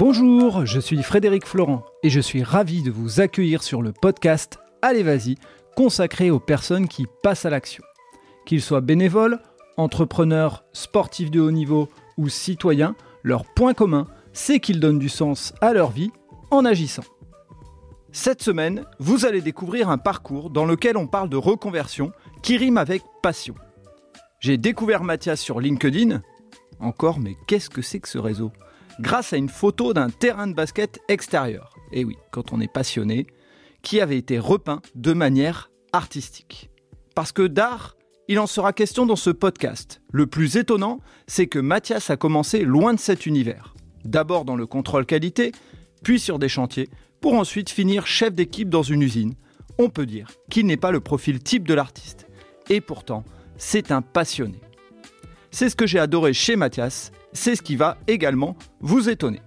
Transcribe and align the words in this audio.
Bonjour, 0.00 0.64
je 0.64 0.80
suis 0.80 1.02
Frédéric 1.02 1.44
Florent 1.44 1.84
et 2.02 2.08
je 2.08 2.20
suis 2.20 2.42
ravi 2.42 2.82
de 2.82 2.90
vous 2.90 3.20
accueillir 3.20 3.62
sur 3.62 3.82
le 3.82 3.92
podcast 3.92 4.58
Allez 4.80 5.02
Vas-y, 5.02 5.36
consacré 5.76 6.30
aux 6.30 6.40
personnes 6.40 6.88
qui 6.88 7.06
passent 7.22 7.44
à 7.44 7.50
l'action. 7.50 7.84
Qu'ils 8.46 8.62
soient 8.62 8.80
bénévoles, 8.80 9.40
entrepreneurs, 9.76 10.64
sportifs 10.72 11.30
de 11.30 11.38
haut 11.38 11.50
niveau 11.50 11.90
ou 12.16 12.30
citoyens, 12.30 12.96
leur 13.22 13.44
point 13.44 13.74
commun, 13.74 14.06
c'est 14.32 14.58
qu'ils 14.58 14.80
donnent 14.80 14.98
du 14.98 15.10
sens 15.10 15.52
à 15.60 15.74
leur 15.74 15.90
vie 15.90 16.10
en 16.50 16.64
agissant. 16.64 17.04
Cette 18.10 18.42
semaine, 18.42 18.86
vous 19.00 19.26
allez 19.26 19.42
découvrir 19.42 19.90
un 19.90 19.98
parcours 19.98 20.48
dans 20.48 20.64
lequel 20.64 20.96
on 20.96 21.08
parle 21.08 21.28
de 21.28 21.36
reconversion 21.36 22.10
qui 22.42 22.56
rime 22.56 22.78
avec 22.78 23.02
passion. 23.22 23.54
J'ai 24.38 24.56
découvert 24.56 25.04
Mathias 25.04 25.42
sur 25.42 25.60
LinkedIn. 25.60 26.22
Encore, 26.80 27.18
mais 27.18 27.36
qu'est-ce 27.46 27.68
que 27.68 27.82
c'est 27.82 28.00
que 28.00 28.08
ce 28.08 28.16
réseau? 28.16 28.50
Grâce 29.00 29.32
à 29.32 29.38
une 29.38 29.48
photo 29.48 29.94
d'un 29.94 30.10
terrain 30.10 30.46
de 30.46 30.52
basket 30.52 31.00
extérieur. 31.08 31.74
Et 31.90 32.04
oui, 32.04 32.18
quand 32.30 32.52
on 32.52 32.60
est 32.60 32.70
passionné, 32.70 33.26
qui 33.80 33.98
avait 33.98 34.18
été 34.18 34.38
repeint 34.38 34.82
de 34.94 35.14
manière 35.14 35.70
artistique. 35.94 36.68
Parce 37.14 37.32
que 37.32 37.46
d'art, 37.46 37.96
il 38.28 38.38
en 38.38 38.46
sera 38.46 38.74
question 38.74 39.06
dans 39.06 39.16
ce 39.16 39.30
podcast. 39.30 40.02
Le 40.12 40.26
plus 40.26 40.56
étonnant, 40.56 41.00
c'est 41.26 41.46
que 41.46 41.58
Mathias 41.58 42.10
a 42.10 42.18
commencé 42.18 42.60
loin 42.60 42.92
de 42.92 43.00
cet 43.00 43.24
univers. 43.24 43.74
D'abord 44.04 44.44
dans 44.44 44.54
le 44.54 44.66
contrôle 44.66 45.06
qualité, 45.06 45.52
puis 46.04 46.20
sur 46.20 46.38
des 46.38 46.50
chantiers, 46.50 46.90
pour 47.22 47.32
ensuite 47.32 47.70
finir 47.70 48.06
chef 48.06 48.34
d'équipe 48.34 48.68
dans 48.68 48.82
une 48.82 49.00
usine. 49.00 49.32
On 49.78 49.88
peut 49.88 50.04
dire 50.04 50.28
qu'il 50.50 50.66
n'est 50.66 50.76
pas 50.76 50.90
le 50.90 51.00
profil 51.00 51.42
type 51.42 51.66
de 51.66 51.72
l'artiste. 51.72 52.26
Et 52.68 52.82
pourtant, 52.82 53.24
c'est 53.56 53.92
un 53.92 54.02
passionné. 54.02 54.60
C'est 55.50 55.70
ce 55.70 55.76
que 55.76 55.86
j'ai 55.86 55.98
adoré 55.98 56.34
chez 56.34 56.54
Mathias, 56.54 57.12
c'est 57.32 57.56
ce 57.56 57.62
qui 57.62 57.76
va 57.76 57.96
également 58.06 58.56
vous 58.80 59.08
étonner. 59.08 59.40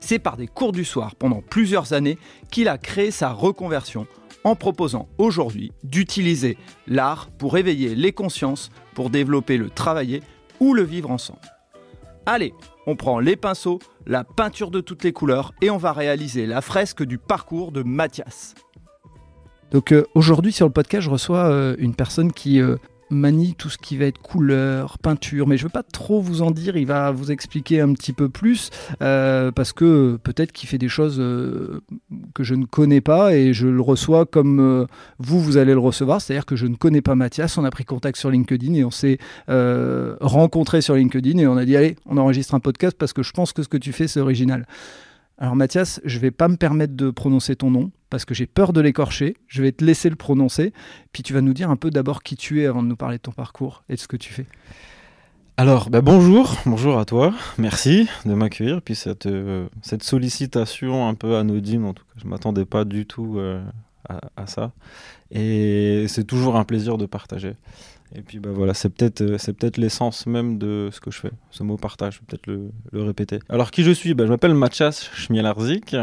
C'est 0.00 0.18
par 0.18 0.36
des 0.36 0.46
cours 0.46 0.72
du 0.72 0.84
soir 0.84 1.16
pendant 1.16 1.40
plusieurs 1.40 1.92
années 1.92 2.18
qu'il 2.50 2.68
a 2.68 2.78
créé 2.78 3.10
sa 3.10 3.30
reconversion 3.30 4.06
en 4.44 4.54
proposant 4.54 5.08
aujourd'hui 5.18 5.72
d'utiliser 5.82 6.56
l'art 6.86 7.28
pour 7.38 7.58
éveiller 7.58 7.94
les 7.94 8.12
consciences, 8.12 8.70
pour 8.94 9.10
développer 9.10 9.56
le 9.56 9.70
travailler 9.70 10.22
ou 10.60 10.74
le 10.74 10.82
vivre 10.82 11.10
ensemble. 11.10 11.40
Allez, 12.26 12.54
on 12.86 12.96
prend 12.96 13.18
les 13.18 13.36
pinceaux, 13.36 13.80
la 14.06 14.22
peinture 14.22 14.70
de 14.70 14.80
toutes 14.80 15.02
les 15.02 15.12
couleurs 15.12 15.52
et 15.62 15.70
on 15.70 15.76
va 15.76 15.92
réaliser 15.92 16.46
la 16.46 16.60
fresque 16.60 17.02
du 17.02 17.18
parcours 17.18 17.72
de 17.72 17.82
Mathias. 17.82 18.54
Donc 19.72 19.92
euh, 19.92 20.06
aujourd'hui 20.14 20.52
sur 20.52 20.66
le 20.66 20.72
podcast, 20.72 21.04
je 21.04 21.10
reçois 21.10 21.46
euh, 21.46 21.74
une 21.78 21.94
personne 21.94 22.32
qui 22.32 22.60
euh, 22.60 22.76
manie 23.10 23.54
tout 23.56 23.68
ce 23.68 23.78
qui 23.78 23.96
va 23.96 24.06
être 24.06 24.20
couleur, 24.20 24.98
peinture, 24.98 25.46
mais 25.46 25.56
je 25.56 25.62
ne 25.62 25.68
veux 25.68 25.72
pas 25.72 25.82
trop 25.82 26.20
vous 26.20 26.42
en 26.42 26.50
dire, 26.50 26.76
il 26.76 26.86
va 26.86 27.10
vous 27.10 27.30
expliquer 27.30 27.80
un 27.80 27.92
petit 27.92 28.12
peu 28.12 28.28
plus, 28.28 28.70
euh, 29.02 29.52
parce 29.52 29.72
que 29.72 30.18
peut-être 30.22 30.52
qu'il 30.52 30.68
fait 30.68 30.78
des 30.78 30.88
choses 30.88 31.18
euh, 31.20 31.80
que 32.34 32.42
je 32.42 32.54
ne 32.54 32.64
connais 32.64 33.00
pas 33.00 33.34
et 33.34 33.52
je 33.52 33.68
le 33.68 33.80
reçois 33.80 34.26
comme 34.26 34.60
euh, 34.60 34.86
vous, 35.18 35.40
vous 35.40 35.56
allez 35.56 35.72
le 35.72 35.78
recevoir, 35.78 36.20
c'est-à-dire 36.20 36.46
que 36.46 36.56
je 36.56 36.66
ne 36.66 36.74
connais 36.74 37.02
pas 37.02 37.14
Mathias, 37.14 37.58
on 37.58 37.64
a 37.64 37.70
pris 37.70 37.84
contact 37.84 38.18
sur 38.18 38.30
LinkedIn 38.30 38.74
et 38.74 38.84
on 38.84 38.90
s'est 38.90 39.18
rencontré 40.20 40.80
sur 40.80 40.94
LinkedIn 40.94 41.38
et 41.38 41.46
on 41.46 41.56
a 41.56 41.64
dit, 41.64 41.76
allez, 41.76 41.96
on 42.06 42.16
enregistre 42.16 42.54
un 42.54 42.60
podcast 42.60 42.96
parce 42.98 43.12
que 43.12 43.22
je 43.22 43.32
pense 43.32 43.52
que 43.52 43.62
ce 43.62 43.68
que 43.68 43.76
tu 43.76 43.92
fais, 43.92 44.08
c'est 44.08 44.20
original. 44.20 44.66
Alors 45.38 45.54
Mathias, 45.54 46.00
je 46.04 46.18
vais 46.18 46.30
pas 46.30 46.48
me 46.48 46.56
permettre 46.56 46.94
de 46.94 47.10
prononcer 47.10 47.56
ton 47.56 47.70
nom 47.70 47.90
parce 48.10 48.24
que 48.24 48.34
j'ai 48.34 48.46
peur 48.46 48.72
de 48.72 48.80
l'écorcher. 48.80 49.36
Je 49.48 49.62
vais 49.62 49.72
te 49.72 49.84
laisser 49.84 50.10
le 50.10 50.16
prononcer. 50.16 50.72
Puis 51.12 51.22
tu 51.22 51.32
vas 51.32 51.40
nous 51.40 51.54
dire 51.54 51.70
un 51.70 51.76
peu 51.76 51.90
d'abord 51.90 52.22
qui 52.22 52.36
tu 52.36 52.62
es 52.62 52.66
avant 52.66 52.82
de 52.82 52.88
nous 52.88 52.96
parler 52.96 53.16
de 53.16 53.22
ton 53.22 53.32
parcours 53.32 53.84
et 53.88 53.94
de 53.94 54.00
ce 54.00 54.08
que 54.08 54.16
tu 54.16 54.32
fais. 54.32 54.46
Alors, 55.58 55.88
bah 55.88 56.02
bonjour, 56.02 56.54
bonjour 56.66 56.98
à 56.98 57.06
toi. 57.06 57.32
Merci 57.56 58.08
de 58.26 58.34
m'accueillir. 58.34 58.82
Puis 58.82 58.94
cette, 58.94 59.24
euh, 59.24 59.68
cette 59.80 60.02
sollicitation 60.02 61.08
un 61.08 61.14
peu 61.14 61.36
anodine, 61.36 61.84
en 61.86 61.94
tout 61.94 62.04
cas, 62.04 62.20
je 62.22 62.28
m'attendais 62.28 62.66
pas 62.66 62.84
du 62.84 63.06
tout 63.06 63.38
euh, 63.38 63.64
à, 64.06 64.20
à, 64.36 64.46
ça. 64.46 64.72
Et 65.30 66.04
c'est 66.08 66.24
toujours 66.24 66.56
un 66.56 66.64
plaisir 66.64 66.98
de 66.98 67.06
partager. 67.06 67.54
Et 68.14 68.20
puis 68.20 68.38
bah 68.38 68.50
voilà, 68.52 68.74
c'est 68.74 68.90
peut-être 68.90 69.22
euh, 69.22 69.38
c'est 69.38 69.54
peut-être 69.54 69.78
l'essence 69.78 70.26
même 70.26 70.58
de 70.58 70.90
ce 70.92 71.00
que 71.00 71.10
je 71.10 71.20
fais. 71.20 71.32
Ce 71.50 71.62
mot 71.62 71.76
partage, 71.78 72.14
je 72.16 72.18
vais 72.20 72.26
peut-être 72.28 72.46
le, 72.46 72.70
le, 72.92 73.02
répéter. 73.02 73.38
Alors 73.48 73.70
qui 73.70 73.82
je 73.82 73.90
suis? 73.90 74.12
Bah, 74.12 74.24
Je 74.26 74.30
m'appelle 74.30 74.54
Mathias 74.54 75.10
Schmielarzik. 75.14 75.96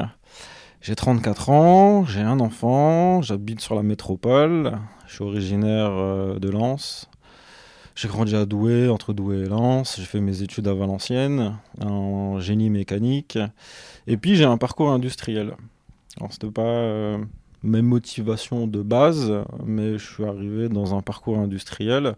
J'ai 0.83 0.95
34 0.95 1.49
ans, 1.49 2.03
j'ai 2.03 2.19
un 2.19 2.41
enfant, 2.41 3.21
j'habite 3.21 3.61
sur 3.61 3.73
la 3.73 3.83
métropole, 3.83 4.77
je 5.07 5.13
suis 5.13 5.23
originaire 5.23 5.91
euh, 5.91 6.39
de 6.39 6.49
Lens. 6.49 7.09
J'ai 7.95 8.09
grandi 8.09 8.35
à 8.35 8.45
Douai, 8.45 8.89
entre 8.89 9.13
Douai 9.13 9.43
et 9.43 9.45
Lens. 9.45 9.95
J'ai 9.97 10.03
fait 10.03 10.19
mes 10.19 10.41
études 10.41 10.67
à 10.67 10.73
Valenciennes 10.73 11.55
en 11.79 12.41
génie 12.41 12.69
mécanique. 12.69 13.39
Et 14.07 14.17
puis 14.17 14.35
j'ai 14.35 14.43
un 14.43 14.57
parcours 14.57 14.89
industriel. 14.89 15.55
Alors 16.17 16.33
c'était 16.33 16.51
pas 16.51 16.63
euh, 16.63 17.17
mes 17.63 17.81
motivations 17.81 18.67
de 18.67 18.81
base, 18.81 19.31
mais 19.65 19.97
je 19.97 20.05
suis 20.05 20.25
arrivé 20.25 20.67
dans 20.67 20.97
un 20.97 21.01
parcours 21.01 21.37
industriel 21.37 22.17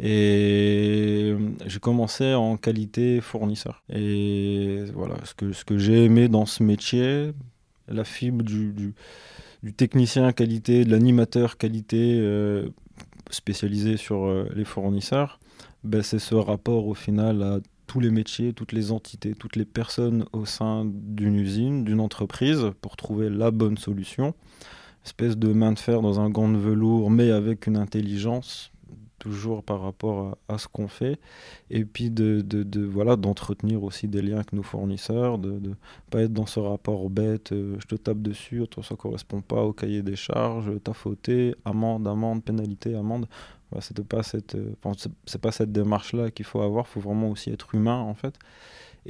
et 0.00 1.36
j'ai 1.66 1.80
commencé 1.80 2.32
en 2.32 2.56
qualité 2.56 3.20
fournisseur. 3.20 3.82
Et 3.92 4.84
voilà, 4.94 5.16
ce 5.24 5.34
que, 5.34 5.52
ce 5.52 5.66
que 5.66 5.76
j'ai 5.76 6.06
aimé 6.06 6.28
dans 6.28 6.46
ce 6.46 6.62
métier, 6.62 7.34
la 7.90 8.04
fibre 8.04 8.44
du, 8.44 8.94
technicien 9.76 10.32
qualité, 10.32 10.84
de 10.84 10.90
l'animateur 10.90 11.56
qualité 11.56 12.18
euh, 12.20 12.68
spécialisé 13.30 13.96
sur 13.96 14.24
euh, 14.24 14.48
les 14.54 14.64
fournisseurs, 14.64 15.38
ben, 15.84 16.02
c'est 16.02 16.18
ce 16.18 16.34
rapport 16.34 16.86
au 16.86 16.94
final 16.94 17.42
à 17.42 17.60
tous 17.86 18.00
les 18.00 18.10
métiers, 18.10 18.52
toutes 18.52 18.72
les 18.72 18.92
entités, 18.92 19.34
toutes 19.34 19.56
les 19.56 19.64
personnes 19.64 20.26
au 20.32 20.44
sein 20.44 20.84
d'une 20.86 21.36
usine, 21.36 21.84
d'une 21.84 22.00
entreprise, 22.00 22.70
pour 22.80 22.96
trouver 22.96 23.30
la 23.30 23.50
bonne 23.50 23.78
solution. 23.78 24.34
Espèce 25.04 25.38
de 25.38 25.52
main 25.52 25.72
de 25.72 25.78
fer 25.78 26.02
dans 26.02 26.20
un 26.20 26.28
gant 26.28 26.50
de 26.50 26.58
velours, 26.58 27.10
mais 27.10 27.30
avec 27.30 27.66
une 27.66 27.78
intelligence 27.78 28.72
toujours 29.18 29.62
par 29.62 29.80
rapport 29.80 30.38
à, 30.48 30.58
ce 30.58 30.68
qu'on 30.68 30.88
fait. 30.88 31.18
Et 31.70 31.84
puis 31.84 32.10
de, 32.10 32.40
de, 32.40 32.62
de 32.62 32.84
voilà 32.84 33.16
d'entretenir 33.16 33.82
aussi 33.82 34.08
des 34.08 34.22
liens 34.22 34.36
avec 34.36 34.52
nos 34.52 34.62
fournisseurs 34.62 35.38
de 35.38 35.52
ne 35.52 35.74
pas 36.10 36.22
être 36.22 36.32
dans 36.32 36.46
ce 36.46 36.60
rapport 36.60 37.08
bête 37.10 37.52
euh, 37.52 37.76
je 37.80 37.86
te 37.86 37.94
tape 37.94 38.18
dessus 38.18 38.64
toi 38.70 38.82
ça 38.82 38.96
correspond 38.96 39.40
pas 39.40 39.62
au 39.62 39.72
cahier 39.72 40.02
des 40.02 40.16
charges 40.16 40.70
t'as 40.82 40.92
fauté 40.92 41.54
amende 41.64 42.06
amende 42.06 42.42
pénalité 42.42 42.94
amende. 42.94 43.26
Voilà, 43.70 43.82
c'est 43.82 44.02
pas 44.06 44.22
cette 44.22 44.54
euh, 44.54 44.74
c'est 45.26 45.40
pas 45.40 45.52
cette 45.52 45.72
démarche 45.72 46.12
là 46.14 46.30
qu'il 46.30 46.46
faut 46.46 46.62
avoir. 46.62 46.86
Faut 46.88 47.00
vraiment 47.00 47.30
aussi 47.30 47.50
être 47.50 47.74
humain 47.74 47.98
en 47.98 48.14
fait 48.14 48.38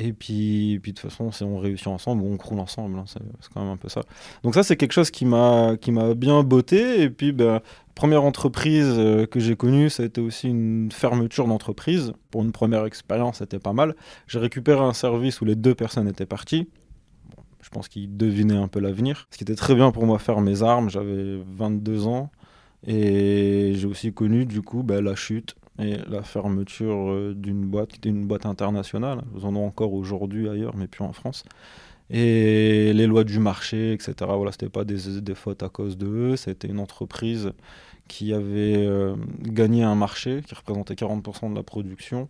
et 0.01 0.13
puis, 0.13 0.79
puis 0.81 0.93
de 0.93 1.01
toute 1.01 1.11
façon, 1.11 1.33
si 1.33 1.43
on 1.43 1.59
réussit 1.59 1.89
ensemble, 1.89 2.23
on 2.23 2.37
croule 2.37 2.61
ensemble. 2.61 3.01
Hein, 3.01 3.05
c'est 3.09 3.53
quand 3.53 3.61
même 3.61 3.73
un 3.73 3.77
peu 3.77 3.89
ça. 3.89 4.03
Donc 4.45 4.55
ça, 4.55 4.63
c'est 4.63 4.77
quelque 4.77 4.93
chose 4.93 5.11
qui 5.11 5.25
m'a 5.25 5.77
qui 5.77 5.91
m'a 5.91 6.15
bien 6.15 6.45
botté. 6.45 7.03
Et 7.03 7.11
puis, 7.11 7.33
ben, 7.33 7.61
première 7.97 8.23
entreprise 8.23 8.95
euh, 8.97 9.27
que 9.27 9.41
j'ai 9.41 9.57
connue, 9.57 9.91
ça 9.91 10.05
a 10.05 10.07
été 10.07 10.21
aussi 10.21 10.49
une 10.49 10.93
fermeture 10.93 11.49
d'entreprise. 11.49 12.13
Pour 12.31 12.45
une 12.45 12.53
première 12.53 12.85
expérience, 12.85 13.39
c'était 13.39 13.59
pas 13.59 13.73
mal. 13.73 13.97
J'ai 14.29 14.39
récupéré 14.39 14.81
un 14.81 14.93
service 14.93 15.41
où 15.41 15.45
les 15.45 15.57
deux 15.57 15.75
personnes 15.75 16.07
étaient 16.07 16.27
parties. 16.27 16.69
Je 17.61 17.69
pense 17.69 17.89
qu'ils 17.89 18.17
devinaient 18.17 18.57
un 18.57 18.69
peu 18.69 18.79
l'avenir. 18.79 19.27
Ce 19.33 19.37
qui 19.37 19.43
était 19.43 19.57
très 19.57 19.75
bien 19.75 19.91
pour 19.91 20.07
moi 20.07 20.21
faire 20.21 20.41
mes 20.41 20.63
armes. 20.63 20.91
J'avais 20.91 21.41
22 21.57 22.07
ans. 22.07 22.31
Et 22.87 23.73
j'ai 23.75 23.87
aussi 23.89 24.13
connu 24.13 24.47
du 24.47 24.63
coup 24.63 24.85
ben, 24.85 25.03
la 25.03 25.17
chute 25.17 25.57
et 25.79 25.97
la 26.09 26.23
fermeture 26.23 27.11
euh, 27.11 27.35
d'une 27.37 27.67
boîte 27.67 27.91
qui 27.91 27.97
était 27.99 28.09
une 28.09 28.27
boîte 28.27 28.47
internationale. 28.47 29.23
Nous 29.33 29.45
en 29.45 29.51
avons 29.51 29.67
encore 29.67 29.93
aujourd'hui 29.93 30.49
ailleurs, 30.49 30.77
mais 30.77 30.89
plus 30.89 31.05
en 31.05 31.13
France. 31.13 31.45
Et 32.11 32.93
les 32.95 33.07
lois 33.07 33.25
du 33.25 33.39
marché, 33.39 33.93
etc. 33.93 34.15
Voilà, 34.21 34.51
c'était 34.53 34.71
pas 34.71 34.85
des, 34.85 34.99
fautes 35.35 35.63
à 35.63 35.69
cause 35.69 35.99
de 35.99 36.07
eux, 36.07 36.37
c'était 36.37 36.69
une 36.69 36.81
entreprise 36.81 37.53
qui 38.09 38.33
avait 38.33 38.77
euh, 38.77 39.15
gagné 39.43 39.83
un 39.83 39.95
marché 39.95 40.41
qui 40.47 40.55
représentait 40.55 40.95
40% 40.95 41.51
de 41.51 41.55
la 41.55 41.63
production. 41.63 42.29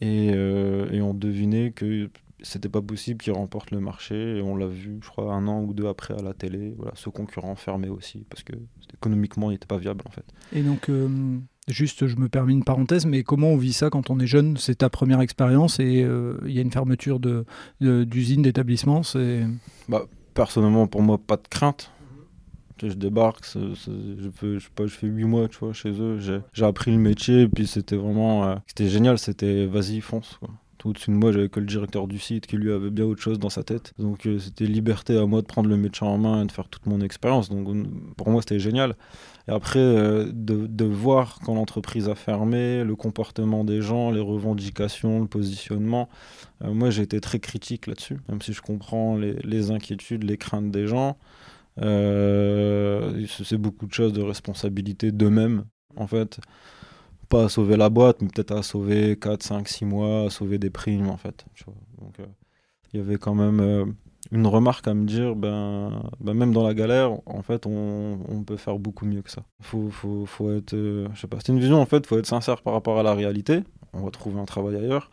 Et, 0.00 0.30
euh, 0.32 0.90
et 0.90 1.02
on 1.02 1.14
devinait 1.14 1.70
que 1.70 2.10
c'était 2.44 2.68
pas 2.68 2.82
possible 2.82 3.22
qu'ils 3.22 3.32
remportent 3.32 3.70
le 3.70 3.80
marché 3.80 4.38
et 4.38 4.42
on 4.42 4.56
l'a 4.56 4.66
vu 4.66 4.98
je 5.02 5.08
crois 5.08 5.32
un 5.32 5.46
an 5.48 5.62
ou 5.62 5.72
deux 5.72 5.86
après 5.86 6.14
à 6.14 6.22
la 6.22 6.34
télé 6.34 6.74
voilà 6.76 6.92
ce 6.94 7.08
concurrent 7.08 7.54
fermé 7.54 7.88
aussi 7.88 8.26
parce 8.28 8.42
que 8.42 8.52
économiquement 8.92 9.50
il 9.50 9.54
n'était 9.54 9.66
pas 9.66 9.78
viable 9.78 10.04
en 10.06 10.10
fait 10.10 10.24
et 10.52 10.62
donc 10.62 10.88
euh, 10.90 11.08
juste 11.68 12.06
je 12.06 12.16
me 12.16 12.28
permets 12.28 12.52
une 12.52 12.64
parenthèse 12.64 13.06
mais 13.06 13.22
comment 13.22 13.48
on 13.48 13.56
vit 13.56 13.72
ça 13.72 13.90
quand 13.90 14.10
on 14.10 14.18
est 14.20 14.26
jeune? 14.26 14.56
C'est 14.56 14.76
ta 14.76 14.90
première 14.90 15.20
expérience 15.20 15.80
et 15.80 16.00
il 16.00 16.04
euh, 16.04 16.38
y 16.46 16.58
a 16.58 16.62
une 16.62 16.72
fermeture 16.72 17.20
de 17.20 17.44
d'usine 17.80 18.42
d'établissement 18.42 19.02
bah, 19.88 20.04
personnellement 20.34 20.86
pour 20.86 21.02
moi 21.02 21.18
pas 21.18 21.36
de 21.36 21.48
crainte 21.48 21.90
je 22.88 22.94
débarque, 22.94 23.44
je, 23.44 23.74
fais, 24.34 24.54
je, 24.54 24.58
sais 24.58 24.68
pas, 24.74 24.86
je 24.86 24.94
fais 24.94 25.06
8 25.06 25.24
mois 25.24 25.48
tu 25.48 25.58
vois, 25.58 25.72
chez 25.72 25.90
eux, 25.90 26.18
j'ai 26.52 26.64
appris 26.64 26.90
le 26.90 26.98
métier, 26.98 27.42
et 27.42 27.48
puis 27.48 27.66
c'était 27.66 27.96
vraiment, 27.96 28.44
euh, 28.44 28.56
c'était 28.66 28.88
génial, 28.88 29.18
c'était 29.18 29.66
vas-y, 29.66 30.00
fonce. 30.00 30.38
Quoi 30.40 30.50
Au-dessus 30.84 31.10
de 31.10 31.16
moi, 31.16 31.32
j'avais 31.32 31.48
que 31.48 31.60
le 31.60 31.66
directeur 31.66 32.06
du 32.06 32.18
site 32.18 32.46
qui 32.46 32.56
lui 32.56 32.72
avait 32.72 32.90
bien 32.90 33.04
autre 33.04 33.22
chose 33.22 33.38
dans 33.38 33.50
sa 33.50 33.62
tête. 33.62 33.92
Donc 33.98 34.26
euh, 34.26 34.38
c'était 34.38 34.66
liberté 34.66 35.16
à 35.16 35.26
moi 35.26 35.40
de 35.40 35.46
prendre 35.46 35.68
le 35.68 35.76
métier 35.76 36.06
en 36.06 36.18
main 36.18 36.42
et 36.42 36.46
de 36.46 36.52
faire 36.52 36.68
toute 36.68 36.86
mon 36.86 37.00
expérience. 37.00 37.48
Donc 37.48 37.68
pour 38.16 38.30
moi, 38.30 38.42
c'était 38.42 38.58
génial. 38.58 38.96
Et 39.46 39.52
après, 39.52 39.78
euh, 39.78 40.30
de, 40.32 40.84
voir 40.84 41.38
quand 41.44 41.54
l'entreprise 41.54 42.08
a 42.08 42.14
fermé, 42.14 42.82
le 42.82 42.96
comportement 42.96 43.64
des 43.64 43.82
gens, 43.82 44.10
les 44.10 44.20
revendications, 44.20 45.20
le 45.20 45.26
positionnement, 45.26 46.08
euh, 46.62 46.72
moi 46.72 46.90
j'ai 46.90 47.02
été 47.02 47.20
très 47.20 47.40
critique 47.40 47.86
là-dessus, 47.86 48.20
même 48.28 48.40
si 48.40 48.52
je 48.54 48.62
comprends 48.62 49.16
les, 49.16 49.34
les, 49.44 49.70
inquiétudes, 49.70 50.24
les 50.24 50.38
craintes 50.38 50.70
des 50.70 50.86
gens. 50.86 51.18
Euh, 51.82 53.26
c'est 53.26 53.58
beaucoup 53.58 53.86
de 53.86 53.92
choses 53.92 54.12
de 54.14 54.22
responsabilité 54.22 55.12
d'eux-mêmes, 55.12 55.64
en 55.96 56.06
fait. 56.06 56.40
Pas 57.28 57.44
à 57.44 57.48
sauver 57.48 57.76
la 57.76 57.90
boîte, 57.90 58.22
mais 58.22 58.28
peut-être 58.28 58.52
à 58.52 58.62
sauver 58.62 59.18
4, 59.18 59.42
5, 59.42 59.68
6 59.68 59.84
mois, 59.84 60.26
à 60.26 60.30
sauver 60.30 60.58
des 60.58 60.70
primes, 60.70 61.08
en 61.08 61.16
fait. 61.16 61.44
Donc 62.00 62.16
il 62.92 62.98
y 62.98 63.00
avait 63.00 63.18
quand 63.18 63.34
même 63.34 63.94
une 64.32 64.46
remarque 64.46 64.86
à 64.88 64.94
me 64.94 65.06
dire, 65.06 65.34
ben, 65.36 66.02
ben, 66.20 66.34
même 66.34 66.52
dans 66.52 66.66
la 66.66 66.74
galère, 66.74 67.12
en 67.26 67.42
fait, 67.42 67.66
on, 67.66 68.18
on, 68.28 68.42
peut 68.42 68.56
faire 68.56 68.78
beaucoup 68.78 69.06
mieux 69.06 69.22
que 69.22 69.30
ça. 69.30 69.42
Faut, 69.60 69.90
faut, 69.90 70.26
faut 70.26 70.50
être, 70.52 70.74
euh, 70.74 71.08
je 71.14 71.20
sais 71.20 71.26
pas, 71.26 71.38
c'est 71.44 71.52
une 71.52 71.60
vision 71.60 71.80
en 71.80 71.86
fait, 71.86 72.06
faut 72.06 72.18
être 72.18 72.26
sincère 72.26 72.62
par 72.62 72.72
rapport 72.72 72.98
à 72.98 73.02
la 73.02 73.14
réalité. 73.14 73.62
On 73.92 74.02
va 74.02 74.10
trouver 74.10 74.40
un 74.40 74.44
travail 74.44 74.76
ailleurs 74.76 75.10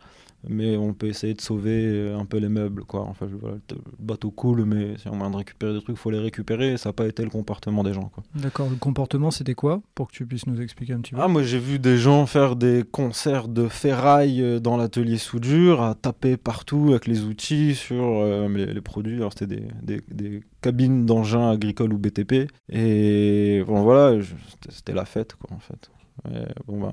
mais 0.48 0.76
on 0.76 0.92
peut 0.92 1.06
essayer 1.06 1.34
de 1.34 1.40
sauver 1.40 1.84
euh, 1.84 2.18
un 2.18 2.24
peu 2.24 2.38
les 2.38 2.48
meubles. 2.48 2.84
Quoi. 2.84 3.02
Enfin, 3.02 3.26
voilà, 3.40 3.56
le 3.70 3.76
bateau 3.98 4.30
coule, 4.30 4.64
mais 4.64 4.96
si 4.98 5.08
on 5.08 5.24
a 5.24 5.30
de 5.30 5.36
récupérer 5.36 5.72
des 5.72 5.80
trucs, 5.80 5.96
il 5.96 5.98
faut 5.98 6.10
les 6.10 6.18
récupérer. 6.18 6.72
Et 6.72 6.76
ça 6.76 6.88
n'a 6.88 6.92
pas 6.92 7.06
été 7.06 7.22
le 7.22 7.30
comportement 7.30 7.84
des 7.84 7.92
gens. 7.92 8.10
D'accord, 8.34 8.68
le 8.68 8.76
comportement, 8.76 9.30
c'était 9.30 9.54
quoi 9.54 9.80
Pour 9.94 10.08
que 10.08 10.12
tu 10.12 10.26
puisses 10.26 10.46
nous 10.46 10.60
expliquer 10.60 10.94
un 10.94 11.00
petit 11.00 11.14
peu? 11.14 11.20
Ah, 11.20 11.28
moi, 11.28 11.42
j'ai 11.42 11.58
vu 11.58 11.78
des 11.78 11.96
gens 11.96 12.26
faire 12.26 12.56
des 12.56 12.84
concerts 12.90 13.48
de 13.48 13.68
ferraille 13.68 14.42
euh, 14.42 14.58
dans 14.58 14.76
l'atelier 14.76 15.18
soudure, 15.18 15.82
à 15.82 15.94
taper 15.94 16.36
partout 16.36 16.88
avec 16.90 17.06
les 17.06 17.22
outils 17.22 17.74
sur 17.74 18.02
euh, 18.02 18.48
les, 18.48 18.80
produits. 18.80 19.16
Alors, 19.16 19.32
c'était 19.32 19.56
des, 19.56 19.68
des, 19.82 20.00
des, 20.10 20.42
cabines 20.60 21.06
d'engins 21.06 21.50
agricoles 21.50 21.92
ou 21.92 21.98
BTP. 21.98 22.50
Et 22.68 23.62
bon, 23.66 23.82
voilà, 23.82 24.22
c'était 24.68 24.92
la 24.94 25.04
fête, 25.04 25.34
quoi, 25.34 25.56
en 25.56 25.60
fait. 25.60 25.90
Et, 26.30 26.44
bon, 26.66 26.80
ben, 26.80 26.92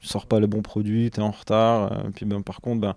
tu 0.00 0.08
sors 0.08 0.26
pas 0.26 0.40
les 0.40 0.46
bons 0.46 0.62
produits, 0.62 1.10
tu 1.10 1.20
es 1.20 1.22
en 1.22 1.30
retard. 1.30 1.92
et 1.92 1.96
euh, 2.06 2.10
puis 2.14 2.26
ben, 2.26 2.42
par 2.42 2.60
contre, 2.60 2.80
ben, 2.80 2.96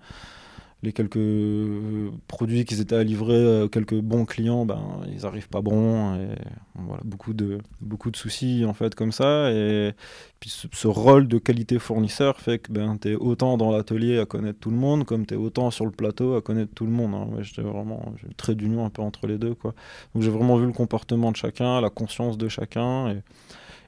les 0.84 0.92
quelques 0.92 1.16
euh, 1.16 2.12
produits 2.28 2.66
qu'ils 2.66 2.82
étaient 2.82 2.96
à 2.96 3.04
livrer, 3.04 3.36
euh, 3.36 3.68
quelques 3.70 4.00
bons 4.00 4.26
clients, 4.26 4.66
ben, 4.66 4.82
ils 5.14 5.26
arrivent 5.26 5.48
pas 5.48 5.62
bons. 5.62 6.16
Et, 6.16 6.28
voilà, 6.76 7.02
beaucoup, 7.06 7.34
de, 7.34 7.60
beaucoup 7.80 8.12
de 8.12 8.18
soucis 8.18 8.66
en 8.68 8.74
fait 8.74 8.94
comme 8.94 9.14
ça. 9.14 9.50
Et 9.52 9.94
puis 10.42 10.50
ce, 10.50 10.88
rôle 10.88 11.28
de 11.30 11.38
qualité 11.38 11.80
fournisseur 11.80 12.40
fait 12.42 12.60
que 12.60 12.72
ben, 12.72 12.98
tu 12.98 13.12
es 13.12 13.16
autant 13.16 13.58
dans 13.58 13.72
l'atelier 13.72 14.20
à 14.20 14.26
connaître 14.26 14.60
tout 14.60 14.72
le 14.72 14.78
monde, 14.78 15.06
comme 15.06 15.26
tu 15.26 15.36
es 15.36 15.38
autant 15.38 15.72
sur 15.72 15.86
le 15.86 15.92
plateau 15.92 16.36
à 16.36 16.42
connaître 16.42 16.74
tout 16.74 16.86
le 16.86 16.92
monde. 16.92 17.14
Hein. 17.16 17.42
j'étais 17.42 17.62
vraiment 17.62 18.14
le 18.22 18.34
trait 18.34 18.56
d'union 18.56 18.86
un 18.86 18.90
peu 18.90 19.02
entre 19.02 19.26
les 19.26 19.38
deux. 19.38 19.56
Quoi. 19.56 19.74
Donc 20.14 20.24
j'ai 20.24 20.32
vraiment 20.32 20.58
vu 20.58 20.66
le 20.66 20.74
comportement 20.74 21.32
de 21.32 21.38
chacun, 21.38 21.80
la 21.80 21.90
conscience 21.90 22.38
de 22.38 22.50
chacun. 22.50 23.16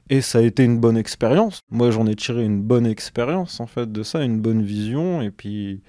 Et 0.08 0.20
ça 0.20 0.38
a 0.38 0.42
été 0.42 0.64
une 0.64 0.78
bonne 0.78 0.96
expérience. 0.96 1.60
Moi, 1.70 1.90
j'en 1.90 2.06
ai 2.06 2.14
tiré 2.14 2.44
une 2.44 2.62
bonne 2.62 2.86
expérience, 2.86 3.60
en 3.60 3.66
fait, 3.66 3.90
de 3.90 4.02
ça, 4.02 4.22
une 4.22 4.40
bonne 4.40 4.62
vision, 4.62 5.20
et 5.20 5.30
puis 5.30 5.80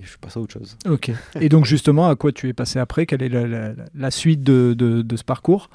je 0.00 0.08
suis 0.08 0.18
passé 0.18 0.38
à 0.38 0.42
autre 0.42 0.52
chose. 0.52 0.76
Ok. 0.88 1.10
Et 1.40 1.48
donc, 1.48 1.66
justement, 1.66 2.08
à 2.08 2.16
quoi 2.16 2.32
tu 2.32 2.48
es 2.48 2.52
passé 2.52 2.78
après? 2.78 3.06
Quelle 3.06 3.22
est 3.22 3.28
la, 3.28 3.72
la, 3.94 4.10
suite 4.10 4.42
de, 4.42 4.74
de, 4.74 5.16
ce 5.16 5.24
parcours? 5.24 5.68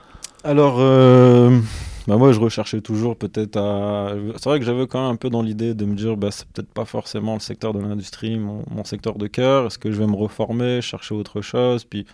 Alors, 0.43 0.77
euh, 0.79 1.59
bah 2.07 2.17
moi, 2.17 2.31
je 2.31 2.39
recherchais 2.39 2.81
toujours 2.81 3.15
peut-être 3.17 3.57
à. 3.57 4.13
C'est 4.37 4.49
vrai 4.49 4.59
que 4.59 4.65
j'avais 4.65 4.87
quand 4.87 5.01
même 5.03 5.13
un 5.13 5.15
peu 5.15 5.29
dans 5.29 5.41
l'idée 5.41 5.73
de 5.73 5.85
me 5.85 5.95
dire, 5.95 6.17
bah, 6.17 6.29
c'est 6.31 6.47
peut-être 6.47 6.71
pas 6.71 6.85
forcément 6.85 7.35
le 7.35 7.39
secteur 7.39 7.73
de 7.73 7.79
l'industrie, 7.79 8.37
mon, 8.37 8.63
mon, 8.71 8.83
secteur 8.83 9.17
de 9.17 9.27
cœur. 9.27 9.67
Est-ce 9.67 9.77
que 9.77 9.91
je 9.91 9.97
vais 9.97 10.07
me 10.07 10.15
reformer, 10.15 10.81
chercher 10.81 11.13
autre 11.13 11.41
chose? 11.41 11.83
Puis 11.85 12.05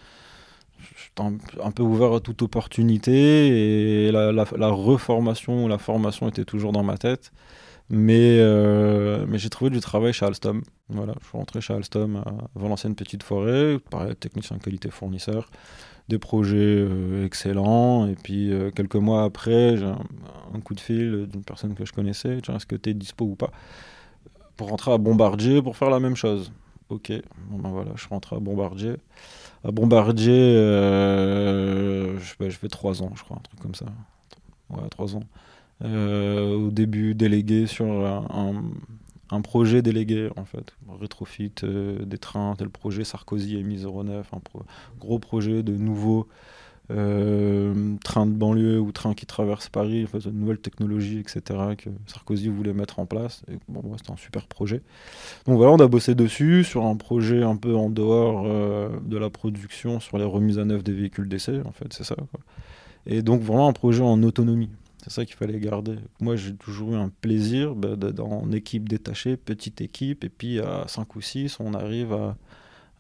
un 1.19 1.72
peu 1.72 1.84
ouvert 1.84 2.13
à 2.13 2.19
toute 2.19 2.42
opportunité 2.42 4.08
et 4.08 4.12
la, 4.12 4.69
reformation 4.69 5.66
ou 5.66 5.68
la 5.68 5.78
formation 5.78 6.28
était 6.30 6.46
toujours 6.46 6.72
dans 6.72 6.84
ma 6.84 6.98
tête. 6.98 7.31
Mais, 7.90 8.38
euh, 8.40 9.25
mais 9.28 9.38
j'ai 9.38 9.50
trouvé 9.50 9.69
du 9.69 9.81
travail 9.81 10.13
chez 10.13 10.25
Alstom. 10.25 10.62
Voilà, 10.88 11.13
je 11.19 11.28
suis 11.28 11.38
rentré 11.38 11.60
chez 11.60 11.74
Alstom 11.74 12.24
avant 12.56 12.69
l'ancienne 12.69 12.96
Petite 12.96 13.24
Forêt, 13.24 13.80
pareil, 13.90 14.16
technicien 14.16 14.58
qualité 14.60 14.90
fournisseur, 14.90 15.50
des 16.08 16.18
projets 16.18 16.58
euh, 16.58 17.25
excellents. 17.25 18.08
Et 18.08 18.16
puis 18.16 18.54
euh, 18.54 18.72
quelques 18.72 18.96
mois 18.96 19.24
après, 19.24 19.75
j'ai 19.75 19.86
un, 19.86 20.60
coup 20.63 20.74
de 20.74 20.80
fil 20.80 21.28
d'une 21.28 21.44
personne 21.44 21.75
que 21.75 21.84
je 21.86 21.92
connaissais, 21.92 22.38
est-ce 22.38 22.66
que 22.66 22.78
tu 22.78 22.92
es 22.92 22.94
dispo 22.94 23.25
ou 23.25 23.36
pas? 23.36 23.52
Pour 24.56 24.69
rentrer 24.69 24.94
à 24.94 24.98
Bombardier 24.98 25.62
pour 25.62 25.75
faire 25.75 25.90
la 25.90 26.00
même 26.00 26.16
chose. 26.16 26.54
Ok, 26.91 27.11
bon 27.49 27.57
ben 27.59 27.69
voilà, 27.69 27.91
je 27.95 28.05
à 28.11 28.39
Bombardier 28.39 28.97
à 29.63 29.71
Bombardier, 29.71 30.33
euh, 30.33 32.19
je, 32.19 32.49
fais 32.49 32.67
trois 32.67 33.01
ans, 33.01 33.11
je 33.15 33.23
crois, 33.23 33.38
un 33.38 33.41
truc 33.41 33.59
comme 33.59 33.75
ça. 33.75 33.85
Ouais, 34.69 34.88
trois 34.89 35.15
ans. 35.15 35.23
Euh, 35.83 36.55
au 36.55 36.71
début, 36.71 37.15
délégué 37.15 37.67
sur 37.67 37.85
un, 37.85 39.41
projet 39.41 39.81
délégué, 39.81 40.29
en 40.35 40.45
fait. 40.45 40.75
Rétrofit 40.99 41.53
euh, 41.63 42.03
des 42.03 42.17
trains, 42.17 42.55
tel 42.57 42.69
projet 42.69 43.03
Sarkozy 43.03 43.55
et 43.57 43.63
09, 43.63 44.33
un 44.33 44.41
gros 44.99 45.19
projet 45.19 45.63
de 45.63 45.73
nouveaux 45.73 46.27
euh, 46.91 47.95
train 48.03 48.25
de 48.25 48.31
banlieue 48.31 48.79
ou 48.79 48.91
train 48.91 49.13
qui 49.13 49.25
traverse 49.25 49.69
Paris, 49.69 50.03
enfin, 50.03 50.19
de 50.19 50.35
nouvelles 50.35 50.59
technologies, 50.59 51.19
etc., 51.19 51.41
que 51.77 51.89
Sarkozy 52.07 52.49
voulait 52.49 52.73
mettre 52.73 52.99
en 52.99 53.05
place. 53.05 53.43
C'était 53.47 54.11
un 54.11 54.17
super 54.17 54.47
projet. 54.47 54.81
Donc 55.45 55.57
voilà, 55.57 55.71
on 55.71 55.79
a 55.79 55.88
bossé 55.88 56.15
dessus, 56.15 56.63
sur 56.63 56.85
un 56.85 56.95
projet 56.95 57.43
un 57.43 57.55
peu 57.55 57.75
en 57.75 57.89
dehors 57.89 58.43
euh, 58.45 58.89
de 59.05 59.17
la 59.17 59.29
production, 59.29 59.99
sur 59.99 60.17
les 60.17 60.25
remises 60.25 60.59
à 60.59 60.65
neuf 60.65 60.83
des 60.83 60.93
véhicules 60.93 61.29
d'essai, 61.29 61.61
en 61.65 61.71
fait, 61.71 61.91
c'est 61.93 62.03
ça. 62.03 62.15
Et 63.05 63.21
donc 63.21 63.41
vraiment 63.41 63.67
un 63.67 63.73
projet 63.73 64.03
en 64.03 64.21
autonomie. 64.23 64.69
C'est 65.03 65.11
ça 65.11 65.25
qu'il 65.25 65.35
fallait 65.35 65.59
garder. 65.59 65.95
Moi, 66.19 66.35
j'ai 66.35 66.53
toujours 66.53 66.93
eu 66.93 66.95
un 66.95 67.09
plaisir 67.21 67.73
bah, 67.73 67.95
en 68.19 68.51
équipe 68.51 68.88
détachée, 68.88 69.35
petite 69.35 69.81
équipe, 69.81 70.23
et 70.23 70.29
puis 70.29 70.59
à 70.59 70.85
5 70.88 71.15
ou 71.15 71.21
6, 71.21 71.57
on 71.59 71.73
arrive 71.73 72.13
à, 72.13 72.38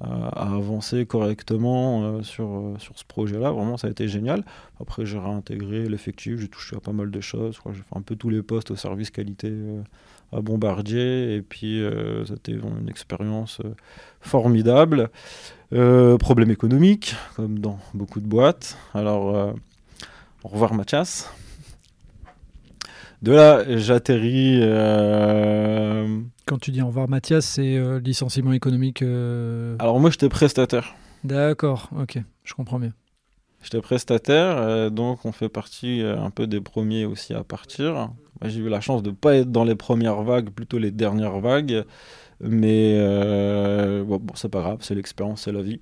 à, 0.03 0.55
avancer 0.55 1.05
correctement 1.05 2.03
euh, 2.03 2.23
sur, 2.23 2.45
euh, 2.45 2.75
sur 2.79 2.97
ce 2.97 3.05
projet-là. 3.05 3.51
Vraiment, 3.51 3.77
ça 3.77 3.87
a 3.87 3.89
été 3.91 4.07
génial. 4.07 4.43
Après, 4.79 5.05
j'ai 5.05 5.19
réintégré 5.19 5.87
l'effectif, 5.87 6.39
j'ai 6.39 6.47
touché 6.47 6.75
à 6.75 6.79
pas 6.79 6.91
mal 6.91 7.11
de 7.11 7.21
choses. 7.21 7.59
J'ai 7.67 7.73
fait 7.73 7.95
un 7.95 8.01
peu 8.01 8.15
tous 8.15 8.29
les 8.29 8.41
postes 8.41 8.71
au 8.71 8.75
service 8.75 9.11
qualité 9.11 9.49
euh, 9.51 9.81
à 10.31 10.41
Bombardier. 10.41 11.35
Et 11.35 11.41
puis, 11.41 11.83
c'était 12.25 12.53
une 12.53 12.87
expérience 12.89 13.61
formidable. 14.21 15.09
problème 15.69 16.51
économique, 16.51 17.15
comme 17.35 17.59
dans 17.59 17.79
beaucoup 17.93 18.21
de 18.21 18.27
boîtes. 18.27 18.77
Alors, 18.93 19.53
au 20.43 20.47
revoir 20.47 20.73
Mathias. 20.73 21.29
De 23.21 23.33
là, 23.33 23.63
j'atterris. 23.77 24.59
Euh... 24.61 26.21
Quand 26.45 26.57
tu 26.57 26.71
dis 26.71 26.81
au 26.81 26.87
revoir 26.87 27.07
Mathias, 27.07 27.45
c'est 27.45 27.77
euh, 27.77 27.99
licenciement 27.99 28.51
économique 28.51 29.03
euh... 29.03 29.75
Alors 29.77 29.99
moi, 29.99 30.09
j'étais 30.09 30.29
prestataire. 30.29 30.95
D'accord, 31.23 31.89
ok, 31.99 32.17
je 32.43 32.53
comprends 32.55 32.79
bien. 32.79 32.93
J'étais 33.61 33.79
prestataire, 33.79 34.89
donc 34.89 35.23
on 35.23 35.31
fait 35.31 35.49
partie 35.49 36.01
un 36.01 36.31
peu 36.31 36.47
des 36.47 36.61
premiers 36.61 37.05
aussi 37.05 37.35
à 37.35 37.43
partir. 37.43 38.09
J'ai 38.43 38.59
eu 38.59 38.69
la 38.69 38.81
chance 38.81 39.03
de 39.03 39.11
ne 39.11 39.15
pas 39.15 39.35
être 39.35 39.51
dans 39.51 39.65
les 39.65 39.75
premières 39.75 40.23
vagues, 40.23 40.49
plutôt 40.49 40.79
les 40.79 40.89
dernières 40.89 41.39
vagues. 41.39 41.85
Mais 42.39 42.97
bon, 44.03 44.17
bon 44.17 44.33
c'est 44.33 44.49
pas 44.49 44.61
grave, 44.61 44.79
c'est 44.81 44.95
l'expérience, 44.95 45.43
c'est 45.43 45.51
la 45.51 45.61
vie. 45.61 45.79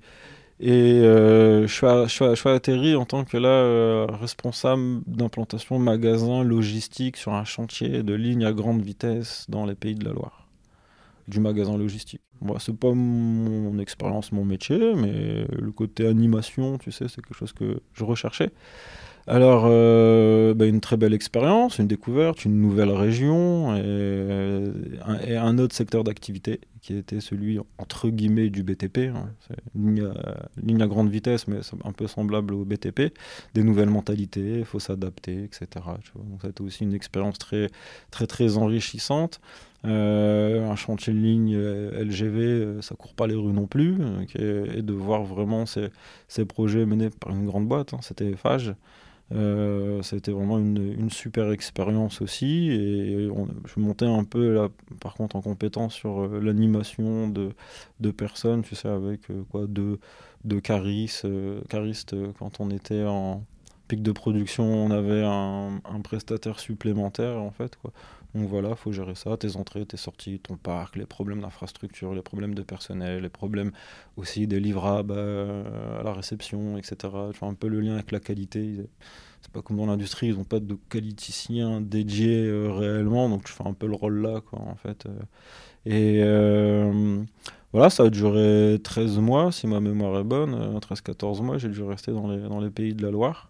Et 0.62 1.00
euh, 1.00 1.66
je, 1.66 2.34
suis 2.34 2.48
atterri 2.50 2.94
en 2.94 3.06
tant 3.06 3.24
que 3.24 3.38
là 3.38 3.48
euh, 3.48 4.06
responsable 4.10 5.00
d'implantation 5.06 5.78
magasin 5.78 6.44
logistique 6.44 7.16
sur 7.16 7.32
un 7.32 7.44
chantier 7.44 8.02
de 8.02 8.12
ligne 8.12 8.44
à 8.44 8.52
grande 8.52 8.82
vitesse 8.82 9.46
dans 9.48 9.64
les 9.64 9.74
pays 9.74 9.94
de 9.94 10.04
la 10.04 10.12
Loire. 10.12 10.46
Du 11.28 11.40
magasin 11.40 11.78
logistique. 11.78 12.20
Bon, 12.42 12.58
c'est 12.58 12.76
pas 12.76 12.92
mon 12.92 13.78
expérience, 13.78 14.32
mon 14.32 14.44
métier, 14.44 14.94
mais 14.94 15.46
le 15.50 15.70
côté 15.72 16.06
animation, 16.06 16.76
tu 16.76 16.92
sais, 16.92 17.06
c'est 17.08 17.22
quelque 17.22 17.34
chose 17.34 17.52
que 17.52 17.80
je 17.94 18.04
recherchais. 18.04 18.50
Alors, 19.26 19.64
euh, 19.66 20.39
bah, 20.54 20.66
une 20.66 20.80
très 20.80 20.96
belle 20.96 21.14
expérience, 21.14 21.78
une 21.78 21.86
découverte, 21.86 22.44
une 22.44 22.60
nouvelle 22.60 22.90
région 22.90 23.74
et 23.76 25.36
un 25.36 25.58
autre 25.58 25.74
secteur 25.74 26.04
d'activité 26.04 26.60
qui 26.80 26.96
était 26.96 27.20
celui 27.20 27.58
entre 27.78 28.08
guillemets 28.08 28.48
du 28.48 28.62
BTP, 28.62 29.10
hein. 29.14 29.28
une 29.74 30.12
ligne, 30.62 30.82
à, 30.82 30.86
grande 30.86 31.10
vitesse 31.10 31.46
mais 31.46 31.58
un 31.84 31.92
peu 31.92 32.06
semblable 32.06 32.54
au 32.54 32.64
BTP, 32.64 33.12
des 33.54 33.62
nouvelles 33.62 33.90
mentalités, 33.90 34.58
il 34.58 34.64
faut 34.64 34.78
s'adapter, 34.78 35.44
etc. 35.44 35.66
Donc 36.14 36.40
ça 36.40 36.46
a 36.46 36.50
été 36.50 36.62
aussi 36.62 36.84
une 36.84 36.94
expérience 36.94 37.38
très 37.38 37.68
très 38.10 38.26
très 38.26 38.56
enrichissante. 38.56 39.40
Euh, 39.86 40.68
un 40.68 40.76
chantier 40.76 41.12
de 41.12 41.18
ligne 41.18 41.54
euh, 41.56 42.04
LGV, 42.04 42.38
euh, 42.42 42.82
ça 42.82 42.94
court 42.96 43.14
pas 43.14 43.26
les 43.26 43.34
rues 43.34 43.54
non 43.54 43.66
plus, 43.66 43.96
et, 44.34 44.82
de 44.82 44.92
voir 44.92 45.22
vraiment 45.22 45.64
ces, 45.64 45.88
ces, 46.28 46.44
projets 46.44 46.84
menés 46.84 47.08
par 47.08 47.32
une 47.32 47.46
grande 47.46 47.66
boîte, 47.66 47.94
hein, 47.94 48.00
c'était 48.02 48.36
Fage. 48.36 48.74
Euh, 49.32 50.02
ça 50.02 50.16
a 50.16 50.18
été 50.18 50.32
vraiment 50.32 50.58
une, 50.58 51.10
super 51.10 51.50
expérience 51.52 52.20
aussi. 52.20 52.70
Et 52.70 53.28
je 53.66 53.80
montais 53.80 54.06
un 54.06 54.24
peu, 54.24 54.54
là, 54.54 54.68
par 55.00 55.14
contre, 55.14 55.36
en 55.36 55.42
compétence 55.42 55.94
sur 55.94 56.22
euh, 56.22 56.40
l'animation 56.40 57.28
de, 57.28 57.52
personnes, 58.10 58.62
tu 58.62 58.74
sais, 58.74 58.88
avec 58.88 59.30
euh, 59.30 59.42
quoi, 59.50 59.66
de, 59.68 59.98
de 60.44 60.60
caristes, 60.60 61.26
quand 62.38 62.60
on 62.60 62.70
était 62.70 63.04
en 63.04 63.44
pic 63.88 64.02
de 64.02 64.12
production, 64.12 64.64
on 64.64 64.90
avait 64.90 65.24
un, 65.24 65.80
un 65.84 66.00
prestataire 66.00 66.60
supplémentaire, 66.60 67.38
en 67.38 67.50
fait. 67.50 67.76
Quoi. 67.76 67.92
Donc 68.34 68.48
voilà, 68.48 68.70
il 68.70 68.76
faut 68.76 68.92
gérer 68.92 69.14
ça, 69.14 69.36
tes 69.36 69.56
entrées, 69.56 69.84
tes 69.86 69.96
sorties, 69.96 70.38
ton 70.38 70.56
parc, 70.56 70.96
les 70.96 71.06
problèmes 71.06 71.40
d'infrastructure, 71.40 72.14
les 72.14 72.22
problèmes 72.22 72.54
de 72.54 72.62
personnel, 72.62 73.22
les 73.22 73.28
problèmes 73.28 73.72
aussi 74.16 74.46
des 74.46 74.60
livrables 74.60 75.18
à 75.18 76.02
la 76.04 76.12
réception, 76.12 76.78
etc. 76.78 76.96
Tu 77.34 77.44
un 77.44 77.54
peu 77.54 77.68
le 77.68 77.80
lien 77.80 77.94
avec 77.94 78.12
la 78.12 78.20
qualité. 78.20 78.86
C'est 79.40 79.52
pas 79.52 79.62
comme 79.62 79.78
dans 79.78 79.86
l'industrie, 79.86 80.28
ils 80.28 80.36
n'ont 80.36 80.44
pas 80.44 80.60
de 80.60 80.76
qualiticien 80.90 81.80
dédié 81.80 82.44
euh, 82.46 82.70
réellement, 82.72 83.28
donc 83.28 83.48
je 83.48 83.52
fais 83.52 83.66
un 83.66 83.72
peu 83.72 83.86
le 83.86 83.94
rôle 83.94 84.20
là, 84.20 84.40
quoi, 84.42 84.60
en 84.60 84.74
fait. 84.74 85.06
Euh. 85.06 85.18
Et 85.86 86.20
euh, 86.22 87.22
voilà, 87.72 87.90
ça 87.90 88.04
a 88.04 88.10
duré 88.10 88.78
13 88.82 89.18
mois, 89.18 89.50
si 89.52 89.66
ma 89.66 89.80
mémoire 89.80 90.20
est 90.20 90.24
bonne, 90.24 90.78
13-14 90.78 91.42
mois, 91.42 91.58
j'ai 91.58 91.68
dû 91.68 91.82
rester 91.82 92.12
dans 92.12 92.28
les, 92.30 92.40
dans 92.48 92.60
les 92.60 92.70
pays 92.70 92.94
de 92.94 93.02
la 93.02 93.10
Loire. 93.10 93.49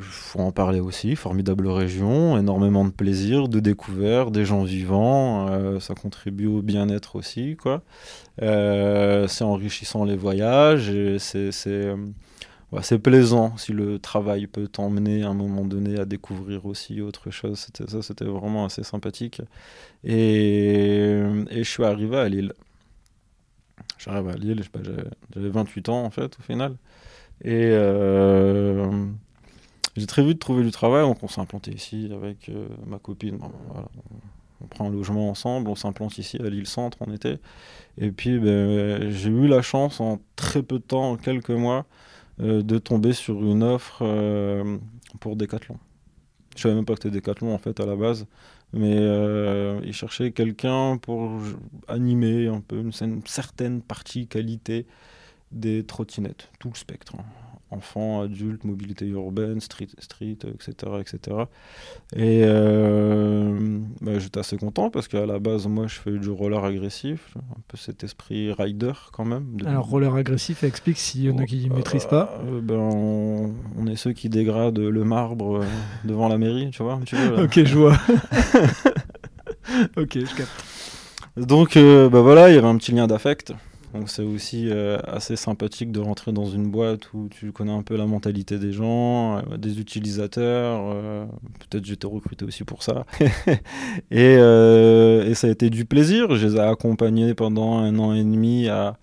Faut 0.00 0.40
en 0.40 0.52
parler 0.52 0.80
aussi, 0.80 1.16
formidable 1.16 1.68
région, 1.68 2.38
énormément 2.38 2.84
de 2.84 2.90
plaisir, 2.90 3.48
de 3.48 3.60
découvertes, 3.60 4.32
des 4.32 4.44
gens 4.44 4.62
vivants, 4.62 5.48
euh, 5.48 5.80
ça 5.80 5.94
contribue 5.94 6.46
au 6.46 6.62
bien-être 6.62 7.16
aussi. 7.16 7.56
quoi. 7.56 7.82
Euh, 8.42 9.26
c'est 9.28 9.44
enrichissant 9.44 10.04
les 10.04 10.16
voyages, 10.16 10.92
c'est 11.18 11.50
euh, 11.66 11.96
c'est 12.82 12.98
plaisant 12.98 13.56
si 13.56 13.72
le 13.72 13.98
travail 13.98 14.46
peut 14.46 14.68
t'emmener 14.68 15.22
à 15.22 15.28
un 15.28 15.34
moment 15.34 15.64
donné 15.64 15.98
à 15.98 16.04
découvrir 16.04 16.66
aussi 16.66 17.00
autre 17.00 17.30
chose. 17.30 17.58
C'était 17.58 17.90
ça, 17.90 18.02
c'était 18.02 18.26
vraiment 18.26 18.66
assez 18.66 18.82
sympathique. 18.82 19.40
Et, 20.04 21.20
et, 21.50 21.64
je 21.64 21.68
suis 21.70 21.84
arrivé 21.84 22.18
à 22.18 22.28
Lille. 22.28 22.52
J'arrive 23.98 24.28
à 24.28 24.34
Lille, 24.36 24.62
j'avais 25.34 25.48
28 25.48 25.88
ans 25.88 26.04
en 26.04 26.10
fait 26.10 26.38
au 26.38 26.42
final. 26.42 26.76
Et 27.44 27.70
j'ai 29.96 30.06
très 30.06 30.24
vite 30.24 30.38
trouvé 30.38 30.62
du 30.64 30.70
travail, 30.70 31.02
donc 31.02 31.22
on 31.22 31.28
s'est 31.28 31.40
implanté 31.40 31.72
ici 31.72 32.10
avec 32.14 32.48
euh, 32.48 32.68
ma 32.86 32.98
copine. 32.98 33.38
On 34.60 34.66
prend 34.66 34.86
un 34.86 34.90
logement 34.90 35.30
ensemble, 35.30 35.68
on 35.68 35.76
s'implante 35.76 36.18
ici 36.18 36.36
à 36.40 36.48
l'île 36.48 36.66
Centre 36.66 36.98
en 37.02 37.12
été. 37.12 37.38
Et 37.96 38.10
puis 38.10 38.38
ben, 38.38 39.10
j'ai 39.10 39.30
eu 39.30 39.46
la 39.46 39.62
chance 39.62 40.00
en 40.00 40.20
très 40.36 40.62
peu 40.62 40.78
de 40.78 40.84
temps, 40.84 41.12
en 41.12 41.16
quelques 41.16 41.50
mois, 41.50 41.86
euh, 42.40 42.62
de 42.62 42.78
tomber 42.78 43.12
sur 43.12 43.42
une 43.44 43.62
offre 43.62 44.00
euh, 44.02 44.78
pour 45.20 45.36
Decathlon. 45.36 45.78
Je 46.56 46.62
savais 46.62 46.74
même 46.74 46.84
pas 46.84 46.94
que 46.94 47.02
c'était 47.02 47.14
Decathlon 47.14 47.54
en 47.54 47.58
fait 47.58 47.78
à 47.78 47.86
la 47.86 47.94
base, 47.94 48.26
mais 48.72 48.96
ils 49.84 49.92
cherchaient 49.92 50.32
quelqu'un 50.32 50.98
pour 50.98 51.40
animer 51.86 52.48
un 52.48 52.60
peu 52.60 52.78
une, 52.80 52.92
certaine 53.26 53.80
partie 53.80 54.26
qualité 54.26 54.86
des 55.52 55.84
trottinettes, 55.84 56.50
tout 56.58 56.68
le 56.68 56.76
spectre. 56.76 57.14
Hein 57.16 57.24
enfants, 57.70 58.22
adultes, 58.22 58.64
mobilité 58.64 59.06
urbaine, 59.06 59.60
street, 59.60 59.88
street 59.98 60.38
etc. 60.54 60.72
etc. 61.00 61.36
Et 62.16 62.42
euh, 62.44 63.78
bah, 64.00 64.18
j'étais 64.18 64.40
assez 64.40 64.56
content 64.56 64.90
parce 64.90 65.08
qu'à 65.08 65.26
la 65.26 65.38
base, 65.38 65.66
moi, 65.66 65.86
je 65.86 65.96
fais 65.96 66.18
du 66.18 66.30
roller 66.30 66.64
agressif, 66.64 67.34
un 67.36 67.60
peu 67.68 67.76
cet 67.76 68.04
esprit 68.04 68.52
rider 68.52 68.92
quand 69.12 69.24
même. 69.24 69.56
Alors, 69.66 69.86
roller 69.86 70.14
agressif, 70.14 70.64
explique 70.64 70.98
s'il 70.98 71.24
y 71.24 71.30
en 71.30 71.38
a 71.38 71.44
qui 71.44 71.68
ne 71.68 71.74
maîtrisent 71.74 72.06
pas. 72.06 72.40
Euh, 72.46 72.60
ben, 72.62 72.76
on, 72.76 73.86
est 73.86 73.96
ceux 73.96 74.12
qui 74.12 74.28
dégradent 74.28 74.78
le 74.78 75.04
marbre 75.04 75.58
euh, 75.58 75.64
devant 76.04 76.28
la 76.28 76.38
mairie, 76.38 76.70
tu 76.70 76.82
vois. 76.82 76.94
ok, 77.38 77.64
je 77.64 77.76
vois. 77.76 77.92
ok, 79.96 80.14
je 80.14 80.36
capte. 80.36 80.64
Donc, 81.36 81.76
bah, 81.76 82.20
voilà, 82.20 82.50
il 82.50 82.54
y 82.54 82.58
avait 82.58 82.66
un 82.66 82.78
petit 82.78 82.92
lien 82.92 83.06
d'affect. 83.06 83.52
Donc 83.94 84.10
c'est 84.10 84.22
aussi 84.22 84.68
euh, 84.68 84.98
assez 85.06 85.36
sympathique 85.36 85.92
de 85.92 86.00
rentrer 86.00 86.32
dans 86.32 86.44
une 86.44 86.70
boîte 86.70 87.12
où 87.14 87.28
tu 87.30 87.52
connais 87.52 87.72
un 87.72 87.82
peu 87.82 87.96
la 87.96 88.06
mentalité 88.06 88.58
des 88.58 88.72
gens, 88.72 89.38
euh, 89.38 89.56
des 89.56 89.80
utilisateurs. 89.80 90.80
Euh, 90.94 91.24
peut-être 91.70 91.84
j'étais 91.84 92.06
recruté 92.06 92.44
aussi 92.44 92.64
pour 92.64 92.82
ça. 92.82 93.06
et, 94.10 94.34
et, 94.34 95.34
ça 95.34 95.46
a 95.46 95.50
été 95.50 95.70
du 95.70 95.84
plaisir. 95.86 96.34
Je 96.34 96.46
les 96.46 96.56
ai 96.56 96.60
accompagnés 96.60 97.34
pendant 97.34 97.78
un 97.78 97.98
an 97.98 98.12
et 98.12 98.22
demi 98.22 98.68
à, 98.68 98.98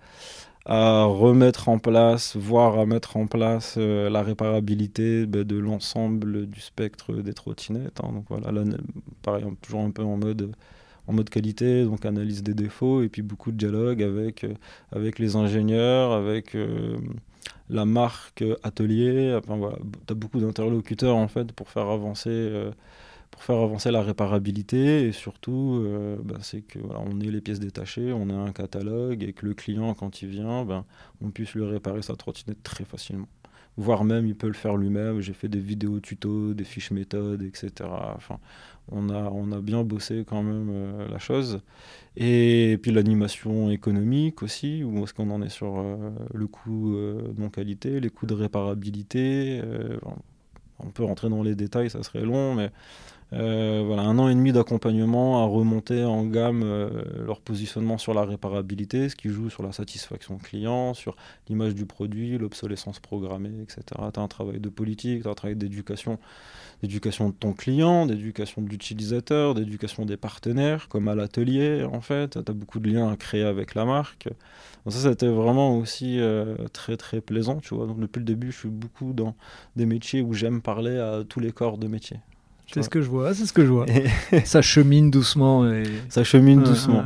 à 0.65 1.05
remettre 1.05 1.67
en 1.69 1.79
place, 1.79 2.35
voire 2.35 2.77
à 2.79 2.85
mettre 2.85 3.17
en 3.17 3.25
place 3.25 3.77
la 3.77 4.21
réparabilité 4.21 5.25
bah, 5.25 5.43
de 5.43 5.57
l'ensemble 5.57 6.45
du 6.47 6.59
spectre 6.61 7.13
des 7.13 7.33
trottinettes. 7.33 8.01
Hein. 8.03 8.11
Donc 8.13 8.25
voilà, 8.29 8.51
là, 8.51 8.63
pareil, 9.23 9.45
toujours 9.61 9.81
un 9.81 9.91
peu 9.91 10.03
en 10.03 10.17
mode 10.17 10.51
en 11.07 11.13
mode 11.13 11.29
qualité, 11.29 11.83
donc 11.83 12.05
analyse 12.05 12.43
des 12.43 12.53
défauts, 12.53 13.01
et 13.03 13.09
puis 13.09 13.21
beaucoup 13.21 13.51
de 13.51 13.57
dialogue 13.57 14.01
avec, 14.01 14.43
euh, 14.43 14.53
avec 14.91 15.19
les 15.19 15.35
ingénieurs, 15.35 16.11
avec 16.11 16.55
euh, 16.55 16.97
la 17.69 17.85
marque 17.85 18.43
atelier. 18.63 19.37
Enfin, 19.37 19.57
voilà, 19.57 19.77
tu 20.07 20.13
as 20.13 20.15
beaucoup 20.15 20.39
d'interlocuteurs 20.39 21.15
en 21.15 21.27
fait 21.27 21.51
pour 21.51 21.69
faire 21.69 21.89
avancer. 21.89 22.29
Euh, 22.29 22.71
pour 23.31 23.43
faire 23.43 23.57
avancer 23.57 23.91
la 23.91 24.01
réparabilité 24.01 25.07
et 25.07 25.11
surtout 25.11 25.85
bah, 26.23 26.37
c'est 26.41 26.61
que 26.61 26.79
voilà, 26.79 27.01
on 27.01 27.19
ait 27.19 27.29
les 27.29 27.41
pièces 27.41 27.59
détachées, 27.59 28.13
on 28.13 28.29
a 28.29 28.33
un 28.33 28.53
catalogue 28.53 29.23
et 29.23 29.33
que 29.33 29.45
le 29.45 29.53
client 29.53 29.93
quand 29.93 30.21
il 30.21 30.29
vient, 30.29 30.63
ben, 30.63 30.85
on 31.21 31.31
puisse 31.31 31.53
lui 31.53 31.65
réparer 31.65 32.01
sa 32.01 32.15
trottinette 32.15 32.63
très 32.63 32.85
facilement 32.85 33.27
voire 33.77 34.03
même 34.03 34.25
il 34.27 34.35
peut 34.35 34.47
le 34.47 34.53
faire 34.53 34.77
lui-même. 34.77 35.21
J'ai 35.21 35.33
fait 35.33 35.47
des 35.47 35.59
vidéos 35.59 35.99
tutos, 35.99 36.53
des 36.53 36.63
fiches 36.63 36.91
méthodes, 36.91 37.41
etc. 37.41 37.71
Enfin, 38.15 38.39
on 38.91 39.09
a, 39.09 39.29
on 39.31 39.51
a 39.51 39.61
bien 39.61 39.83
bossé 39.83 40.25
quand 40.27 40.43
même 40.43 40.69
euh, 40.71 41.07
la 41.07 41.19
chose. 41.19 41.61
Et, 42.17 42.79
puis 42.81 42.91
l'animation 42.91 43.71
économique 43.71 44.43
aussi, 44.43 44.83
où 44.83 45.03
est-ce 45.03 45.13
qu'on 45.13 45.29
en 45.31 45.41
est 45.41 45.49
sur 45.49 45.79
euh, 45.79 46.11
le 46.33 46.47
coût 46.47 46.95
euh, 46.95 47.33
de 47.33 47.41
non-qualité, 47.41 47.99
les 47.99 48.09
coûts 48.09 48.25
de 48.25 48.33
réparabilité. 48.33 49.61
on 50.79 50.89
peut 50.91 51.03
rentrer 51.03 51.29
dans 51.29 51.43
les 51.43 51.55
détails, 51.55 51.89
ça 51.89 52.03
serait 52.03 52.25
long, 52.25 52.55
mais 52.55 52.71
voilà, 53.31 54.03
un 54.03 54.17
an 54.19 54.29
et 54.29 54.35
demi 54.35 54.51
d'accompagnement 54.51 55.43
à 55.43 55.45
remonter 55.47 56.03
en 56.03 56.25
gamme 56.25 56.63
leur 57.25 57.41
positionnement 57.41 57.97
sur 57.97 58.13
la 58.13 58.23
réparabilité, 58.23 59.09
ce 59.09 59.15
qui 59.15 59.29
joue 59.29 59.49
sur 59.49 59.63
la 59.63 59.71
satisfaction 59.71 60.37
client, 60.37 60.93
sur 60.93 61.15
l'image 61.49 61.75
du 61.75 61.85
produit, 61.85 62.37
l'obsolescence 62.37 62.99
programmée, 62.99 63.61
etc. 63.61 63.81
Tu 64.13 64.19
as 64.19 64.23
un 64.23 64.27
travail 64.27 64.59
de 64.59 64.69
politique, 64.69 65.23
tu 65.23 65.27
as 65.27 65.31
un 65.31 65.35
travail 65.35 65.55
d'éducation 65.55 66.19
d'éducation 66.81 67.29
de 67.29 67.33
ton 67.33 67.53
client, 67.53 68.05
d'éducation 68.05 68.61
de 68.61 68.69
l'utilisateur, 68.69 69.55
d'éducation 69.55 70.05
des 70.05 70.17
partenaires, 70.17 70.87
comme 70.89 71.07
à 71.07 71.15
l'atelier 71.15 71.83
en 71.83 72.01
fait. 72.01 72.31
Tu 72.31 72.51
as 72.51 72.53
beaucoup 72.53 72.79
de 72.79 72.89
liens 72.89 73.09
à 73.11 73.17
créer 73.17 73.43
avec 73.43 73.75
la 73.75 73.85
marque. 73.85 74.27
Donc 74.85 74.93
ça, 74.93 75.09
c'était 75.09 75.27
vraiment 75.27 75.77
aussi 75.77 76.19
euh, 76.19 76.55
très 76.73 76.97
très 76.97 77.21
plaisant, 77.21 77.59
tu 77.59 77.75
vois. 77.75 77.87
Donc 77.87 77.99
depuis 77.99 78.19
le 78.19 78.25
début, 78.25 78.51
je 78.51 78.57
suis 78.59 78.69
beaucoup 78.69 79.13
dans 79.13 79.35
des 79.75 79.85
métiers 79.85 80.21
où 80.21 80.33
j'aime 80.33 80.61
parler 80.61 80.97
à 80.97 81.23
tous 81.27 81.39
les 81.39 81.51
corps 81.51 81.77
de 81.77 81.87
métier. 81.87 82.19
C'est 82.73 82.83
ce 82.83 82.89
que 82.89 83.01
je 83.01 83.09
vois, 83.09 83.33
c'est 83.33 83.45
ce 83.45 83.53
que 83.53 83.65
je 83.65 83.71
vois. 83.71 83.85
ça 84.45 84.61
chemine 84.61 85.11
doucement. 85.11 85.69
Et... 85.71 85.83
Ça 86.09 86.23
chemine 86.23 86.63
doucement. 86.63 87.03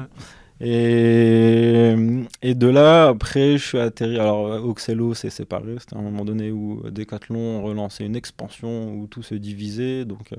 Et, 0.62 1.96
et, 2.42 2.54
de 2.54 2.68
là, 2.68 3.08
après, 3.08 3.58
je 3.58 3.66
suis 3.66 3.80
atterri. 3.80 4.20
Alors, 4.20 4.66
Oxello 4.66 5.14
s'est 5.14 5.30
séparé. 5.30 5.76
C'était 5.80 5.96
un 5.96 6.02
moment 6.02 6.26
donné 6.26 6.52
où 6.52 6.82
Decathlon 6.90 7.64
relançait 7.64 8.06
une 8.06 8.18
expansion 8.18 8.94
où 8.94 9.08
tout 9.08 9.24
se 9.24 9.36
divisait. 9.36 10.04
Donc, 10.04 10.34
euh, 10.34 10.38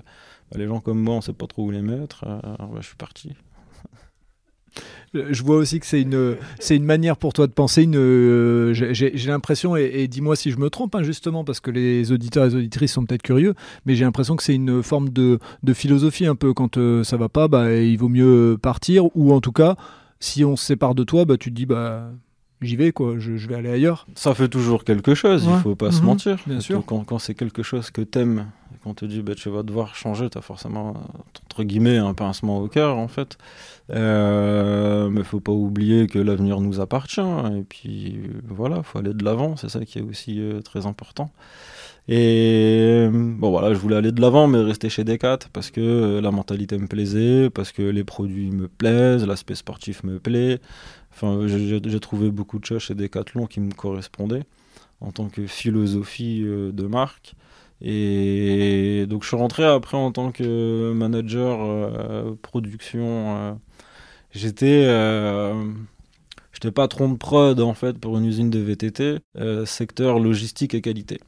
bah, 0.50 0.58
les 0.58 0.66
gens 0.66 0.80
comme 0.80 1.00
moi, 1.00 1.14
on 1.14 1.18
ne 1.18 1.22
sait 1.22 1.32
pas 1.32 1.46
trop 1.46 1.64
où 1.64 1.70
les 1.70 1.80
mettre. 1.80 2.24
Euh, 2.24 2.38
alors, 2.42 2.68
bah, 2.68 2.78
je 2.80 2.86
suis 2.86 2.96
parti. 2.96 3.32
Je 5.12 5.42
vois 5.42 5.56
aussi 5.56 5.80
que 5.80 5.86
c'est 5.86 6.02
une, 6.02 6.36
c'est 6.58 6.76
une 6.76 6.84
manière 6.84 7.16
pour 7.16 7.32
toi 7.32 7.46
de 7.46 7.52
penser. 7.52 7.82
Une, 7.82 7.96
euh, 7.96 8.72
j'ai, 8.72 9.10
l'impression, 9.26 9.76
et, 9.76 10.06
dis-moi 10.08 10.36
si 10.36 10.50
je 10.50 10.58
me 10.58 10.70
trompe, 10.70 10.94
hein, 10.94 11.02
justement, 11.02 11.44
parce 11.44 11.60
que 11.60 11.70
les 11.70 12.12
auditeurs 12.12 12.44
et 12.44 12.48
les 12.50 12.54
auditrices 12.56 12.92
sont 12.92 13.04
peut-être 13.04 13.22
curieux, 13.22 13.54
mais 13.86 13.94
j'ai 13.94 14.04
l'impression 14.04 14.36
que 14.36 14.42
c'est 14.42 14.54
une 14.54 14.82
forme 14.82 15.08
de, 15.08 15.38
de, 15.62 15.72
philosophie 15.72 16.26
un 16.26 16.36
peu. 16.36 16.54
Quand 16.54 16.78
ça 17.02 17.16
va 17.16 17.28
pas, 17.28 17.48
bah, 17.48 17.74
il 17.74 17.96
vaut 17.96 18.08
mieux 18.08 18.56
partir, 18.60 19.04
ou 19.16 19.32
en 19.32 19.40
tout 19.40 19.52
cas 19.52 19.76
si 20.20 20.44
on 20.44 20.54
se 20.54 20.64
sépare 20.64 20.94
de 20.94 21.02
toi, 21.02 21.24
bah, 21.24 21.36
tu 21.38 21.50
te 21.50 21.56
dis, 21.56 21.66
bah, 21.66 22.10
j'y 22.60 22.76
vais, 22.76 22.92
quoi, 22.92 23.14
je, 23.18 23.32
vais 23.32 23.54
aller 23.54 23.70
ailleurs. 23.70 24.06
Ça 24.14 24.34
fait 24.34 24.48
toujours 24.48 24.84
quelque 24.84 25.14
chose, 25.14 25.48
il 25.50 25.60
faut 25.60 25.74
pas 25.74 25.90
se 25.90 26.00
mhm. 26.00 26.06
mentir. 26.06 26.36
Bien 26.46 26.60
sûr. 26.60 26.84
Quand, 26.84 27.04
quand 27.04 27.18
c'est 27.18 27.34
quelque 27.34 27.62
chose 27.62 27.90
que 27.90 28.02
t'aimes, 28.02 28.46
quand 28.82 28.90
on 28.90 28.94
te 28.94 29.04
dit, 29.04 29.22
bah, 29.22 29.34
tu 29.34 29.48
vas 29.50 29.62
devoir 29.62 29.94
changer, 29.94 30.30
tu 30.30 30.38
as 30.38 30.40
forcément, 30.40 30.94
entre 31.44 31.64
guillemets, 31.64 31.98
un 31.98 32.14
pincement 32.14 32.58
au 32.60 32.68
cœur, 32.68 32.96
en 32.96 33.08
fait. 33.08 33.38
Euh, 33.90 35.08
mais 35.10 35.22
faut 35.24 35.40
pas 35.40 35.52
oublier 35.52 36.06
que 36.06 36.18
l'avenir 36.18 36.60
nous 36.60 36.80
appartient, 36.80 37.20
et 37.20 37.62
puis 37.68 38.20
voilà, 38.48 38.82
faut 38.82 38.98
aller 38.98 39.14
de 39.14 39.24
l'avant, 39.24 39.56
c'est 39.56 39.68
ça 39.68 39.84
qui 39.84 39.98
est 39.98 40.02
aussi 40.02 40.40
euh, 40.40 40.60
très 40.62 40.86
important. 40.86 41.30
Et 42.08 43.08
bon 43.12 43.50
voilà, 43.50 43.72
je 43.72 43.78
voulais 43.78 43.96
aller 43.96 44.10
de 44.10 44.20
l'avant, 44.20 44.48
mais 44.48 44.58
rester 44.58 44.88
chez 44.88 45.04
Decat 45.04 45.38
parce 45.52 45.70
que 45.70 45.80
euh, 45.80 46.20
la 46.20 46.32
mentalité 46.32 46.76
me 46.78 46.88
plaisait, 46.88 47.50
parce 47.50 47.70
que 47.70 47.82
les 47.82 48.02
produits 48.02 48.50
me 48.50 48.66
plaisent, 48.66 49.24
l'aspect 49.26 49.54
sportif 49.54 50.02
me 50.02 50.18
plaît. 50.18 50.60
Enfin, 51.12 51.46
j'ai 51.46 52.00
trouvé 52.00 52.30
beaucoup 52.30 52.58
de 52.58 52.64
choses 52.64 52.82
chez 52.82 52.94
Decathlon 52.94 53.46
qui 53.46 53.60
me 53.60 53.72
correspondaient 53.72 54.44
en 55.00 55.12
tant 55.12 55.28
que 55.28 55.46
philosophie 55.46 56.42
euh, 56.44 56.72
de 56.72 56.86
marque. 56.86 57.34
Et 57.82 59.06
donc 59.08 59.22
je 59.22 59.28
suis 59.28 59.36
rentré 59.36 59.64
après 59.64 59.96
en 59.96 60.12
tant 60.12 60.32
que 60.32 60.92
manager 60.92 62.36
production. 62.42 63.58
J'étais 64.32 64.86
J'étais 66.52 66.72
patron 66.72 67.08
de 67.08 67.16
prod 67.16 67.58
en 67.60 67.74
fait 67.74 67.98
pour 67.98 68.18
une 68.18 68.26
usine 68.26 68.50
de 68.50 68.58
VTT, 68.58 69.20
secteur 69.64 70.18
logistique 70.18 70.74
et 70.74 70.82
qualité. 70.82 71.20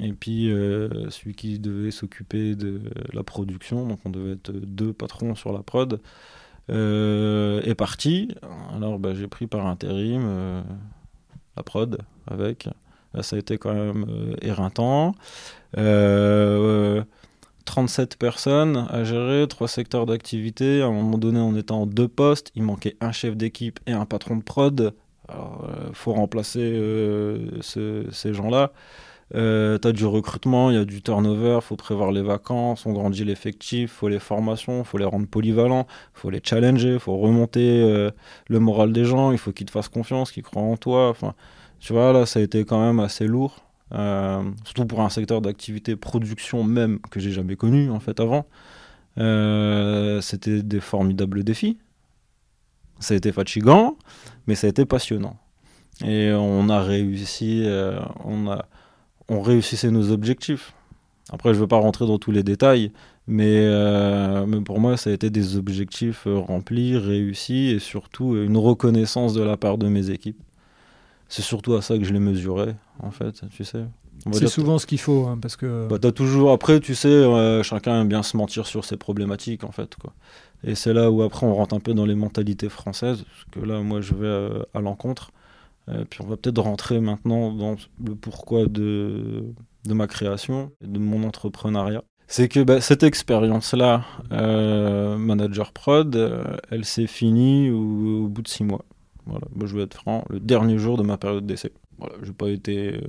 Et 0.00 0.12
puis 0.12 0.50
euh, 0.50 1.10
celui 1.10 1.34
qui 1.34 1.58
devait 1.58 1.90
s'occuper 1.90 2.54
de 2.54 2.80
la 3.12 3.22
production, 3.22 3.86
donc 3.86 4.00
on 4.04 4.10
devait 4.10 4.32
être 4.32 4.52
deux 4.52 4.92
patrons 4.92 5.34
sur 5.34 5.52
la 5.52 5.62
prod, 5.62 6.00
euh, 6.70 7.60
est 7.62 7.74
parti. 7.74 8.28
Alors 8.74 8.98
bah, 8.98 9.14
j'ai 9.14 9.28
pris 9.28 9.46
par 9.46 9.66
intérim 9.66 10.22
euh, 10.24 10.62
la 11.56 11.62
prod 11.62 11.98
avec. 12.26 12.68
Là, 13.14 13.22
ça 13.22 13.36
a 13.36 13.38
été 13.38 13.58
quand 13.58 13.74
même 13.74 14.06
éreintant. 14.40 15.14
37 17.64 18.16
personnes 18.16 18.86
à 18.90 19.04
gérer, 19.04 19.46
trois 19.48 19.68
secteurs 19.68 20.06
d'activité. 20.06 20.82
À 20.82 20.86
un 20.86 20.92
moment 20.92 21.18
donné, 21.18 21.38
on 21.40 21.56
était 21.56 21.72
en 21.72 21.86
deux 21.86 22.08
postes. 22.08 22.50
Il 22.54 22.62
manquait 22.62 22.96
un 23.00 23.12
chef 23.12 23.36
d'équipe 23.36 23.78
et 23.86 23.92
un 23.92 24.04
patron 24.04 24.36
de 24.36 24.42
prod. 24.42 24.94
Alors, 25.28 25.70
il 25.88 25.94
faut 25.94 26.12
remplacer 26.12 26.80
ces 27.62 28.34
gens-là. 28.34 28.72
Euh, 29.34 29.78
tu 29.78 29.88
as 29.88 29.92
du 29.92 30.04
recrutement, 30.04 30.70
il 30.70 30.76
y 30.76 30.78
a 30.78 30.84
du 30.84 31.00
turnover, 31.00 31.60
faut 31.62 31.76
prévoir 31.76 32.12
les 32.12 32.22
vacances, 32.22 32.84
on 32.84 32.92
grandit 32.92 33.24
l'effectif, 33.24 33.92
faut 33.92 34.08
les 34.08 34.18
formations, 34.18 34.84
faut 34.84 34.98
les 34.98 35.06
rendre 35.06 35.26
polyvalents, 35.26 35.86
faut 36.12 36.28
les 36.28 36.40
challenger, 36.44 36.98
faut 36.98 37.16
remonter 37.16 37.80
euh, 37.82 38.10
le 38.48 38.60
moral 38.60 38.92
des 38.92 39.04
gens, 39.04 39.32
il 39.32 39.38
faut 39.38 39.52
qu'ils 39.52 39.66
te 39.66 39.70
fassent 39.70 39.88
confiance, 39.88 40.32
qu'ils 40.32 40.42
croient 40.42 40.62
en 40.62 40.76
toi. 40.76 41.08
Enfin, 41.08 41.34
tu 41.82 41.92
vois, 41.92 42.12
là, 42.12 42.26
ça 42.26 42.40
a 42.40 42.42
été 42.42 42.64
quand 42.64 42.80
même 42.80 43.00
assez 43.00 43.26
lourd, 43.26 43.64
euh, 43.92 44.42
surtout 44.64 44.86
pour 44.86 45.02
un 45.02 45.10
secteur 45.10 45.40
d'activité 45.42 45.96
production 45.96 46.64
même 46.64 46.98
que 47.10 47.20
j'ai 47.20 47.32
jamais 47.32 47.56
connu 47.56 47.90
en 47.90 48.00
fait 48.00 48.20
avant. 48.20 48.46
Euh, 49.18 50.20
c'était 50.22 50.62
des 50.62 50.80
formidables 50.80 51.44
défis. 51.44 51.78
Ça 53.00 53.14
a 53.14 53.16
été 53.16 53.32
fatigant, 53.32 53.96
mais 54.46 54.54
ça 54.54 54.68
a 54.68 54.70
été 54.70 54.86
passionnant. 54.86 55.36
Et 56.04 56.32
on 56.32 56.68
a 56.68 56.80
réussi, 56.80 57.66
on 58.24 58.50
a 58.50 58.64
on 59.28 59.40
réussissait 59.40 59.90
nos 59.90 60.10
objectifs. 60.10 60.74
Après, 61.30 61.50
je 61.50 61.54
ne 61.54 61.60
veux 61.60 61.68
pas 61.68 61.78
rentrer 61.78 62.06
dans 62.06 62.18
tous 62.18 62.32
les 62.32 62.42
détails, 62.42 62.92
mais, 63.26 63.60
euh, 63.60 64.44
mais, 64.46 64.60
pour 64.60 64.80
moi, 64.80 64.96
ça 64.96 65.10
a 65.10 65.12
été 65.12 65.30
des 65.30 65.56
objectifs 65.56 66.26
euh, 66.26 66.36
remplis, 66.38 66.96
réussis, 66.96 67.68
et 67.68 67.78
surtout 67.78 68.34
euh, 68.34 68.44
une 68.44 68.56
reconnaissance 68.56 69.32
de 69.32 69.42
la 69.42 69.56
part 69.56 69.78
de 69.78 69.88
mes 69.88 70.10
équipes. 70.10 70.40
C'est 71.32 71.42
surtout 71.42 71.74
à 71.74 71.82
ça 71.82 71.96
que 71.96 72.04
je 72.04 72.12
les 72.12 72.18
mesurais, 72.18 72.76
en 72.98 73.10
fait, 73.10 73.40
tu 73.50 73.64
sais. 73.64 73.84
C'est 74.32 74.48
souvent 74.48 74.78
ce 74.78 74.86
qu'il 74.86 75.00
faut, 75.00 75.26
hein, 75.26 75.38
parce 75.40 75.56
que... 75.56 75.88
Bah, 75.88 75.96
as 76.02 76.12
toujours... 76.12 76.52
Après, 76.52 76.78
tu 76.78 76.94
sais, 76.94 77.62
chacun 77.62 78.02
aime 78.02 78.08
bien 78.08 78.22
se 78.22 78.36
mentir 78.36 78.66
sur 78.66 78.84
ses 78.84 78.98
problématiques, 78.98 79.64
en 79.64 79.72
fait, 79.72 79.96
quoi. 79.96 80.12
Et 80.62 80.74
c'est 80.74 80.92
là 80.92 81.10
où, 81.10 81.22
après, 81.22 81.46
on 81.46 81.54
rentre 81.54 81.74
un 81.74 81.80
peu 81.80 81.94
dans 81.94 82.04
les 82.04 82.14
mentalités 82.14 82.68
françaises, 82.68 83.24
parce 83.24 83.44
que 83.50 83.66
là, 83.66 83.80
moi, 83.80 84.02
je 84.02 84.14
vais 84.14 84.62
à 84.74 84.80
l'encontre. 84.80 85.30
Euh, 85.88 86.04
puis 86.08 86.20
on 86.22 86.26
va 86.26 86.36
peut-être 86.36 86.60
rentrer 86.60 87.00
maintenant 87.00 87.52
dans 87.52 87.76
le 88.04 88.14
pourquoi 88.14 88.66
de, 88.66 89.44
de 89.84 89.94
ma 89.94 90.06
création 90.06 90.70
et 90.82 90.86
de 90.86 90.98
mon 90.98 91.24
entrepreneuriat. 91.24 92.04
C'est 92.28 92.48
que 92.48 92.60
bah, 92.60 92.80
cette 92.80 93.02
expérience-là, 93.02 94.04
euh, 94.32 95.16
manager 95.18 95.72
prod, 95.72 96.14
euh, 96.14 96.56
elle 96.70 96.84
s'est 96.84 97.06
finie 97.06 97.70
au, 97.70 98.28
bout 98.28 98.42
de 98.42 98.48
six 98.48 98.64
mois. 98.64 98.84
Je 99.28 99.76
vais 99.76 99.82
être 99.82 99.94
franc, 99.94 100.24
le 100.30 100.40
dernier 100.40 100.78
jour 100.78 100.96
de 100.98 101.02
ma 101.02 101.16
période 101.16 101.46
d'essai. 101.46 101.72
Je 102.22 102.28
n'ai 102.28 102.32
pas, 102.32 102.48
été, 102.48 103.00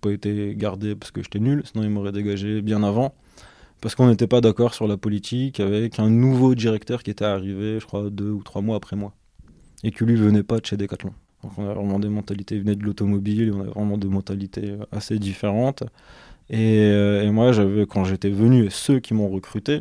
pas 0.00 0.10
été 0.10 0.54
gardé 0.56 0.96
parce 0.96 1.10
que 1.10 1.22
j'étais 1.22 1.38
nul, 1.38 1.62
sinon 1.64 1.84
ils 1.84 1.90
m'auraient 1.90 2.12
dégagé 2.12 2.62
bien 2.62 2.82
avant. 2.82 3.14
Parce 3.80 3.94
qu'on 3.94 4.08
n'était 4.08 4.26
pas 4.26 4.40
d'accord 4.40 4.74
sur 4.74 4.86
la 4.86 4.96
politique 4.96 5.58
avec 5.60 5.98
un 5.98 6.10
nouveau 6.10 6.54
directeur 6.54 7.02
qui 7.02 7.10
était 7.10 7.24
arrivé, 7.24 7.80
je 7.80 7.86
crois, 7.86 8.10
deux 8.10 8.30
ou 8.30 8.42
trois 8.42 8.60
mois 8.60 8.76
après 8.76 8.96
moi. 8.96 9.14
Et 9.82 9.90
qui 9.90 10.04
lui 10.04 10.16
venait 10.16 10.42
pas 10.42 10.58
de 10.58 10.66
chez 10.66 10.76
Decathlon. 10.76 11.14
Donc 11.42 11.52
on 11.56 11.68
a 11.68 11.72
vraiment 11.72 11.98
des 11.98 12.10
mentalités 12.10 12.58
venaient 12.58 12.76
de 12.76 12.84
l'automobile, 12.84 13.52
on 13.54 13.60
a 13.60 13.64
vraiment 13.64 13.96
des 13.96 14.08
mentalités 14.08 14.72
euh, 14.72 14.84
assez 14.92 15.18
différentes. 15.18 15.84
Euh, 16.52 17.22
et, 17.22 17.30
moi, 17.30 17.52
j'avais 17.52 17.86
quand 17.86 18.04
j'étais 18.04 18.28
venu, 18.28 18.68
ceux 18.70 18.98
qui 18.98 19.14
m'ont 19.14 19.28
recruté, 19.28 19.80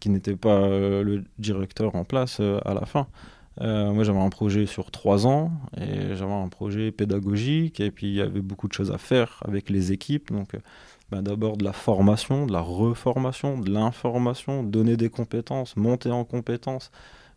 qui 0.00 0.08
n'étaient 0.08 0.36
pas 0.36 0.60
euh, 0.60 1.02
le 1.02 1.24
directeur 1.38 1.94
en 1.96 2.04
place 2.04 2.40
à 2.40 2.72
la 2.72 2.86
fin. 2.86 3.08
Moi, 3.60 4.04
j'avais 4.04 4.18
un 4.18 4.28
projet 4.28 4.66
sur 4.66 4.90
trois 4.90 5.26
ans 5.26 5.50
et 5.76 6.14
j'avais 6.14 6.32
un 6.32 6.48
projet 6.48 6.92
pédagogique 6.92 7.80
et 7.80 7.90
puis 7.90 8.08
il 8.08 8.14
y 8.14 8.20
avait 8.20 8.42
beaucoup 8.42 8.68
de 8.68 8.72
choses 8.72 8.90
à 8.90 8.98
faire 8.98 9.42
avec 9.46 9.70
les 9.70 9.92
équipes. 9.92 10.32
Donc, 10.32 10.52
ben, 11.10 11.22
d'abord 11.22 11.56
de 11.56 11.64
la 11.64 11.72
formation, 11.72 12.46
de 12.46 12.52
la 12.52 12.60
reformation, 12.60 13.58
de 13.60 13.70
l'information, 13.70 14.64
donner 14.64 14.96
des 14.96 15.08
compétences, 15.08 15.76
monter 15.76 16.10
en 16.10 16.24
compétences, 16.24 16.90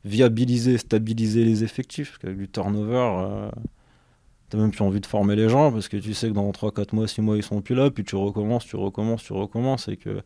viabiliser, 0.06 0.78
stabiliser 0.80 1.46
les 1.46 1.64
effectifs. 1.64 2.10
Parce 2.12 2.18
qu'avec 2.20 2.38
du 2.38 2.50
turnover, 2.50 2.96
euh, 2.96 3.52
t'as 4.50 4.58
même 4.58 4.72
plus 4.72 4.82
envie 4.82 5.02
de 5.02 5.06
former 5.06 5.36
les 5.36 5.50
gens 5.50 5.72
parce 5.72 5.88
que 5.88 5.98
tu 5.98 6.14
sais 6.16 6.30
que 6.30 6.34
dans 6.34 6.52
3, 6.52 6.72
4 6.72 6.94
mois, 6.94 7.08
6 7.08 7.22
mois, 7.22 7.38
ils 7.38 7.44
sont 7.44 7.62
plus 7.62 7.76
là, 7.76 7.92
puis 7.92 8.04
tu 8.04 8.16
recommences, 8.16 8.66
tu 8.66 8.76
recommences, 8.76 9.24
tu 9.24 9.34
recommences. 9.34 9.88
Et 9.88 9.98
que, 9.98 10.24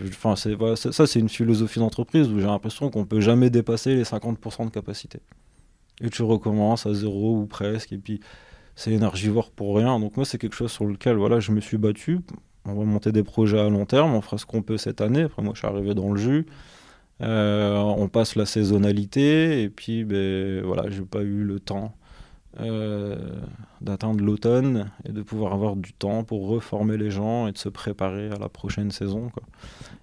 enfin, 0.00 0.36
ça, 0.36 1.06
c'est 1.06 1.18
une 1.18 1.28
philosophie 1.28 1.80
d'entreprise 1.80 2.28
où 2.28 2.38
j'ai 2.38 2.46
l'impression 2.46 2.90
qu'on 2.90 3.06
peut 3.06 3.20
jamais 3.20 3.50
dépasser 3.50 3.96
les 3.96 4.04
50% 4.04 4.66
de 4.66 4.70
capacité. 4.70 5.20
Et 6.00 6.10
tu 6.10 6.22
recommences 6.22 6.86
à 6.86 6.94
zéro 6.94 7.38
ou 7.38 7.46
presque, 7.46 7.92
et 7.92 7.98
puis 7.98 8.20
c'est 8.74 8.92
énergivore 8.92 9.50
pour 9.50 9.76
rien. 9.76 9.98
Donc 10.00 10.16
moi, 10.16 10.24
c'est 10.26 10.38
quelque 10.38 10.56
chose 10.56 10.72
sur 10.72 10.86
lequel 10.86 11.16
voilà, 11.16 11.40
je 11.40 11.52
me 11.52 11.60
suis 11.60 11.78
battu. 11.78 12.20
On 12.64 12.74
va 12.74 12.84
monter 12.84 13.12
des 13.12 13.22
projets 13.22 13.60
à 13.60 13.68
long 13.68 13.86
terme, 13.86 14.14
on 14.14 14.20
fera 14.20 14.38
ce 14.38 14.46
qu'on 14.46 14.62
peut 14.62 14.78
cette 14.78 15.00
année. 15.00 15.22
Après, 15.22 15.42
moi, 15.42 15.52
je 15.54 15.58
suis 15.60 15.68
arrivé 15.68 15.94
dans 15.94 16.10
le 16.10 16.18
jus. 16.18 16.46
Euh, 17.20 17.76
on 17.76 18.08
passe 18.08 18.34
la 18.34 18.44
saisonnalité 18.44 19.62
et 19.62 19.68
puis 19.68 20.04
ben, 20.04 20.62
voilà, 20.64 20.90
j'ai 20.90 21.02
pas 21.02 21.22
eu 21.22 21.44
le 21.44 21.60
temps 21.60 21.94
euh, 22.60 23.16
d'atteindre 23.80 24.24
l'automne 24.24 24.90
et 25.08 25.12
de 25.12 25.22
pouvoir 25.22 25.52
avoir 25.52 25.76
du 25.76 25.92
temps 25.92 26.24
pour 26.24 26.48
reformer 26.48 26.96
les 26.96 27.10
gens 27.10 27.46
et 27.46 27.52
de 27.52 27.58
se 27.58 27.68
préparer 27.68 28.30
à 28.30 28.36
la 28.36 28.48
prochaine 28.48 28.90
saison. 28.90 29.30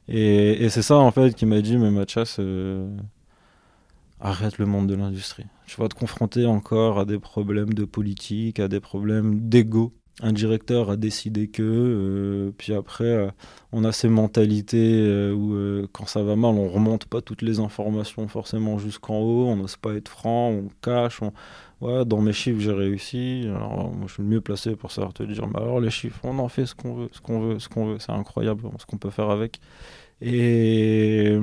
Et, 0.08 0.70
c'est 0.70 0.82
ça 0.82 0.98
en 0.98 1.12
fait 1.12 1.34
qui 1.34 1.46
m'a 1.46 1.62
dit 1.62 1.78
mais 1.78 1.92
Mathias, 1.92 2.38
euh, 2.40 2.90
arrête 4.22 4.58
le 4.58 4.66
monde 4.66 4.88
de 4.88 4.96
l'industrie. 4.96 5.46
Tu 5.72 5.80
vas 5.80 5.88
te 5.88 5.96
confronter 5.96 6.46
encore 6.46 7.00
à 7.00 7.06
des 7.06 7.18
problèmes 7.18 7.74
de 7.74 7.86
politique, 7.86 8.60
à 8.60 8.68
des 8.68 8.82
problèmes 8.82 9.48
d'ego 9.48 9.94
un 10.22 10.34
directeur 10.34 10.90
a 10.90 10.98
décidé 10.98 11.48
que, 11.48 11.64
euh, 11.64 12.52
puis 12.58 12.74
après, 12.74 13.06
euh, 13.06 13.32
on 13.72 13.84
a 13.84 13.92
ces 13.92 14.10
mentalités 14.10 15.02
euh, 15.02 15.34
où 15.34 15.88
quand 15.94 16.06
ça 16.06 16.22
va 16.22 16.36
mal, 16.36 16.52
on 16.56 16.70
remonte 16.70 17.06
pas 17.06 17.22
toutes 17.22 17.42
les 17.42 17.60
informations 17.60 18.28
forcément 18.28 18.78
jusqu'en 18.78 19.20
haut, 19.20 19.48
on 19.48 19.56
n'ose 19.56 19.78
pas 19.78 19.94
être 19.94 20.10
franc, 20.10 20.50
on 20.50 20.68
cache. 20.82 21.22
Ouais, 21.82 22.06
dans 22.06 22.22
mes 22.22 22.34
chiffres, 22.34 22.60
j'ai 22.60 22.72
réussi. 22.72 23.46
Alors, 23.48 23.92
moi, 23.92 24.06
je 24.08 24.14
suis 24.14 24.24
le 24.24 24.30
mieux 24.30 24.42
placé 24.42 24.76
pour 24.76 24.92
savoir 24.92 25.14
te 25.14 25.24
dire, 25.24 25.48
mais 25.48 25.60
alors 25.60 25.80
les 25.80 25.90
chiffres, 25.90 26.20
on 26.24 26.38
en 26.38 26.48
fait 26.48 26.68
ce 26.68 26.76
qu'on 26.76 26.94
veut, 26.94 27.10
ce 27.12 27.20
qu'on 27.20 27.40
veut, 27.40 27.60
ce 27.60 27.70
qu'on 27.70 27.88
veut. 27.88 28.00
C'est 28.00 28.12
incroyable 28.12 28.62
ce 28.78 28.86
qu'on 28.86 28.98
peut 28.98 29.10
faire 29.10 29.32
avec. 29.32 29.60
Et, 30.22 31.40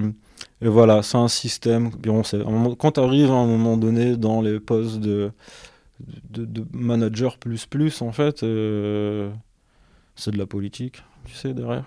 voilà, 0.60 1.02
c'est 1.02 1.18
un 1.18 1.28
système. 1.28 1.90
quand 2.78 2.92
tu 2.92 3.00
arrives 3.00 3.30
à 3.30 3.34
un 3.34 3.46
moment 3.46 3.76
donné 3.76 4.16
dans 4.16 4.40
les 4.40 4.60
postes 4.60 5.00
de 5.00 5.32
de, 6.30 6.64
manager 6.72 7.38
plus 7.38 7.66
plus 7.66 8.02
en 8.02 8.12
fait 8.12 8.42
euh, 8.42 9.30
c'est 10.14 10.30
de 10.30 10.38
la 10.38 10.46
politique 10.46 11.02
tu 11.24 11.34
sais 11.34 11.54
derrière 11.54 11.84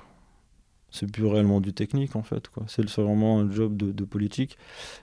c'est 0.90 1.10
plus 1.10 1.26
réellement 1.26 1.62
du 1.62 1.74
technique 1.74 2.16
en 2.16 2.24
fait 2.24 2.50
quoi 2.50 2.64
c'est 2.68 2.86
vraiment 3.00 3.40
un 3.40 3.50
job 3.50 3.78
de, 3.78 4.04
politique 4.04 4.58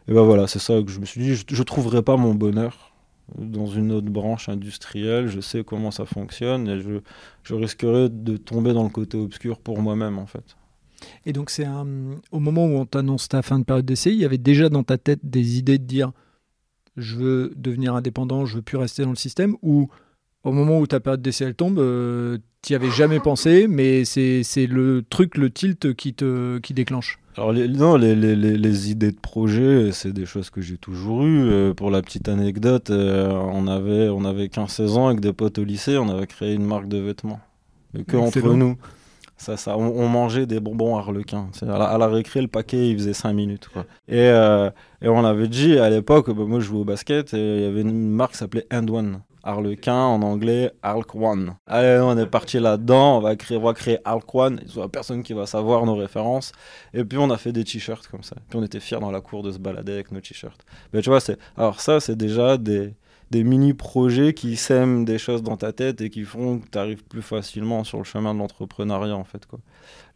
et 0.09 0.13
ben 0.13 0.23
voilà 0.23 0.47
c'est 0.47 0.59
ça 0.59 0.83
que 0.83 0.91
je 0.91 1.01
me 1.01 1.07
suis 1.07 1.23
dit 1.23 1.35
je, 1.35 1.45
je 1.49 1.63
trouverai 1.63 2.03
pas 2.03 2.17
mon 2.17 2.35
bonheur 2.35 2.88
dans 3.37 3.67
une 3.67 3.93
autre 3.93 4.09
branche 4.09 4.49
industrielle 4.49 5.29
je 5.29 5.41
sais 5.41 5.65
comment 5.65 5.91
ça 5.91 6.07
fonctionne 6.07 6.69
et 6.69 6.81
je, 6.81 7.55
risquerais 7.55 8.09
de 8.09 8.37
tomber 8.37 8.73
dans 8.73 8.85
le 8.85 8.91
côté 8.91 9.19
obscur 9.19 9.59
pour 9.59 9.81
moi-même 9.81 10.19
en 10.19 10.27
fait. 10.27 10.57
Et 11.27 11.33
donc 11.33 11.51
c'est 11.51 11.67
au 12.33 12.41
moment 12.41 12.67
où 12.67 12.77
on 12.77 12.87
t'annonce 12.87 13.29
ta 13.29 13.43
fin 13.43 13.59
de 13.59 13.65
période 13.65 13.87
d'essai 13.87 14.11
il 14.11 14.19
y 14.19 14.25
avait 14.25 14.39
déjà 14.39 14.69
dans 14.69 14.83
ta 14.83 14.99
tête 14.99 15.21
des 15.23 15.59
idées 15.59 15.79
de 15.79 15.85
dire 15.85 16.13
je 16.99 17.17
veux 17.17 17.53
devenir 17.57 17.95
indépendant, 17.95 18.45
je 18.45 18.57
veux 18.57 18.63
plus 18.63 18.77
rester 18.77 19.05
dans 19.05 19.11
le 19.11 19.17
système, 19.17 19.57
ou 19.63 19.89
au 20.45 20.53
moment 20.53 20.79
où 20.79 20.87
ta 20.87 21.01
période 21.01 21.23
d'essai 21.23 21.45
elle 21.45 21.55
tombe, 21.55 21.79
euh, 21.79 22.39
tu 22.63 22.73
n'y 22.73 22.77
avais 22.77 22.91
jamais 22.91 23.21
pensé, 23.21 23.67
mais 23.69 24.05
c'est 24.05 24.67
le 24.67 25.05
truc, 25.09 25.37
le 25.37 25.51
tilt 25.51 25.95
qui, 25.95 26.15
te, 26.15 26.59
qui 26.59 26.75
déclenche 26.75 27.19
alors 27.39 27.53
les, 27.53 27.69
non, 27.69 27.95
les, 27.95 28.17
les, 28.17 28.35
les, 28.35 28.91
idées 28.91 29.13
de 29.13 29.21
projet, 29.21 29.93
c'est 29.93 30.13
des 30.13 30.27
choses 30.27 30.51
que 30.51 30.61
j'ai 30.61 30.77
toujours 30.77 31.23
eues. 31.23 31.49
Euh, 31.49 31.73
pour 31.73 31.93
la 31.93 32.03
petite 32.03 32.29
anecdote, 32.29 32.91
euh, 32.91 33.31
on 33.31 33.69
avait 33.69 34.09
on 34.09 34.25
avait 34.25 34.47
15-16 34.47 34.97
ans 34.97 35.07
avec 35.07 35.21
des 35.21 35.33
potes 35.33 35.59
au 35.59 35.65
lycée, 35.65 35.99
on 35.99 36.09
avait 36.09 36.27
créé 36.27 36.53
une 36.55 36.65
marque 36.65 36.89
de 36.89 36.99
vêtements. 36.99 37.39
Mais 37.95 38.03
que 38.03 38.17
entre 38.17 38.55
nous. 38.55 38.77
Ça, 39.37 39.57
ça, 39.57 39.79
on, 39.79 40.09
mangeait 40.09 40.47
des 40.47 40.59
bonbons 40.59 40.97
harlequins. 40.97 41.49
À 41.63 41.97
la, 41.97 42.09
récré, 42.09 42.43
le 42.43 42.49
paquet, 42.49 42.91
il 42.91 42.99
faisait 42.99 43.13
5 43.13 43.33
minutes. 43.35 43.69
Quoi. 43.73 43.87
Et, 44.09 44.19
euh, 44.19 44.69
et 45.01 45.09
on 45.09 45.25
avait 45.25 45.47
dit 45.47 45.79
à 45.79 45.89
l'époque, 45.91 46.29
bah, 46.33 46.43
moi 46.45 46.59
je 46.59 46.65
jouais 46.65 46.81
au 46.81 46.85
basket, 46.85 47.35
et 47.35 47.57
il 47.59 47.63
y 47.63 47.67
avait 47.67 47.83
une 47.83 48.11
marque 48.11 48.33
qui 48.33 48.39
s'appelait 48.39 48.67
End 48.73 48.89
One. 48.89 49.21
Harlequin 49.43 49.95
en 49.95 50.23
anglais, 50.23 50.73
One. 51.15 51.55
Allez, 51.67 52.01
on 52.03 52.17
est 52.19 52.27
parti 52.27 52.59
là-dedans, 52.59 53.19
on 53.19 53.21
va 53.21 53.37
créer, 53.37 53.57
on 53.57 53.63
va 53.63 53.75
créer 53.75 53.99
One, 54.05 54.61
il 54.67 54.77
n'y 54.77 54.83
a 54.83 54.89
personne 54.89 55.23
qui 55.23 55.33
va 55.33 55.47
savoir 55.47 55.87
nos 55.87 55.97
références. 55.97 56.53
Et 56.95 57.05
puis 57.05 57.19
on 57.19 57.31
a 57.31 57.37
fait 57.37 57.53
des 57.53 57.65
t-shirts 57.65 58.07
comme 58.09 58.23
ça. 58.23 58.37
Puis 58.49 58.59
on 58.59 58.63
était 58.63 58.81
fiers 58.81 59.01
dans 59.01 59.11
la 59.11 59.21
cour 59.21 59.43
de 59.43 59.53
se 59.53 59.59
balader 59.59 59.93
avec 59.93 60.13
nos 60.13 60.21
t-shirts. 60.21 60.65
Mais 60.93 61.03
tu 61.03 61.11
vois, 61.11 61.21
c'est... 61.21 61.39
alors 61.57 61.81
ça, 61.81 62.01
c'est 62.01 62.17
déjà 62.17 62.57
des, 62.57 62.95
des 63.31 63.45
mini-projets 63.45 64.33
qui 64.33 64.57
sèment 64.57 65.05
des 65.05 65.19
choses 65.19 65.43
dans 65.43 65.57
ta 65.57 65.73
tête 65.73 66.01
et 66.01 66.11
qui 66.11 66.25
font 66.25 66.59
que 66.59 66.69
tu 66.69 66.79
arrives 66.79 67.05
plus 67.05 67.23
facilement 67.23 67.85
sur 67.85 67.99
le 67.99 68.05
chemin 68.05 68.35
de 68.35 68.39
l'entrepreneuriat, 68.39 69.17
en 69.17 69.25
fait. 69.25 69.47
Quoi. 69.47 69.59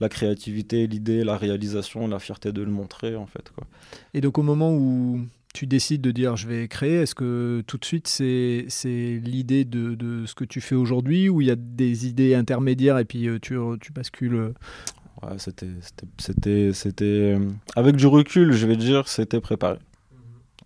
La 0.01 0.09
créativité, 0.09 0.87
l'idée, 0.87 1.25
la 1.25 1.37
réalisation, 1.37 2.09
la 2.09 2.19
fierté 2.19 2.53
de 2.53 2.63
le 2.63 2.71
montrer, 2.71 3.17
en 3.17 3.27
fait. 3.27 3.51
Quoi. 3.55 3.67
Et 4.15 4.21
donc 4.21 4.39
au 4.39 4.43
moment 4.43 4.73
où 4.73 5.21
tu 5.53 5.67
décides 5.67 6.01
de 6.01 6.11
dire 6.11 6.37
je 6.37 6.49
vais 6.49 6.69
créer, 6.69 7.03
est-ce 7.03 7.15
que 7.15 7.63
tout 7.67 7.79
de 7.79 7.85
suite 7.85 8.09
c'est, 8.09 8.67
l'idée 8.85 9.65
de, 9.65 10.25
ce 10.27 10.35
que 10.35 10.45
tu 10.45 10.61
fais 10.61 10.75
aujourd'hui 10.75 11.29
ou 11.29 11.41
il 11.41 11.49
y 11.49 11.51
a 11.51 11.57
des 11.57 12.07
idées 12.07 12.35
intermédiaires 12.35 12.99
et 12.99 13.05
puis 13.05 13.29
euh, 13.29 13.39
tu, 13.41 13.57
tu 13.81 13.93
bascules 13.93 14.35
euh 14.35 14.55
ouais, 15.23 15.39
c'était, 15.39 15.69
c'était, 16.19 16.73
c'était, 16.73 17.05
euh, 17.05 17.49
Avec 17.77 17.97
du 17.97 18.07
recul, 18.07 18.53
je 18.53 18.67
vais 18.67 18.77
dire, 18.77 19.09
c'était 19.09 19.41
préparé. 19.41 19.79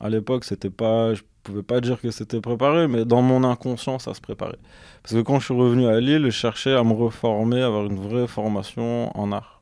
À 0.01 0.11
l'époque, 0.11 0.44
c'était 0.44 0.70
pas, 0.70 1.14
je 1.14 1.22
pouvais 1.42 1.62
pas 1.62 1.81
dire 1.81 2.01
que 2.01 2.11
c'était 2.11 2.40
préparé, 2.40 2.87
mais 2.87 3.05
dans 3.05 3.22
mon 3.22 3.44
inconscient, 3.44 3.99
ça 3.99 4.14
se 4.14 4.20
préparait. 4.20 4.59
Parce 5.03 5.14
que 5.14 5.20
quand 5.20 5.38
je 5.38 5.46
suis 5.46 5.55
revenu 5.55 5.87
à 5.87 6.01
Lille, 6.01 6.27
je 6.27 6.31
cherchais 6.31 6.75
à 6.75 6.85
me 6.85 6.92
reformer, 6.92 7.62
avoir 7.62 7.87
une 7.87 7.99
vraie 7.99 8.27
formation 8.27 9.16
en 9.16 9.33
art. 9.33 9.56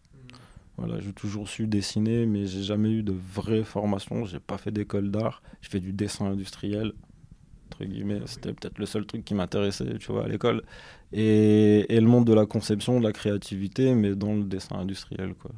Voilà, 0.77 0.99
j'ai 1.01 1.13
toujours 1.13 1.49
su 1.49 1.67
dessiner, 1.67 2.27
mais 2.27 2.47
j'ai 2.47 2.63
jamais 2.63 2.91
eu 2.91 3.03
de 3.03 3.13
vraie 3.13 3.63
formation. 3.63 4.25
J'ai 4.25 4.41
pas 4.41 4.59
fait 4.59 4.73
d'école 4.73 5.11
d'art. 5.11 5.43
J'ai 5.61 5.71
fait 5.71 5.81
du 5.81 5.93
dessin 5.93 6.27
industriel, 6.27 6.93
entre 7.71 7.85
guillemets. 7.85 8.21
C'était 8.27 8.53
peut-être 8.53 8.79
le 8.79 8.87
seul 8.87 9.07
truc 9.07 9.25
qui 9.25 9.35
m'intéressait, 9.35 9.99
tu 9.99 10.11
vois, 10.11 10.25
à 10.25 10.29
l'école. 10.29 10.63
Et, 11.13 11.87
et, 11.95 12.01
le 12.01 12.07
monde 12.09 12.27
de 12.27 12.35
la 12.35 12.47
conception, 12.47 12.99
de 12.99 13.05
la 13.05 13.13
créativité, 13.13 13.95
mais 13.95 14.17
dans 14.17 14.35
le 14.35 14.45
dessin 14.45 14.77
industriel, 14.77 15.35
quoi. 15.35 15.53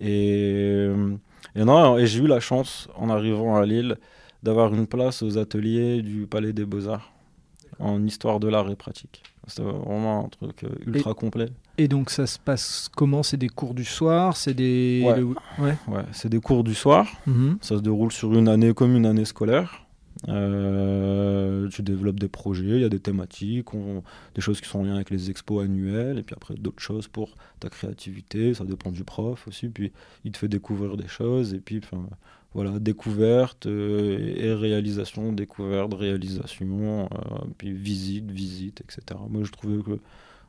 Et, 0.00 0.88
et 1.54 1.64
non, 1.64 1.98
et 1.98 2.06
j'ai 2.06 2.20
eu 2.20 2.26
la 2.26 2.40
chance, 2.40 2.88
en 2.96 3.10
arrivant 3.10 3.56
à 3.56 3.66
Lille, 3.66 3.96
d'avoir 4.42 4.74
une 4.74 4.86
place 4.86 5.22
aux 5.22 5.38
ateliers 5.38 6.02
du 6.02 6.26
Palais 6.26 6.52
des 6.52 6.64
Beaux-Arts 6.64 7.12
en 7.78 8.04
histoire 8.04 8.40
de 8.40 8.48
l'art 8.48 8.70
et 8.70 8.76
pratique. 8.76 9.22
C'est 9.48 9.62
vraiment 9.62 10.26
un 10.26 10.28
truc 10.28 10.64
euh, 10.64 10.68
ultra 10.86 11.14
complet. 11.14 11.48
Et 11.76 11.88
donc 11.88 12.10
ça 12.10 12.26
se 12.26 12.38
passe 12.38 12.88
comment? 12.94 13.22
C'est 13.22 13.36
des 13.36 13.48
cours 13.48 13.74
du 13.74 13.84
soir? 13.84 14.36
C'est 14.36 14.54
des... 14.54 15.02
Ouais, 15.58 15.74
ouais. 15.88 16.04
c'est 16.12 16.28
des 16.28 16.40
cours 16.40 16.64
du 16.64 16.74
soir. 16.74 17.06
Mhm. 17.26 17.58
Ça 17.60 17.76
se 17.76 17.82
déroule 17.82 18.12
sur 18.12 18.34
une 18.34 18.48
année 18.48 18.74
comme 18.74 18.94
une 18.96 19.06
année 19.06 19.24
scolaire. 19.24 19.84
Euh, 20.26 21.68
tu 21.68 21.82
développes 21.82 22.18
des 22.18 22.28
projets, 22.28 22.76
il 22.76 22.80
y 22.80 22.84
a 22.84 22.88
des 22.88 22.98
thématiques, 22.98 23.68
des 24.34 24.40
choses 24.40 24.60
qui 24.60 24.68
sont 24.68 24.80
en 24.80 24.82
lien 24.82 24.96
avec 24.96 25.10
les 25.10 25.30
expos 25.30 25.64
annuels, 25.64 26.18
et 26.18 26.22
puis 26.22 26.34
après 26.36 26.54
d'autres 26.54 26.82
choses 26.82 27.06
pour 27.06 27.36
ta 27.60 27.68
créativité, 27.68 28.52
ça 28.54 28.64
dépend 28.64 28.90
du 28.90 29.04
prof 29.04 29.46
aussi, 29.46 29.68
puis 29.68 29.92
il 30.24 30.32
te 30.32 30.38
fait 30.38 30.48
découvrir 30.48 30.96
des 30.96 31.06
choses, 31.06 31.54
et 31.54 31.60
puis 31.60 31.80
voilà, 32.58 32.80
découverte 32.80 33.66
euh, 33.66 34.34
et 34.36 34.52
réalisation, 34.52 35.32
découverte, 35.32 35.94
réalisation, 35.94 37.04
euh, 37.04 37.44
puis 37.56 37.70
visite, 37.70 38.28
visite, 38.32 38.80
etc. 38.80 39.20
Moi, 39.30 39.44
je 39.44 39.52
trouvais 39.52 39.80
que, 39.80 39.92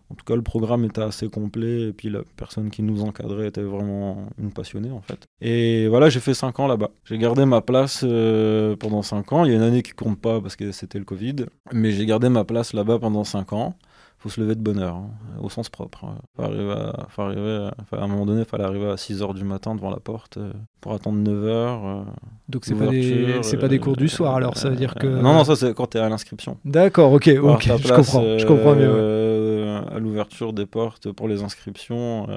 en 0.10 0.16
tout 0.16 0.26
cas, 0.26 0.36
le 0.36 0.42
programme 0.42 0.86
était 0.86 1.04
assez 1.04 1.30
complet 1.30 1.90
et 1.90 1.94
puis 1.94 2.10
la 2.10 2.22
personne 2.36 2.72
qui 2.72 2.82
nous 2.82 3.04
encadrait 3.04 3.50
était 3.50 3.62
vraiment 3.62 4.26
une 4.40 4.52
passionnée, 4.52 4.90
en 4.90 5.02
fait. 5.02 5.28
Et 5.40 5.88
voilà, 5.88 6.10
j'ai 6.10 6.20
fait 6.20 6.34
5 6.34 6.60
ans 6.60 6.66
là-bas. 6.66 6.90
J'ai 7.06 7.20
gardé 7.20 7.46
ma 7.46 7.62
place 7.62 8.02
euh, 8.04 8.76
pendant 8.76 9.04
5 9.04 9.32
ans. 9.32 9.46
Il 9.46 9.52
y 9.52 9.54
a 9.54 9.58
une 9.58 9.62
année 9.62 9.84
qui 9.84 9.92
compte 9.92 10.20
pas 10.20 10.42
parce 10.42 10.56
que 10.56 10.72
c'était 10.72 10.98
le 10.98 11.06
Covid, 11.06 11.46
mais 11.72 11.92
j'ai 11.92 12.08
gardé 12.08 12.30
ma 12.30 12.44
place 12.44 12.74
là-bas 12.74 12.98
pendant 12.98 13.24
5 13.24 13.54
ans 13.54 13.76
faut 14.20 14.28
se 14.28 14.42
lever 14.42 14.56
de 14.56 14.62
bonne 14.62 14.80
heure, 14.80 14.96
hein, 14.96 15.12
au 15.42 15.50
sens 15.50 15.70
propre. 15.70 16.04
Hein. 16.04 16.18
Faut 16.36 16.44
arriver 16.44 16.72
à, 16.72 17.08
faut 17.10 17.22
arriver 17.22 17.70
à, 17.94 18.04
un 18.04 18.08
moment 18.08 18.26
donné, 18.26 18.42
il 18.42 18.46
fallait 18.46 18.66
arriver 18.66 18.88
à 18.88 18.96
6h 18.96 19.34
du 19.34 19.46
matin 19.46 19.76
devant 19.76 19.90
la 19.90 20.02
porte 20.02 20.38
euh, 20.38 20.52
pour 20.82 20.94
attendre 20.94 21.20
9h. 21.20 21.46
Euh, 21.48 22.04
Donc 22.50 22.66
c'est 22.66 22.76
pas, 22.76 22.88
des, 22.88 23.40
c'est 23.44 23.58
pas 23.58 23.70
des 23.70 23.80
cours 23.80 23.96
du 23.96 24.06
euh, 24.06 24.10
soir, 24.10 24.36
alors 24.36 24.58
ça 24.58 24.70
veut 24.70 24.76
dire 24.76 24.94
que... 24.96 25.08
non, 25.08 25.34
non, 25.34 25.44
ça 25.46 25.56
c'est 25.56 25.74
quand 25.74 25.88
tu 25.88 25.98
es 25.98 26.02
à 26.02 26.10
l'inscription. 26.10 26.58
D'accord, 26.66 27.14
ok, 27.14 27.30
ok, 27.42 27.64
je 27.64 27.94
comprends, 27.94 28.38
je 28.38 28.46
comprends 28.46 28.76
mieux. 28.76 29.78
À 29.90 30.00
l'ouverture 30.00 30.52
des 30.52 30.66
portes 30.66 31.12
pour 31.12 31.30
les 31.30 31.42
inscriptions, 31.42 32.28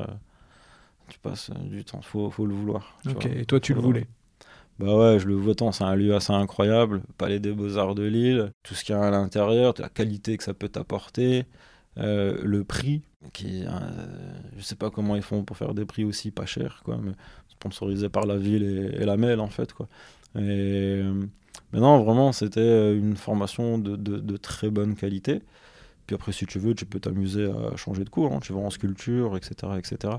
tu 1.09 1.19
passes 1.19 1.51
du 1.65 1.85
temps, 1.85 2.01
faut, 2.01 2.31
faut 2.31 2.47
le 2.47 2.55
vouloir. 2.55 2.97
Ok, 3.11 3.27
et 3.27 3.45
toi 3.45 3.59
tu 3.59 3.75
le 3.75 3.81
voulais? 3.81 4.07
Bah 4.79 4.97
ouais, 4.97 5.19
je 5.19 5.27
le 5.27 5.35
vois 5.35 5.55
tant, 5.55 5.71
c'est 5.71 5.85
un 5.85 5.95
lieu 5.95 6.15
assez 6.15 6.33
incroyable, 6.33 7.03
Palais 7.19 7.39
des 7.39 7.53
Beaux-Arts 7.53 7.95
de 7.95 8.05
Lille, 8.05 8.53
tout 8.63 8.75
ce 8.75 8.85
qu'il 8.85 8.95
y 8.95 8.99
a 8.99 9.03
à 9.03 9.11
l'intérieur, 9.11 9.75
la 9.79 9.89
qualité 9.89 10.37
que 10.37 10.45
ça 10.45 10.55
peut 10.55 10.69
t'apporter, 10.69 11.45
euh, 11.99 12.39
le 12.43 12.65
prix, 12.65 13.03
qui, 13.33 13.65
euh, 13.65 13.71
je 14.57 14.63
sais 14.63 14.75
pas 14.75 14.91
comment 14.91 15.17
ils 15.17 15.23
font 15.23 15.45
pour 15.45 15.57
faire 15.57 15.75
des 15.75 15.85
prix 15.85 16.05
aussi 16.05 16.31
pas 16.31 16.47
chers, 16.47 16.83
quoi, 16.85 16.99
mais 17.03 17.13
sponsorisé 17.49 18.09
par 18.09 18.27
la 18.27 18.37
ville 18.37 18.63
et, 18.99 19.05
la 19.05 19.17
MEL 19.17 19.41
en 19.41 19.49
fait, 19.49 19.73
quoi. 19.73 19.89
Euh, 20.37 21.25
mais 21.73 21.81
non, 21.81 22.03
vraiment, 22.03 22.33
c'était 22.33 22.95
une 22.97 23.17
formation 23.17 23.79
de 23.79 24.37
très 24.37 24.71
bonne 24.71 24.95
qualité. 24.95 25.43
Puis 26.07 26.15
après, 26.15 26.33
si 26.33 26.47
tu 26.47 26.59
veux, 26.59 26.75
tu 26.75 26.85
peux 26.85 27.01
t'amuser 27.01 27.51
à 27.51 27.77
changer 27.77 28.05
de 28.05 28.11
cours. 28.11 28.33
Hein. 28.33 28.41
Tu 28.43 28.53
vas 28.53 28.61
en 28.61 28.71
sculpture, 28.71 29.37
etc., 29.37 29.73
etc. 29.79 30.15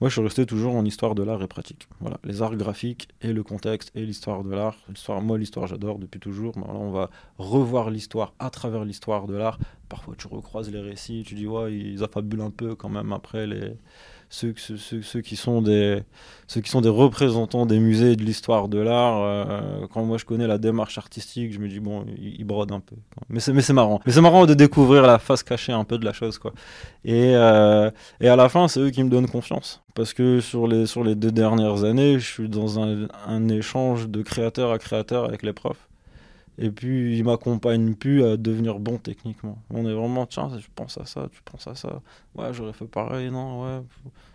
Moi, 0.00 0.08
je 0.08 0.14
suis 0.14 0.22
resté 0.22 0.46
toujours 0.46 0.74
en 0.74 0.84
histoire 0.84 1.14
de 1.14 1.22
l'art 1.22 1.42
et 1.42 1.46
pratique. 1.46 1.88
Voilà, 2.00 2.18
les 2.24 2.42
arts 2.42 2.56
graphiques 2.56 3.08
et 3.20 3.32
le 3.32 3.42
contexte 3.42 3.90
et 3.94 4.04
l'histoire 4.04 4.44
de 4.44 4.50
l'art. 4.50 4.76
Moi, 5.22 5.38
l'histoire, 5.38 5.66
j'adore 5.66 5.98
depuis 5.98 6.20
toujours. 6.20 6.56
Mais 6.56 6.66
là, 6.66 6.74
on 6.74 6.90
va 6.90 7.10
revoir 7.38 7.90
l'histoire 7.90 8.32
à 8.38 8.50
travers 8.50 8.84
l'histoire 8.84 9.26
de 9.26 9.36
l'art. 9.36 9.58
Parfois, 9.88 10.14
tu 10.16 10.26
recroises 10.26 10.70
les 10.70 10.80
récits, 10.80 11.22
tu 11.26 11.34
dis, 11.34 11.46
ouais, 11.46 11.72
ils 11.76 12.02
affabulent 12.02 12.40
un 12.40 12.50
peu 12.50 12.74
quand 12.74 12.88
même 12.88 13.12
après 13.12 13.46
les 13.46 13.74
ceux, 14.28 14.54
ceux, 14.56 15.20
qui 15.20 15.36
sont 15.36 15.62
des, 15.62 16.02
ceux 16.46 16.60
qui 16.60 16.70
sont 16.70 16.80
des 16.80 16.88
représentants 16.88 17.66
des 17.66 17.78
musées 17.78 18.12
et 18.12 18.16
de 18.16 18.22
l'histoire 18.22 18.68
de 18.68 18.78
l'art, 18.78 19.22
euh, 19.22 19.86
quand 19.92 20.04
moi 20.04 20.18
je 20.18 20.24
connais 20.24 20.46
la 20.46 20.58
démarche 20.58 20.98
artistique, 20.98 21.52
je 21.52 21.58
me 21.58 21.68
dis, 21.68 21.80
bon, 21.80 22.04
ils, 22.18 22.44
brodent 22.44 22.72
un 22.72 22.80
peu. 22.80 22.96
Mais 23.28 23.40
c'est, 23.40 23.52
mais 23.52 23.62
c'est 23.62 23.72
marrant. 23.72 24.00
Mais 24.06 24.12
c'est 24.12 24.20
marrant 24.20 24.46
de 24.46 24.54
découvrir 24.54 25.02
la 25.06 25.18
face 25.18 25.42
cachée 25.42 25.72
un 25.72 25.84
peu 25.84 25.98
de 25.98 26.04
la 26.04 26.12
chose. 26.12 26.38
Quoi. 26.38 26.52
Et, 27.04 27.34
euh, 27.36 27.90
et 28.20 28.28
à 28.28 28.36
la 28.36 28.48
fin, 28.48 28.68
c'est 28.68 28.80
eux 28.80 28.90
qui 28.90 29.02
me 29.02 29.10
donnent 29.10 29.28
confiance. 29.28 29.82
Parce 29.94 30.12
que 30.12 30.40
sur 30.40 30.66
les, 30.66 30.86
sur 30.86 31.04
les 31.04 31.14
deux 31.14 31.32
dernières 31.32 31.84
années, 31.84 32.18
je 32.18 32.26
suis 32.26 32.48
dans 32.48 32.80
un 32.80 33.48
échange 33.48 34.08
de 34.08 34.22
créateur 34.22 34.72
à 34.72 34.78
créateur 34.78 35.24
avec 35.24 35.42
les 35.42 35.52
profs. 35.52 35.88
Et 36.58 36.70
puis, 36.70 37.18
il 37.18 37.24
m'accompagne 37.24 37.94
plus 37.94 38.24
à 38.24 38.36
devenir 38.36 38.78
bon 38.78 38.98
techniquement. 38.98 39.62
On 39.70 39.86
est 39.86 39.92
vraiment, 39.92 40.26
tiens, 40.26 40.50
je 40.58 40.66
pense 40.74 40.96
à 40.98 41.04
ça, 41.04 41.28
tu 41.30 41.42
penses 41.42 41.66
à 41.66 41.74
ça. 41.74 42.00
Ouais, 42.34 42.52
j'aurais 42.54 42.72
fait 42.72 42.86
pareil, 42.86 43.30
non, 43.30 43.62
ouais. 43.62 43.82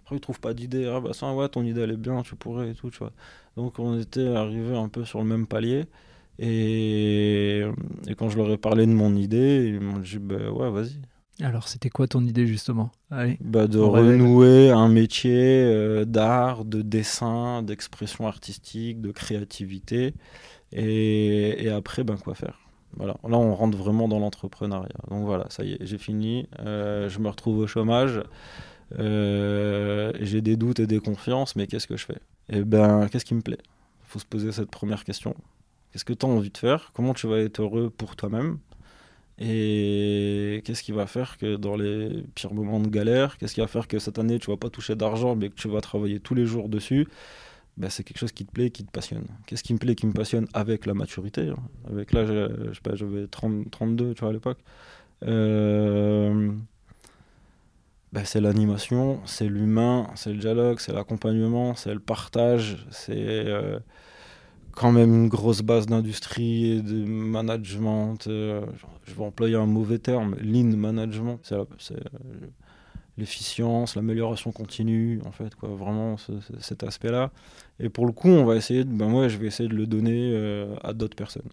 Après, 0.04 0.16
il 0.18 0.20
trouve 0.22 0.40
pas 0.40 0.54
d'idée. 0.54 0.86
Ah, 0.86 1.00
bah, 1.00 1.14
ça, 1.14 1.34
ouais, 1.34 1.50
ton 1.50 1.64
idée, 1.64 1.82
elle 1.82 1.92
est 1.92 1.98
bien, 1.98 2.22
tu 2.22 2.36
pourrais 2.36 2.70
et 2.72 2.76
tout, 2.76 2.92
tu 2.92 3.00
vois. 3.00 3.12
Donc, 3.58 3.80
on 3.80 3.98
était 4.00 4.28
arrivé 4.28 4.76
un 4.78 4.88
peu 4.90 5.04
sur 5.04 5.20
le 5.20 5.26
même 5.26 5.48
palier. 5.48 5.86
Et, 6.40 7.62
et 8.08 8.16
quand 8.16 8.30
je 8.30 8.38
leur 8.38 8.50
ai 8.52 8.58
parlé 8.58 8.86
de 8.86 8.92
mon 8.92 9.16
idée, 9.16 9.68
ils 9.74 9.80
m'ont 9.80 10.00
dit, 10.00 10.20
bah, 10.20 10.52
ouais, 10.52 10.70
vas-y. 10.70 11.00
Alors, 11.44 11.68
c'était 11.68 11.90
quoi 11.90 12.08
ton 12.08 12.24
idée, 12.24 12.46
justement? 12.46 12.92
Allez, 13.10 13.38
bah, 13.42 13.68
De 13.68 13.80
renouer 13.80 14.70
un 14.70 14.90
métier 14.90 15.64
euh, 15.66 16.06
d'art, 16.06 16.66
de 16.66 16.82
dessin, 16.84 17.64
d'expression 17.64 18.28
artistique, 18.28 19.02
de 19.02 19.12
créativité 19.12 20.14
et, 20.74 21.70
après, 21.70 22.04
ben, 22.04 22.18
quoi 22.18 22.36
faire? 22.36 22.60
Voilà. 22.98 23.16
Là, 23.28 23.38
on 23.38 23.56
rentre 23.56 23.78
vraiment 23.78 24.08
dans 24.08 24.20
l'entrepreneuriat. 24.20 24.90
Donc 25.10 25.26
voilà, 25.26 25.46
ça 25.50 25.64
y 25.64 25.74
est, 25.74 25.86
j'ai 25.86 25.98
fini. 25.98 26.48
Euh, 26.60 27.10
je 27.10 27.20
me 27.20 27.30
retrouve 27.30 27.60
au 27.60 27.68
chômage. 27.68 28.22
Euh, 29.00 30.12
j'ai 30.20 30.42
des 30.42 30.58
doutes 30.58 30.80
et 30.80 30.88
des 30.88 31.00
confiances, 31.00 31.56
mais 31.56 31.68
qu'est-ce 31.68 31.88
que 31.88 31.98
je 31.98 32.06
fais? 32.06 32.20
Eh 32.50 32.64
ben, 32.64 33.08
qu'est-ce 33.10 33.26
qui 33.26 33.34
me 33.34 33.42
plaît? 33.42 33.60
Il 33.62 34.08
faut 34.08 34.20
se 34.20 34.26
poser 34.26 34.52
cette 34.52 34.70
première 34.70 35.06
question. 35.06 35.36
Qu'est-ce 35.92 36.06
que 36.06 36.14
tu 36.14 36.26
as 36.26 36.30
envie 36.30 36.50
de 36.50 36.58
faire? 36.58 36.92
Comment 36.94 37.14
tu 37.14 37.28
vas 37.28 37.40
être 37.40 37.62
heureux 37.62 37.90
pour 37.90 38.16
toi-même? 38.16 38.60
Et 39.40 40.62
qu'est-ce 40.66 40.84
qui 40.84 40.92
va 40.92 41.08
faire 41.08 41.38
que 41.38 41.56
dans 41.56 41.76
les 41.76 42.24
pires 42.36 42.54
moments 42.54 42.80
de 42.80 42.90
galère, 42.90 43.38
qu'est-ce 43.38 43.56
qui 43.56 43.62
va 43.62 43.68
faire 43.68 43.88
que 43.88 43.98
cette 43.98 44.20
année 44.20 44.38
tu 44.38 44.52
vas 44.52 44.58
pas 44.58 44.70
toucher 44.70 44.96
d'argent, 44.96 45.36
mais 45.36 45.50
que 45.50 45.56
tu 45.56 45.68
vas 45.68 45.82
travailler 45.82 46.20
tous 46.20 46.36
les 46.36 46.46
jours 46.46 46.70
dessus? 46.70 47.08
Bah, 47.82 47.90
c'est 47.90 48.04
quelque 48.04 48.20
chose 48.20 48.32
qui 48.32 48.46
te 48.46 48.52
plaît, 48.52 48.70
qui 48.70 48.86
te 48.86 48.92
passionne. 48.92 49.26
Qu'est-ce 49.48 49.64
qui 49.64 49.74
me 49.74 49.80
plaît, 49.80 49.96
qui 49.96 50.06
me 50.06 50.14
passionne 50.14 50.48
avec 50.54 50.86
la 50.86 50.94
maturité 50.94 51.50
hein. 51.50 51.56
Avec 51.90 52.14
là, 52.14 52.26
je 52.28 52.74
sais 52.74 52.82
pas, 52.84 52.96
j'avais 52.96 53.26
32, 53.28 54.14
tu 54.14 54.20
vois, 54.20 54.30
à 54.30 54.34
l'époque. 54.34 54.60
Euh, 55.26 56.52
bah, 58.14 58.24
c'est 58.24 58.40
l'animation, 58.40 59.20
c'est 59.26 59.48
l'humain, 59.48 60.12
c'est 60.14 60.32
le 60.32 60.38
dialogue, 60.38 60.80
c'est 60.80 60.94
l'accompagnement, 60.94 61.74
c'est 61.74 61.94
le 61.96 62.00
partage, 62.00 62.86
c'est 62.92 63.16
euh, 63.18 63.80
quand 64.74 64.92
même 64.92 65.12
une 65.16 65.28
grosse 65.28 65.64
base 65.64 65.88
d'industrie 65.88 66.74
et 66.74 66.82
de 66.84 67.04
management. 67.04 68.28
Euh, 68.28 68.64
je 69.06 69.16
vais 69.16 69.24
employer 69.24 69.56
un 69.56 69.66
mauvais 69.66 69.98
terme, 69.98 70.36
lean 70.40 70.78
management. 70.78 71.40
C'est 71.42 71.96
l'efficience, 73.22 73.96
l'amélioration 73.96 74.52
continue, 74.52 75.22
en 75.26 75.32
fait, 75.32 75.56
quoi, 75.56 75.70
vraiment 75.70 76.18
cet 76.60 76.84
aspect-là. 76.84 77.32
Et 77.80 77.90
pour 77.90 78.06
le 78.06 78.12
coup, 78.12 78.30
on 78.30 78.46
va 78.46 78.56
essayer, 78.56 78.84
de, 78.84 78.92
ben 78.92 79.08
moi, 79.08 79.28
je 79.28 79.38
vais 79.38 79.48
essayer 79.48 79.70
de 79.70 79.76
le 79.76 79.88
donner 79.88 80.32
euh, 80.34 80.76
à 80.84 80.94
d'autres 80.94 81.16
personnes. 81.16 81.50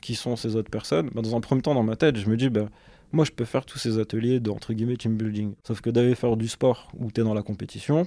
qui 0.00 0.14
sont 0.14 0.36
ces 0.36 0.54
autres 0.54 0.70
personnes, 0.70 1.10
bah, 1.14 1.22
dans 1.22 1.34
un 1.34 1.40
premier 1.40 1.62
temps, 1.62 1.74
dans 1.74 1.82
ma 1.82 1.96
tête, 1.96 2.16
je 2.16 2.28
me 2.28 2.36
dis, 2.36 2.48
bah, 2.48 2.68
moi, 3.12 3.24
je 3.24 3.32
peux 3.32 3.44
faire 3.44 3.64
tous 3.64 3.78
ces 3.78 3.98
ateliers 3.98 4.38
de, 4.38 4.50
entre 4.50 4.72
guillemets, 4.72 4.96
team 4.96 5.16
building. 5.16 5.54
Sauf 5.66 5.80
que 5.80 5.90
d'aller 5.90 6.14
faire 6.14 6.36
du 6.36 6.48
sport 6.48 6.88
où 6.98 7.10
tu 7.10 7.20
es 7.20 7.24
dans 7.24 7.34
la 7.34 7.42
compétition, 7.42 8.06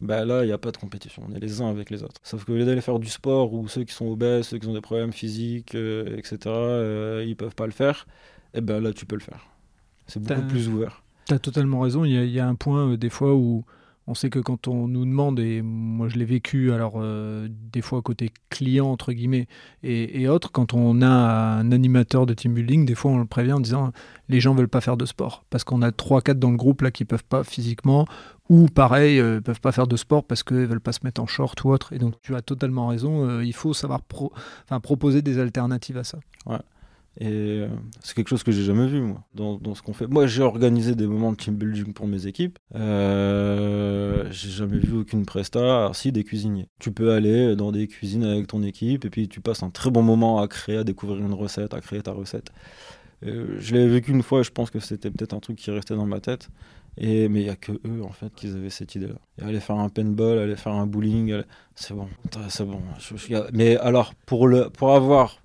bah 0.00 0.24
là, 0.24 0.44
il 0.44 0.46
n'y 0.46 0.52
a 0.52 0.58
pas 0.58 0.70
de 0.70 0.76
compétition. 0.76 1.22
On 1.28 1.34
est 1.34 1.40
les 1.40 1.60
uns 1.60 1.68
avec 1.68 1.90
les 1.90 2.02
autres. 2.02 2.20
Sauf 2.22 2.44
que 2.44 2.64
d'aller 2.64 2.80
faire 2.80 2.98
du 2.98 3.08
sport 3.08 3.52
où 3.52 3.68
ceux 3.68 3.84
qui 3.84 3.92
sont 3.92 4.06
obèses, 4.06 4.46
ceux 4.46 4.58
qui 4.58 4.66
ont 4.66 4.74
des 4.74 4.80
problèmes 4.80 5.12
physiques, 5.12 5.74
euh, 5.74 6.16
etc., 6.16 6.38
euh, 6.46 7.24
ils 7.26 7.36
peuvent 7.36 7.54
pas 7.54 7.66
le 7.66 7.72
faire, 7.72 8.06
et 8.54 8.58
eh 8.58 8.60
ben 8.60 8.80
là, 8.80 8.92
tu 8.92 9.06
peux 9.06 9.16
le 9.16 9.22
faire. 9.22 9.46
C'est 10.06 10.22
beaucoup 10.22 10.46
plus 10.48 10.68
ouvert. 10.68 11.02
Tu 11.28 11.34
as 11.34 11.38
totalement 11.38 11.80
raison. 11.80 12.04
Il 12.04 12.30
y, 12.30 12.40
a 12.40 12.48
un 12.48 12.54
point, 12.54 12.92
euh, 12.92 12.96
des 12.96 13.10
fois, 13.10 13.34
où 13.34 13.64
on 14.08 14.14
sait 14.14 14.30
que 14.30 14.38
quand 14.38 14.68
on 14.68 14.88
nous 14.88 15.04
demande, 15.04 15.38
et 15.38 15.60
moi 15.60 16.08
je 16.08 16.16
l'ai 16.16 16.24
vécu, 16.24 16.72
alors 16.72 16.94
euh, 16.96 17.46
des 17.50 17.82
fois 17.82 18.00
côté 18.00 18.30
client, 18.48 18.86
entre 18.86 19.12
guillemets, 19.12 19.46
et, 19.82 20.26
autres, 20.28 20.50
quand 20.50 20.72
on 20.72 21.02
a 21.02 21.06
un 21.06 21.70
animateur 21.72 22.24
de 22.24 22.32
team 22.32 22.54
building, 22.54 22.86
des 22.86 22.94
fois 22.94 23.10
on 23.10 23.18
le 23.18 23.26
prévient 23.26 23.52
en 23.52 23.60
disant 23.60 23.92
les 24.30 24.40
gens 24.40 24.54
veulent 24.54 24.66
pas 24.66 24.80
faire 24.80 24.96
de 24.96 25.04
sport, 25.04 25.44
parce 25.50 25.62
qu'on 25.62 25.82
a 25.82 25.90
3-4 25.90 26.38
dans 26.38 26.50
le 26.50 26.56
groupe 26.56 26.80
là 26.80 26.90
qui 26.90 27.04
peuvent 27.04 27.24
pas 27.24 27.44
physiquement, 27.44 28.06
ou 28.48 28.68
pareil, 28.68 29.20
euh, 29.20 29.42
peuvent 29.42 29.60
pas 29.60 29.72
faire 29.72 29.86
de 29.86 29.96
sport 29.96 30.24
parce 30.24 30.42
qu'ils 30.42 30.56
veulent 30.56 30.80
pas 30.80 30.92
se 30.92 31.00
mettre 31.04 31.20
en 31.20 31.26
short 31.26 31.62
ou 31.64 31.70
autre. 31.70 31.92
Et 31.92 31.98
donc 31.98 32.14
tu 32.22 32.34
as 32.34 32.40
totalement 32.40 32.86
raison, 32.86 33.28
euh, 33.28 33.44
il 33.44 33.54
faut 33.54 33.74
savoir 33.74 34.00
proposer 34.82 35.20
des 35.20 35.38
alternatives 35.38 35.98
à 35.98 36.04
ça. 36.04 36.18
Ouais. 36.46 36.56
Et 37.20 37.26
euh, 37.26 37.68
c'est 38.00 38.14
quelque 38.14 38.28
chose 38.28 38.44
que 38.44 38.52
j'ai 38.52 38.62
jamais 38.62 38.86
vu, 38.86 39.00
moi, 39.00 39.24
dans, 39.34 39.74
ce 39.74 39.82
qu'on 39.82 39.92
fait. 39.92 40.06
Moi, 40.06 40.28
j'ai 40.28 40.42
organisé 40.42 40.94
des 40.94 41.06
moments 41.08 41.32
de 41.32 41.36
team 41.36 41.56
building 41.56 41.92
pour 41.92 42.06
mes 42.06 42.28
équipes. 42.28 42.58
Euh, 42.76 44.28
j'ai 44.30 44.50
jamais 44.50 44.78
vu 44.78 44.98
aucune 44.98 45.26
presta, 45.26 45.90
si, 45.94 46.12
des 46.12 46.22
cuisiniers. 46.22 46.68
Tu 46.78 46.92
peux 46.92 47.12
aller 47.12 47.56
dans 47.56 47.72
des 47.72 47.88
cuisines 47.88 48.22
avec 48.22 48.46
ton 48.46 48.62
équipe 48.62 49.04
et 49.04 49.10
puis 49.10 49.28
tu 49.28 49.40
passes 49.40 49.64
un 49.64 49.70
très 49.70 49.90
bon 49.90 50.02
moment 50.02 50.40
à 50.40 50.46
créer, 50.46 50.76
à 50.76 50.84
découvrir 50.84 51.18
une 51.24 51.34
recette, 51.34 51.74
à 51.74 51.80
créer 51.80 52.02
ta 52.02 52.12
recette. 52.12 52.52
Euh, 53.26 53.56
je 53.58 53.74
l'ai 53.74 53.88
vécu 53.88 54.12
une 54.12 54.22
fois 54.22 54.40
et 54.40 54.44
je 54.44 54.52
pense 54.52 54.70
que 54.70 54.78
c'était 54.78 55.10
peut-être 55.10 55.34
un 55.34 55.40
truc 55.40 55.56
qui 55.56 55.72
restait 55.72 55.96
dans 55.96 56.06
ma 56.06 56.20
tête. 56.20 56.50
Et, 56.98 57.28
mais 57.28 57.40
il 57.40 57.44
n'y 57.44 57.50
a 57.50 57.56
que 57.56 57.72
eux, 57.72 58.02
en 58.04 58.12
fait, 58.12 58.32
qui 58.36 58.46
avaient 58.46 58.70
cette 58.70 58.94
idée-là. 58.94 59.14
Aller 59.44 59.58
faire 59.60 59.76
un 59.76 59.88
paintball, 59.88 60.38
aller 60.38 60.56
faire 60.56 60.72
un 60.72 60.86
bowling, 60.86 61.42
c'est 61.74 61.94
bon. 61.94 62.08
C'est 62.48 62.64
bon. 62.64 62.80
mais 63.52 63.76
alors, 63.76 64.14
pour, 64.26 64.46
le, 64.46 64.70
pour 64.70 64.92
avoir 64.92 65.40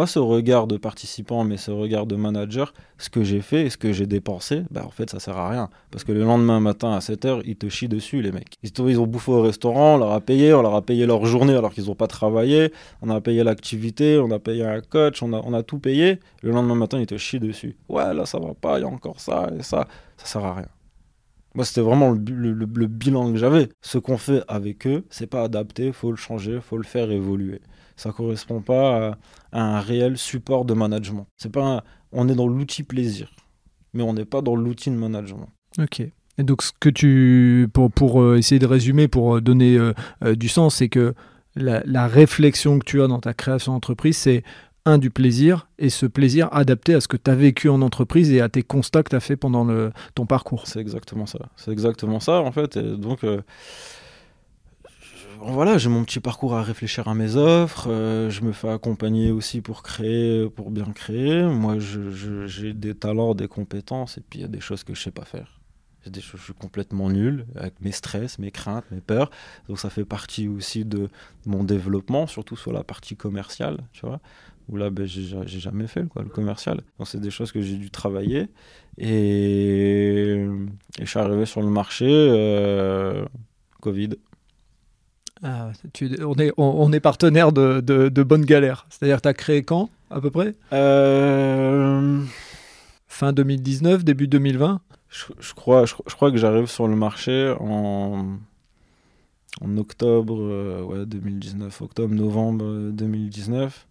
pas 0.00 0.06
ce 0.06 0.18
regard 0.18 0.66
de 0.66 0.78
participant, 0.78 1.44
mais 1.44 1.58
ce 1.58 1.70
regard 1.70 2.06
de 2.06 2.16
manager, 2.16 2.72
ce 2.96 3.10
que 3.10 3.22
j'ai 3.22 3.42
fait 3.42 3.66
et 3.66 3.68
ce 3.68 3.76
que 3.76 3.92
j'ai 3.92 4.06
dépensé, 4.06 4.62
bah 4.70 4.82
en 4.86 4.88
fait 4.88 5.10
ça 5.10 5.20
sert 5.20 5.36
à 5.36 5.50
rien. 5.50 5.68
Parce 5.90 6.04
que 6.04 6.12
le 6.12 6.24
lendemain 6.24 6.58
matin 6.58 6.94
à 6.94 7.00
7h, 7.00 7.42
ils 7.44 7.56
te 7.56 7.68
chient 7.68 7.86
dessus 7.86 8.22
les 8.22 8.32
mecs. 8.32 8.56
Ils, 8.62 8.70
ils 8.88 8.98
ont 8.98 9.06
bouffé 9.06 9.30
au 9.30 9.42
restaurant, 9.42 9.96
on 9.96 9.98
leur 9.98 10.12
a 10.12 10.22
payé, 10.22 10.54
on 10.54 10.62
leur 10.62 10.74
a 10.74 10.80
payé 10.80 11.04
leur 11.04 11.26
journée 11.26 11.54
alors 11.54 11.74
qu'ils 11.74 11.88
n'ont 11.88 11.94
pas 11.94 12.06
travaillé, 12.06 12.72
on 13.02 13.10
a 13.10 13.20
payé 13.20 13.44
l'activité, 13.44 14.18
on 14.18 14.30
a 14.30 14.38
payé 14.38 14.64
un 14.64 14.80
coach, 14.80 15.22
on 15.22 15.34
a, 15.34 15.42
on 15.44 15.52
a 15.52 15.62
tout 15.62 15.78
payé. 15.78 16.18
Le 16.42 16.50
lendemain 16.50 16.76
matin, 16.76 16.98
ils 16.98 17.06
te 17.06 17.18
chient 17.18 17.38
dessus. 17.38 17.76
Ouais, 17.90 18.14
là 18.14 18.24
ça 18.24 18.38
va 18.38 18.54
pas, 18.54 18.78
il 18.78 18.80
y 18.80 18.84
a 18.84 18.88
encore 18.88 19.20
ça 19.20 19.50
et 19.58 19.62
ça. 19.62 19.86
Ça 20.16 20.24
sert 20.24 20.44
à 20.46 20.54
rien. 20.54 20.68
Moi, 21.54 21.66
c'était 21.66 21.82
vraiment 21.82 22.12
le, 22.12 22.52
le, 22.54 22.86
bilan 22.86 23.32
que 23.32 23.36
j'avais. 23.36 23.68
Ce 23.82 23.98
qu'on 23.98 24.16
fait 24.16 24.42
avec 24.48 24.86
eux, 24.86 25.04
c'est 25.10 25.26
pas 25.26 25.42
adapté, 25.42 25.92
faut 25.92 26.10
le 26.10 26.16
changer, 26.16 26.58
faut 26.62 26.78
le 26.78 26.84
faire 26.84 27.10
évoluer 27.10 27.60
ça 28.00 28.12
correspond 28.12 28.62
pas 28.62 29.18
à, 29.52 29.62
un 29.62 29.80
réel 29.80 30.16
support 30.16 30.64
de 30.64 30.72
management. 30.72 31.26
C'est 31.36 31.52
pas 31.52 31.84
on 32.12 32.28
est 32.28 32.34
dans 32.34 32.46
l'outil 32.46 32.82
plaisir, 32.82 33.30
mais 33.92 34.02
on 34.02 34.14
n'est 34.14 34.24
pas 34.24 34.40
dans 34.40 34.56
l'outil 34.56 34.90
de 34.90 34.96
management. 34.96 35.48
Ok. 35.78 36.00
Et 36.00 36.42
donc 36.42 36.62
ce 36.62 36.72
que 36.80 36.88
tu 36.88 37.68
pour, 37.74 37.90
pour 37.90 38.22
euh, 38.22 38.38
essayer 38.38 38.58
de 38.58 38.66
résumer 38.66 39.06
pour 39.06 39.36
euh, 39.36 39.40
donner 39.42 39.76
euh, 39.76 40.34
du 40.34 40.48
sens, 40.48 40.76
c'est 40.76 40.88
que 40.88 41.14
la, 41.54 41.82
la, 41.84 42.06
réflexion 42.06 42.78
que 42.78 42.84
tu 42.84 43.02
as 43.02 43.06
dans 43.06 43.18
ta 43.18 43.34
création 43.34 43.72
d'entreprise, 43.72 44.16
c'est 44.16 44.44
un 44.86 44.96
du 44.96 45.10
plaisir 45.10 45.68
et 45.78 45.90
ce 45.90 46.06
plaisir 46.06 46.48
adapté 46.52 46.94
à 46.94 47.02
ce 47.02 47.08
que 47.08 47.18
tu 47.18 47.30
as 47.30 47.34
vécu 47.34 47.68
en 47.68 47.82
entreprise 47.82 48.32
et 48.32 48.40
à 48.40 48.48
tes 48.48 48.62
constats 48.62 49.02
que 49.02 49.10
tu 49.10 49.16
as 49.16 49.20
fait 49.20 49.36
pendant 49.36 49.64
le, 49.64 49.92
ton 50.14 50.24
parcours. 50.24 50.66
C'est 50.66 50.80
exactement 50.80 51.26
ça. 51.26 51.50
C'est 51.56 51.70
exactement 51.70 52.18
ça 52.18 52.40
en 52.40 52.50
fait. 52.50 52.78
Et 52.78 52.96
donc 52.96 53.26
voilà, 55.42 55.78
j'ai 55.78 55.88
mon 55.88 56.04
petit 56.04 56.20
parcours 56.20 56.54
à 56.54 56.62
réfléchir 56.62 57.08
à 57.08 57.14
mes 57.14 57.36
offres. 57.36 57.88
Euh, 57.88 58.30
je 58.30 58.42
me 58.42 58.52
fais 58.52 58.68
accompagner 58.68 59.30
aussi 59.30 59.60
pour 59.60 59.82
créer, 59.82 60.48
pour 60.50 60.70
bien 60.70 60.92
créer. 60.92 61.42
Moi, 61.44 61.76
j'ai 61.78 62.74
des 62.74 62.94
talents, 62.94 63.34
des 63.34 63.48
compétences, 63.48 64.18
et 64.18 64.20
puis 64.20 64.40
il 64.40 64.42
y 64.42 64.44
a 64.44 64.48
des 64.48 64.60
choses 64.60 64.84
que 64.84 64.94
je 64.94 65.02
sais 65.02 65.10
pas 65.10 65.24
faire. 65.24 65.60
Des 66.06 66.20
je 66.20 66.36
suis 66.36 66.54
complètement 66.54 67.10
nul 67.10 67.46
avec 67.56 67.74
mes 67.82 67.92
stress, 67.92 68.38
mes 68.38 68.50
craintes, 68.50 68.84
mes 68.90 69.00
peurs. 69.00 69.30
Donc 69.68 69.78
ça 69.78 69.90
fait 69.90 70.06
partie 70.06 70.48
aussi 70.48 70.84
de 70.84 71.08
mon 71.44 71.62
développement, 71.62 72.26
surtout 72.26 72.56
sur 72.56 72.72
la 72.72 72.84
partie 72.84 73.16
commerciale, 73.16 73.78
tu 73.92 74.06
vois. 74.06 74.20
Où 74.68 74.76
là, 74.76 74.88
ben, 74.90 75.06
j'ai 75.06 75.46
jamais 75.46 75.86
fait 75.86 76.04
le 76.16 76.28
commercial. 76.30 76.80
Donc 76.98 77.08
c'est 77.08 77.20
des 77.20 77.30
choses 77.30 77.52
que 77.52 77.60
j'ai 77.60 77.76
dû 77.76 77.90
travailler. 77.90 78.48
Et, 78.98 80.46
je 80.98 81.04
suis 81.04 81.18
arrivé 81.18 81.44
sur 81.44 81.60
le 81.60 81.68
marché, 81.68 82.06
euh, 82.08 83.24
Covid. 83.80 84.16
Ah, 85.42 85.70
on, 86.22 86.34
est, 86.34 86.52
on, 86.58 86.92
est 86.92 87.00
partenaire 87.00 87.52
de, 87.52 87.80
de, 87.80 88.22
Bonne 88.22 88.44
Galère. 88.44 88.86
C'est-à-dire 88.90 89.22
tu 89.22 89.28
as 89.28 89.34
créé 89.34 89.62
quand, 89.62 89.88
à 90.10 90.20
peu 90.20 90.30
près? 90.30 90.54
Euh, 90.72 92.22
Fin 93.08 93.32
2019, 93.32 94.04
début 94.04 94.28
2020 94.28 94.80
je, 95.10 95.54
crois, 95.54 95.86
je, 95.86 95.94
crois 95.94 96.30
que 96.30 96.36
j'arrive 96.36 96.66
sur 96.66 96.86
le 96.86 96.94
marché 96.94 97.54
en, 97.58 98.38
en 99.60 99.76
octobre 99.76 100.36
euh, 100.38 100.82
ouais, 100.82 101.06
2019, 101.06 101.82
octobre-novembre 101.82 102.90
2019. 102.92 103.86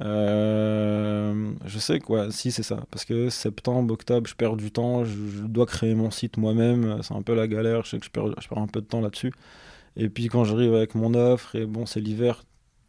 Euh, 0.00 1.52
je 1.64 1.78
sais 1.78 2.00
quoi, 2.00 2.30
si 2.30 2.50
c'est 2.52 2.62
ça, 2.62 2.84
parce 2.90 3.04
que 3.04 3.30
septembre, 3.30 3.94
octobre, 3.94 4.26
je 4.28 4.34
perds 4.34 4.56
du 4.56 4.70
temps, 4.70 5.04
je, 5.04 5.16
dois 5.42 5.64
créer 5.64 5.94
mon 5.94 6.10
site 6.10 6.36
moi-même, 6.36 7.02
c'est 7.02 7.14
un 7.14 7.22
peu 7.22 7.34
la 7.34 7.46
galère, 7.46 7.84
je 7.84 7.90
sais 7.90 7.98
que 7.98 8.04
je 8.04 8.10
perds, 8.10 8.34
je 8.38 8.48
perds 8.48 8.58
un 8.58 8.66
peu 8.66 8.80
de 8.80 8.86
temps 8.86 9.00
là-dessus. 9.00 9.32
Et 9.96 10.08
puis 10.08 10.28
quand 10.28 10.44
j'arrive 10.44 10.74
avec 10.74 10.94
mon 10.94 11.14
offre, 11.14 11.54
et 11.54 11.66
bon, 11.66 11.86
c'est 11.86 12.00
l'hiver, 12.00 12.44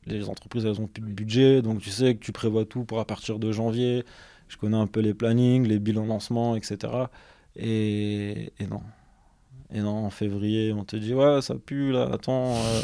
les 0.05 0.29
entreprises, 0.29 0.65
elles 0.65 0.81
ont 0.81 0.87
plus 0.87 1.01
de 1.01 1.11
budget, 1.11 1.61
donc 1.61 1.79
tu 1.79 1.89
sais 1.89 2.15
que 2.15 2.19
tu 2.19 2.31
prévois 2.31 2.65
tout 2.65 2.83
pour 2.83 2.99
à 2.99 3.05
partir 3.05 3.39
de 3.39 3.51
janvier. 3.51 4.03
Je 4.47 4.57
connais 4.57 4.77
un 4.77 4.87
peu 4.87 5.01
les 5.01 5.13
plannings, 5.13 5.67
les 5.67 5.79
bilans 5.79 6.05
lancement, 6.05 6.55
etc. 6.55 6.93
Et, 7.55 8.53
non. 8.69 8.81
Et 9.73 9.81
non, 9.81 10.05
en 10.05 10.09
février, 10.09 10.71
on 10.71 10.85
te 10.85 10.95
dit, 10.95 11.13
ouais, 11.13 11.41
ça 11.41 11.55
pue 11.55 11.91
là, 11.91 12.09
attends. 12.13 12.55
Euh, 12.55 12.81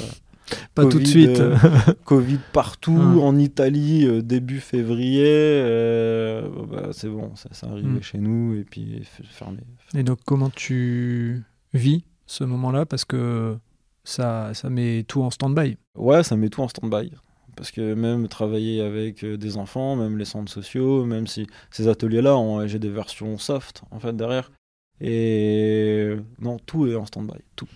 pas 0.76 0.86
tout 0.86 1.00
de 1.00 1.06
suite. 1.06 1.40
Euh, 1.40 1.56
Covid 2.04 2.40
partout, 2.52 3.00
ah. 3.00 3.20
en 3.20 3.38
Italie, 3.38 4.06
euh, 4.06 4.22
début 4.22 4.60
février. 4.60 6.44
Bah, 6.70 6.90
c'est 6.92 7.08
bon, 7.08 7.34
ça, 7.36 7.48
ça 7.54 7.68
arrivé 7.68 7.88
hmm. 7.88 8.04
chez 8.04 8.18
nous 8.18 8.56
et 8.56 8.66
puis 8.66 9.04
fermé. 9.30 9.60
Et 9.96 10.04
donc, 10.04 10.20
comment 10.26 10.50
tu 10.50 11.44
vis 11.74 12.04
ce 12.26 12.44
moment-là? 12.44 12.86
Parce 12.86 13.06
que 13.06 13.58
ça, 14.04 14.54
ça 14.54 14.70
met 14.70 15.04
tout 15.08 15.22
en 15.22 15.30
stand-by. 15.30 15.78
Ouais, 15.96 16.24
ça 16.24 16.36
met 16.36 16.50
tout 16.50 16.62
en 16.62 16.68
stand-by. 16.68 17.12
Parce 17.56 17.72
que 17.72 17.94
même 17.94 18.28
travailler 18.28 18.82
avec 18.82 19.24
euh, 19.24 19.38
des 19.38 19.58
enfants, 19.58 19.96
même 19.96 20.18
les 20.18 20.26
centres 20.26 20.52
sociaux, 20.52 21.06
même 21.06 21.28
si 21.28 21.48
ces 21.72 21.88
ateliers-là, 21.88 22.38
j'ai 22.66 22.80
des 22.80 22.90
versions 22.90 23.38
soft 23.38 23.84
en 23.92 24.00
fait 24.00 24.16
derrière. 24.16 24.52
Et 25.00 26.16
non, 26.40 26.58
tout 26.66 26.88
est 26.88 26.96
en 26.96 27.06
stand-by, 27.06 27.40
tout. 27.56 27.68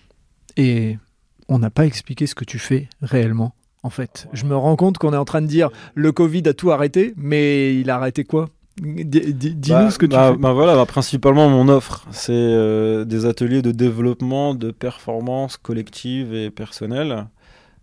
Et 0.55 0.97
on 1.47 1.59
n'a 1.59 1.69
pas 1.69 1.85
expliqué 1.85 2.25
ce 2.25 2.35
que 2.35 2.45
tu 2.45 2.59
fais 2.59 2.89
réellement. 3.01 3.53
En 3.83 3.89
fait, 3.89 4.27
je 4.33 4.45
me 4.45 4.55
rends 4.55 4.75
compte 4.75 4.97
qu'on 4.97 5.13
est 5.13 5.17
en 5.17 5.25
train 5.25 5.41
de 5.41 5.47
dire 5.47 5.69
le 5.93 6.11
Covid 6.11 6.43
a 6.47 6.53
tout 6.53 6.71
arrêté, 6.71 7.13
mais 7.15 7.75
il 7.79 7.89
a 7.89 7.95
arrêté 7.95 8.23
quoi? 8.23 8.49
Dis-nous 8.81 9.75
bah, 9.75 9.91
ce 9.91 9.97
que 9.97 10.05
tu 10.05 10.11
bah, 10.15 10.33
fais. 10.33 10.37
Bah 10.37 10.53
voilà, 10.53 10.75
bah, 10.75 10.85
principalement 10.85 11.49
mon 11.49 11.67
offre, 11.67 12.05
c'est 12.11 12.31
euh, 12.33 13.05
des 13.05 13.25
ateliers 13.25 13.61
de 13.61 13.71
développement 13.71 14.53
de 14.53 14.71
performance 14.71 15.57
collective 15.57 16.33
et 16.33 16.51
personnelle. 16.51 17.25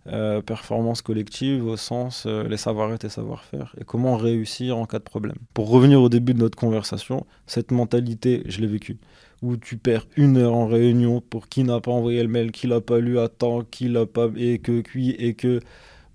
Euh, 0.07 0.39
performance 0.39 1.01
collective 1.01 1.65
au 1.65 1.77
sens 1.77 2.25
euh, 2.27 2.47
les 2.47 2.57
savoir-être 2.57 3.05
et 3.05 3.09
savoir-faire 3.09 3.75
et 3.81 3.83
comment 3.83 4.17
réussir 4.17 4.77
en 4.77 4.85
cas 4.85 4.99
de 4.99 5.03
problème. 5.03 5.37
Pour 5.55 5.67
revenir 5.67 5.99
au 5.99 6.09
début 6.09 6.35
de 6.35 6.39
notre 6.39 6.55
conversation, 6.55 7.25
cette 7.47 7.71
mentalité, 7.71 8.43
je 8.45 8.61
l'ai 8.61 8.67
vécue, 8.67 8.99
où 9.41 9.57
tu 9.57 9.77
perds 9.77 10.05
une 10.15 10.37
heure 10.37 10.53
en 10.53 10.67
réunion 10.67 11.21
pour 11.27 11.49
qui 11.49 11.63
n'a 11.63 11.79
pas 11.79 11.89
envoyé 11.89 12.21
le 12.21 12.29
mail, 12.29 12.51
qui 12.51 12.67
l'a 12.67 12.81
pas 12.81 12.99
lu 12.99 13.17
à 13.17 13.29
temps, 13.29 13.63
qui 13.63 13.87
l'a 13.89 14.05
pas 14.05 14.27
et 14.37 14.59
que 14.59 14.81
qui 14.81 15.09
et 15.09 15.33
que 15.33 15.59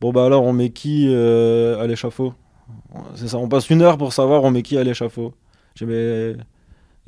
bon 0.01 0.13
bah 0.13 0.25
alors 0.25 0.45
on 0.45 0.53
met 0.53 0.71
qui 0.71 1.13
à 1.13 1.85
l'échafaud? 1.89 2.35
C'est 3.15 3.29
ça, 3.29 3.39
on 3.39 3.49
passe 3.49 3.71
une 3.71 3.83
heure 3.83 3.99
pour 3.99 4.13
savoir 4.13 4.43
on 4.45 4.51
met 4.51 4.63
qui 4.63 4.79
à 4.79 4.85
l'échafaud. 4.85 5.35
Et 5.81 6.35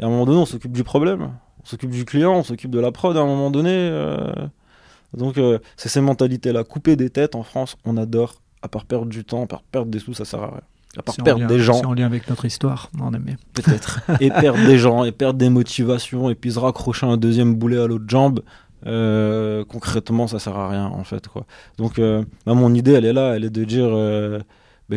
à 0.01 0.07
un 0.07 0.09
moment 0.09 0.27
donné, 0.27 0.39
on 0.39 0.47
s'occupe 0.47 0.73
du 0.73 0.85
problème. 0.85 1.33
On 1.63 1.67
s'occupe 1.67 1.91
du 1.91 2.05
client, 2.05 2.35
on 2.35 2.43
s'occupe 2.43 2.71
de 2.71 2.81
la 2.81 2.91
prod 2.93 3.17
à 3.17 3.21
un 3.21 3.27
moment 3.27 3.51
donné. 3.51 3.71
Euh. 3.73 4.33
Donc, 5.17 5.39
euh, 5.39 5.59
c'est 5.77 5.89
ces 5.89 6.01
mentalités-là. 6.01 6.65
Couper 6.65 6.97
des 6.97 7.11
têtes 7.11 7.35
en 7.35 7.43
France, 7.43 7.77
on 7.85 7.97
adore. 7.97 8.37
À 8.63 8.69
part 8.69 8.85
perdre 8.85 9.07
du 9.07 9.25
temps, 9.25 9.45
à 9.45 9.47
part 9.47 9.63
perdre 9.63 9.91
des 9.91 9.99
sous, 9.99 10.15
ça 10.15 10.25
sert 10.25 10.43
à 10.43 10.47
rien. 10.47 10.61
À 10.97 11.03
part 11.03 11.17
perdre 11.17 11.47
des 11.47 11.59
gens. 11.59 11.75
C'est 11.75 11.87
en 11.87 11.95
lien 11.95 12.07
avec 12.07 12.29
notre 12.29 12.45
histoire, 12.45 12.91
on 13.01 13.13
aime 13.13 13.23
bien. 13.23 13.37
Peut-être. 13.55 14.01
et 14.21 14.31
perdre 14.31 14.65
des 14.67 14.79
gens, 14.79 15.05
et 15.05 15.13
perdre 15.13 15.39
des 15.39 15.49
motivations, 15.51 16.31
et 16.31 16.35
puis 16.35 16.53
se 16.53 16.59
raccrocher 16.59 17.07
un 17.07 17.17
deuxième 17.17 17.55
boulet 17.57 17.79
à 17.79 17.87
l'autre 17.87 18.05
jambe. 18.07 18.43
Euh, 18.87 19.65
concrètement, 19.65 20.27
ça 20.27 20.39
sert 20.39 20.57
à 20.57 20.69
rien 20.69 20.87
en 20.87 21.05
fait. 21.05 21.27
Quoi. 21.29 21.45
Donc, 21.77 21.99
bah, 21.99 22.55
mon 22.55 22.73
idée, 22.75 22.93
elle 22.93 23.05
est 23.05 23.13
là, 23.13 23.35
elle 23.35 23.45
est 23.45 23.51
de 23.51 23.65
dire 23.65 23.91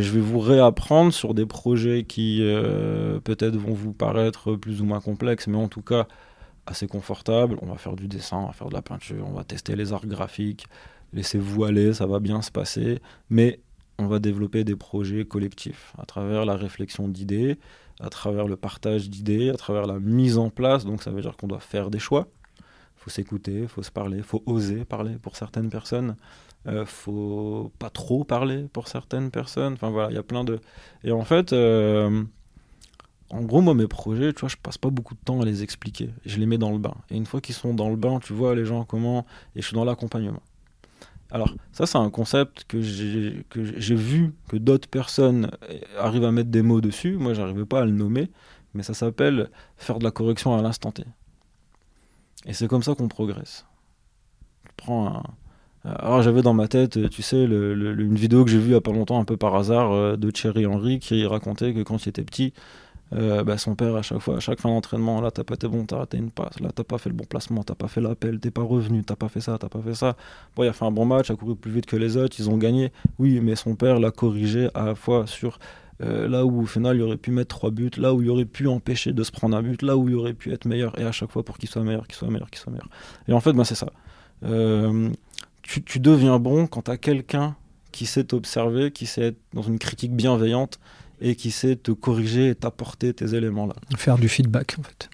je 0.01 0.11
vais 0.11 0.19
vous 0.19 0.39
réapprendre 0.39 1.13
sur 1.13 1.33
des 1.33 1.45
projets 1.45 2.03
qui 2.03 2.39
euh, 2.41 3.19
peut-être 3.19 3.55
vont 3.55 3.73
vous 3.73 3.93
paraître 3.93 4.55
plus 4.55 4.81
ou 4.81 4.85
moins 4.85 4.99
complexes, 4.99 5.47
mais 5.47 5.57
en 5.57 5.67
tout 5.67 5.81
cas 5.81 6.07
assez 6.65 6.87
confortables. 6.87 7.57
On 7.61 7.67
va 7.67 7.77
faire 7.77 7.95
du 7.95 8.07
dessin, 8.07 8.37
on 8.37 8.47
va 8.47 8.53
faire 8.53 8.69
de 8.69 8.73
la 8.73 8.81
peinture, 8.81 9.25
on 9.27 9.33
va 9.33 9.43
tester 9.43 9.75
les 9.75 9.93
arts 9.93 10.07
graphiques. 10.07 10.67
Laissez-vous 11.13 11.63
aller, 11.63 11.93
ça 11.93 12.07
va 12.07 12.19
bien 12.19 12.41
se 12.41 12.51
passer. 12.51 12.99
Mais 13.29 13.59
on 13.97 14.07
va 14.07 14.19
développer 14.19 14.63
des 14.63 14.75
projets 14.75 15.25
collectifs 15.25 15.93
à 15.97 16.05
travers 16.05 16.45
la 16.45 16.55
réflexion 16.55 17.07
d'idées, 17.07 17.57
à 17.99 18.09
travers 18.09 18.47
le 18.47 18.57
partage 18.57 19.09
d'idées, 19.09 19.49
à 19.49 19.55
travers 19.55 19.85
la 19.85 19.99
mise 19.99 20.37
en 20.37 20.49
place. 20.49 20.85
Donc 20.85 21.03
ça 21.03 21.11
veut 21.11 21.21
dire 21.21 21.37
qu'on 21.37 21.47
doit 21.47 21.59
faire 21.59 21.89
des 21.89 21.99
choix. 21.99 22.27
Il 22.59 23.03
faut 23.05 23.09
s'écouter, 23.09 23.61
il 23.61 23.67
faut 23.67 23.83
se 23.83 23.91
parler, 23.91 24.17
il 24.17 24.23
faut 24.23 24.43
oser 24.45 24.83
parler 24.83 25.15
pour 25.21 25.35
certaines 25.35 25.69
personnes. 25.69 26.15
Euh, 26.67 26.85
faut 26.85 27.71
pas 27.77 27.89
trop 27.89 28.23
parler 28.23 28.67
pour 28.73 28.87
certaines 28.87 29.31
personnes. 29.31 29.73
Enfin 29.73 29.89
voilà, 29.89 30.09
il 30.09 30.15
y 30.15 30.17
a 30.17 30.23
plein 30.23 30.43
de. 30.43 30.59
Et 31.03 31.11
en 31.11 31.23
fait, 31.23 31.53
euh, 31.53 32.23
en 33.29 33.41
gros, 33.41 33.61
moi, 33.61 33.73
mes 33.73 33.87
projets, 33.87 34.33
tu 34.33 34.41
vois, 34.41 34.49
je 34.49 34.57
passe 34.57 34.77
pas 34.77 34.89
beaucoup 34.89 35.13
de 35.13 35.19
temps 35.19 35.41
à 35.41 35.45
les 35.45 35.63
expliquer. 35.63 36.09
Je 36.25 36.37
les 36.39 36.45
mets 36.45 36.57
dans 36.57 36.71
le 36.71 36.79
bain. 36.79 36.95
Et 37.09 37.17
une 37.17 37.25
fois 37.25 37.41
qu'ils 37.41 37.55
sont 37.55 37.73
dans 37.73 37.89
le 37.89 37.95
bain, 37.95 38.19
tu 38.19 38.33
vois 38.33 38.55
les 38.55 38.65
gens 38.65 38.83
comment. 38.83 39.25
Et 39.55 39.61
je 39.61 39.67
suis 39.67 39.75
dans 39.75 39.85
l'accompagnement. 39.85 40.41
Alors, 41.31 41.53
ça, 41.71 41.85
c'est 41.85 41.97
un 41.97 42.09
concept 42.09 42.65
que 42.67 42.81
j'ai 42.81 43.95
vu 43.95 44.33
que 44.47 44.57
d'autres 44.57 44.87
personnes 44.87 45.51
arrivent 45.97 46.23
à 46.23 46.31
mettre 46.31 46.49
des 46.49 46.61
mots 46.61 46.81
dessus. 46.81 47.17
Moi, 47.17 47.33
j'arrivais 47.33 47.65
pas 47.65 47.81
à 47.81 47.85
le 47.85 47.91
nommer, 47.91 48.29
mais 48.73 48.83
ça 48.83 48.93
s'appelle 48.93 49.49
faire 49.77 49.99
de 49.99 50.03
la 50.03 50.11
correction 50.11 50.55
à 50.57 50.61
l'instant 50.61 50.91
T. 50.91 51.03
Et 52.45 52.53
c'est 52.53 52.67
comme 52.67 52.83
ça 52.83 52.95
qu'on 52.95 53.07
progresse. 53.07 53.65
Je 54.65 54.71
prends 54.77 55.07
un. 55.07 55.23
Alors, 55.85 56.21
j'avais 56.21 56.41
dans 56.41 56.53
ma 56.53 56.67
tête, 56.67 57.09
tu 57.09 57.21
sais, 57.21 57.43
une 57.43 58.15
vidéo 58.15 58.43
que 58.43 58.49
j'ai 58.49 58.57
vue 58.57 58.69
il 58.69 58.73
y 58.73 58.75
a 58.75 58.81
pas 58.81 58.91
longtemps, 58.91 59.19
un 59.19 59.25
peu 59.25 59.37
par 59.37 59.55
hasard, 59.55 59.91
euh, 59.91 60.15
de 60.15 60.31
Thierry 60.31 60.65
Henry, 60.65 60.99
qui 60.99 61.25
racontait 61.25 61.73
que 61.73 61.83
quand 61.83 62.05
il 62.05 62.09
était 62.09 62.23
petit, 62.23 62.53
euh, 63.13 63.43
bah, 63.43 63.57
son 63.57 63.75
père 63.75 63.95
à 63.95 64.01
chaque 64.01 64.19
fois, 64.19 64.37
à 64.37 64.39
chaque 64.39 64.59
fin 64.59 64.69
d'entraînement, 64.69 65.21
là 65.21 65.29
t'as 65.29 65.43
pas 65.43 65.53
été 65.53 65.67
bon, 65.67 65.85
t'as 65.85 65.97
raté 65.97 66.17
une 66.17 66.31
passe, 66.31 66.59
là 66.59 66.69
t'as 66.73 66.83
pas 66.83 66.97
fait 66.97 67.09
le 67.09 67.15
bon 67.15 67.25
placement, 67.25 67.63
t'as 67.63 67.75
pas 67.75 67.87
fait 67.87 68.01
l'appel, 68.01 68.39
t'es 68.39 68.49
pas 68.49 68.63
revenu, 68.63 69.03
t'as 69.03 69.15
pas 69.15 69.29
fait 69.29 69.41
ça, 69.41 69.57
t'as 69.59 69.69
pas 69.69 69.81
fait 69.81 69.93
ça. 69.93 70.15
Bon, 70.55 70.63
il 70.63 70.67
a 70.67 70.73
fait 70.73 70.85
un 70.85 70.91
bon 70.91 71.05
match, 71.05 71.29
a 71.29 71.35
couru 71.35 71.55
plus 71.55 71.71
vite 71.71 71.85
que 71.85 71.95
les 71.95 72.17
autres, 72.17 72.35
ils 72.39 72.49
ont 72.49 72.57
gagné. 72.57 72.91
Oui, 73.19 73.39
mais 73.41 73.55
son 73.55 73.75
père 73.75 73.99
l'a 73.99 74.09
corrigé 74.11 74.69
à 74.73 74.85
la 74.85 74.95
fois 74.95 75.27
sur 75.27 75.59
euh, 76.01 76.27
là 76.27 76.45
où 76.45 76.63
au 76.63 76.65
final 76.65 76.97
il 76.97 77.03
aurait 77.03 77.17
pu 77.17 77.31
mettre 77.31 77.55
trois 77.55 77.69
buts, 77.69 77.91
là 77.97 78.13
où 78.13 78.21
il 78.23 78.29
aurait 78.29 78.45
pu 78.45 78.67
empêcher 78.67 79.13
de 79.13 79.23
se 79.23 79.31
prendre 79.31 79.55
un 79.55 79.61
but, 79.61 79.81
là 79.83 79.95
où 79.97 80.09
il 80.09 80.15
aurait 80.15 80.33
pu 80.33 80.51
être 80.51 80.65
meilleur, 80.65 80.99
et 80.99 81.03
à 81.03 81.11
chaque 81.11 81.31
fois 81.31 81.43
pour 81.43 81.59
qu'il 81.59 81.69
soit 81.69 81.83
meilleur, 81.83 82.07
qu'il 82.07 82.15
soit 82.15 82.29
meilleur, 82.29 82.49
qu'il 82.49 82.59
soit 82.59 82.71
meilleur. 82.71 82.89
Et 83.27 83.33
en 83.33 83.39
fait, 83.39 83.53
bah, 83.53 83.65
c'est 83.65 83.75
ça. 83.75 83.91
Euh, 84.43 85.09
tu, 85.65 85.83
tu, 85.83 85.99
deviens 85.99 86.39
bon 86.39 86.67
quand 86.67 86.83
t'as 86.83 86.97
quelqu'un 86.97 87.55
qui 87.91 88.05
sait 88.05 88.23
t'observer, 88.23 88.91
qui 88.91 89.05
sait 89.05 89.27
être 89.27 89.37
dans 89.53 89.63
une 89.63 89.79
critique 89.79 90.15
bienveillante 90.15 90.79
et 91.21 91.35
qui 91.35 91.51
sait 91.51 91.75
te 91.75 91.91
corriger 91.91 92.49
et 92.49 92.55
t'apporter 92.55 93.13
tes 93.13 93.33
éléments 93.35 93.65
là. 93.65 93.75
Faire 93.97 94.17
du 94.17 94.29
feedback 94.29 94.75
en 94.79 94.83
fait. 94.83 95.09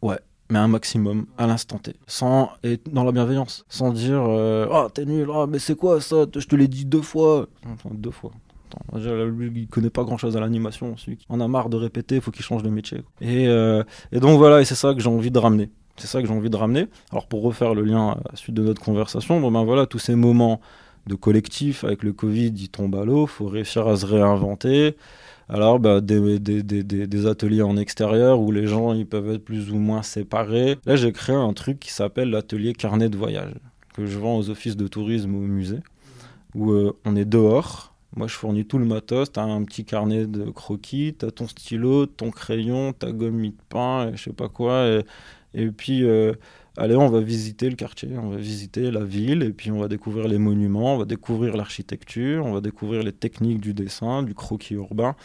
Ouais, 0.00 0.18
mais 0.48 0.58
un 0.58 0.68
maximum 0.68 1.26
à 1.36 1.46
l'instant 1.46 1.78
T, 1.78 1.96
sans 2.06 2.50
être 2.64 2.90
dans 2.90 3.04
la 3.04 3.12
bienveillance, 3.12 3.64
sans 3.68 3.92
dire 3.92 4.24
euh, 4.26 4.66
ah 4.72 4.88
t'es 4.92 5.04
nul, 5.04 5.28
ah 5.34 5.46
mais 5.46 5.58
c'est 5.58 5.76
quoi 5.76 6.00
ça, 6.00 6.24
je 6.34 6.46
te 6.46 6.56
l'ai 6.56 6.68
dit 6.68 6.86
deux 6.86 7.02
fois, 7.02 7.48
enfin, 7.66 7.90
deux 7.92 8.10
fois. 8.10 8.30
Attends, 8.72 8.98
lui, 9.26 9.50
il 9.62 9.66
connaît 9.66 9.90
pas 9.90 10.04
grand 10.04 10.16
chose 10.16 10.36
à 10.36 10.40
l'animation, 10.40 10.96
celui 10.96 11.16
qui 11.16 11.26
en 11.28 11.40
a 11.40 11.48
marre 11.48 11.68
de 11.68 11.76
répéter, 11.76 12.16
il 12.16 12.20
faut 12.20 12.30
qu'il 12.30 12.44
change 12.44 12.62
de 12.62 12.70
métier. 12.70 13.02
Et, 13.20 13.48
euh, 13.48 13.82
et 14.12 14.20
donc 14.20 14.38
voilà, 14.38 14.60
et 14.60 14.64
c'est 14.64 14.76
ça 14.76 14.94
que 14.94 15.00
j'ai 15.00 15.08
envie 15.08 15.32
de 15.32 15.38
ramener. 15.38 15.70
C'est 16.00 16.06
ça 16.06 16.20
que 16.22 16.26
j'ai 16.26 16.32
envie 16.32 16.50
de 16.50 16.56
ramener. 16.56 16.86
Alors 17.12 17.26
pour 17.26 17.42
refaire 17.42 17.74
le 17.74 17.82
lien 17.82 18.12
à 18.12 18.18
la 18.30 18.36
suite 18.36 18.54
de 18.54 18.62
notre 18.62 18.80
conversation, 18.80 19.38
ben 19.38 19.64
voilà, 19.64 19.86
tous 19.86 19.98
ces 19.98 20.14
moments 20.14 20.60
de 21.06 21.14
collectif 21.14 21.84
avec 21.84 22.02
le 22.02 22.12
Covid, 22.12 22.52
ils 22.56 22.68
tombent 22.68 22.96
à 22.96 23.04
l'eau, 23.04 23.26
faut 23.26 23.46
réussir 23.46 23.86
à 23.86 23.96
se 23.96 24.06
réinventer. 24.06 24.96
Alors, 25.48 25.80
bah, 25.80 26.00
des, 26.00 27.26
ateliers 27.26 27.62
en 27.62 27.76
extérieur 27.76 28.40
où 28.40 28.52
les 28.52 28.66
gens 28.66 28.94
ils 28.94 29.06
peuvent 29.06 29.30
être 29.34 29.44
plus 29.44 29.72
ou 29.72 29.76
moins 29.76 30.02
séparés. 30.02 30.78
Là, 30.86 30.94
j'ai 30.96 31.12
créé 31.12 31.34
un 31.34 31.52
truc 31.52 31.80
qui 31.80 31.90
s'appelle 31.90 32.30
l'atelier 32.30 32.72
carnet 32.72 33.08
de 33.08 33.16
voyage, 33.16 33.54
que 33.94 34.06
je 34.06 34.18
vends 34.18 34.38
aux 34.38 34.48
offices 34.48 34.76
de 34.76 34.86
tourisme 34.86 35.34
ou 35.34 35.38
au 35.38 35.48
musée, 35.48 35.80
où 36.54 36.70
euh, 36.70 36.96
on 37.04 37.16
est 37.16 37.24
dehors. 37.24 37.92
Moi, 38.16 38.26
je 38.28 38.34
fournis 38.34 38.64
tout 38.64 38.78
le 38.78 38.84
matos. 38.84 39.32
Tu 39.32 39.40
as 39.40 39.42
un 39.42 39.62
petit 39.64 39.84
carnet 39.84 40.26
de 40.26 40.50
croquis, 40.50 41.16
tu 41.18 41.26
as 41.26 41.30
ton 41.32 41.48
stylo, 41.48 42.06
ton 42.06 42.30
crayon, 42.30 42.92
ta 42.92 43.10
gomme 43.10 43.42
de 43.42 43.52
pain, 43.68 44.08
et 44.08 44.16
je 44.16 44.22
sais 44.24 44.32
pas 44.32 44.48
quoi. 44.48 45.02
Et 45.54 45.66
puis, 45.70 46.04
euh, 46.04 46.32
allez, 46.76 46.96
on 46.96 47.08
va 47.08 47.20
visiter 47.20 47.68
le 47.68 47.76
quartier, 47.76 48.10
on 48.16 48.30
va 48.30 48.36
visiter 48.36 48.90
la 48.90 49.04
ville, 49.04 49.42
et 49.42 49.52
puis 49.52 49.70
on 49.70 49.78
va 49.78 49.88
découvrir 49.88 50.28
les 50.28 50.38
monuments, 50.38 50.94
on 50.94 50.98
va 50.98 51.04
découvrir 51.04 51.56
l'architecture, 51.56 52.46
on 52.46 52.52
va 52.52 52.60
découvrir 52.60 53.02
les 53.02 53.12
techniques 53.12 53.60
du 53.60 53.74
dessin, 53.74 54.22
du 54.22 54.34
croquis 54.34 54.74
urbain. 54.74 55.16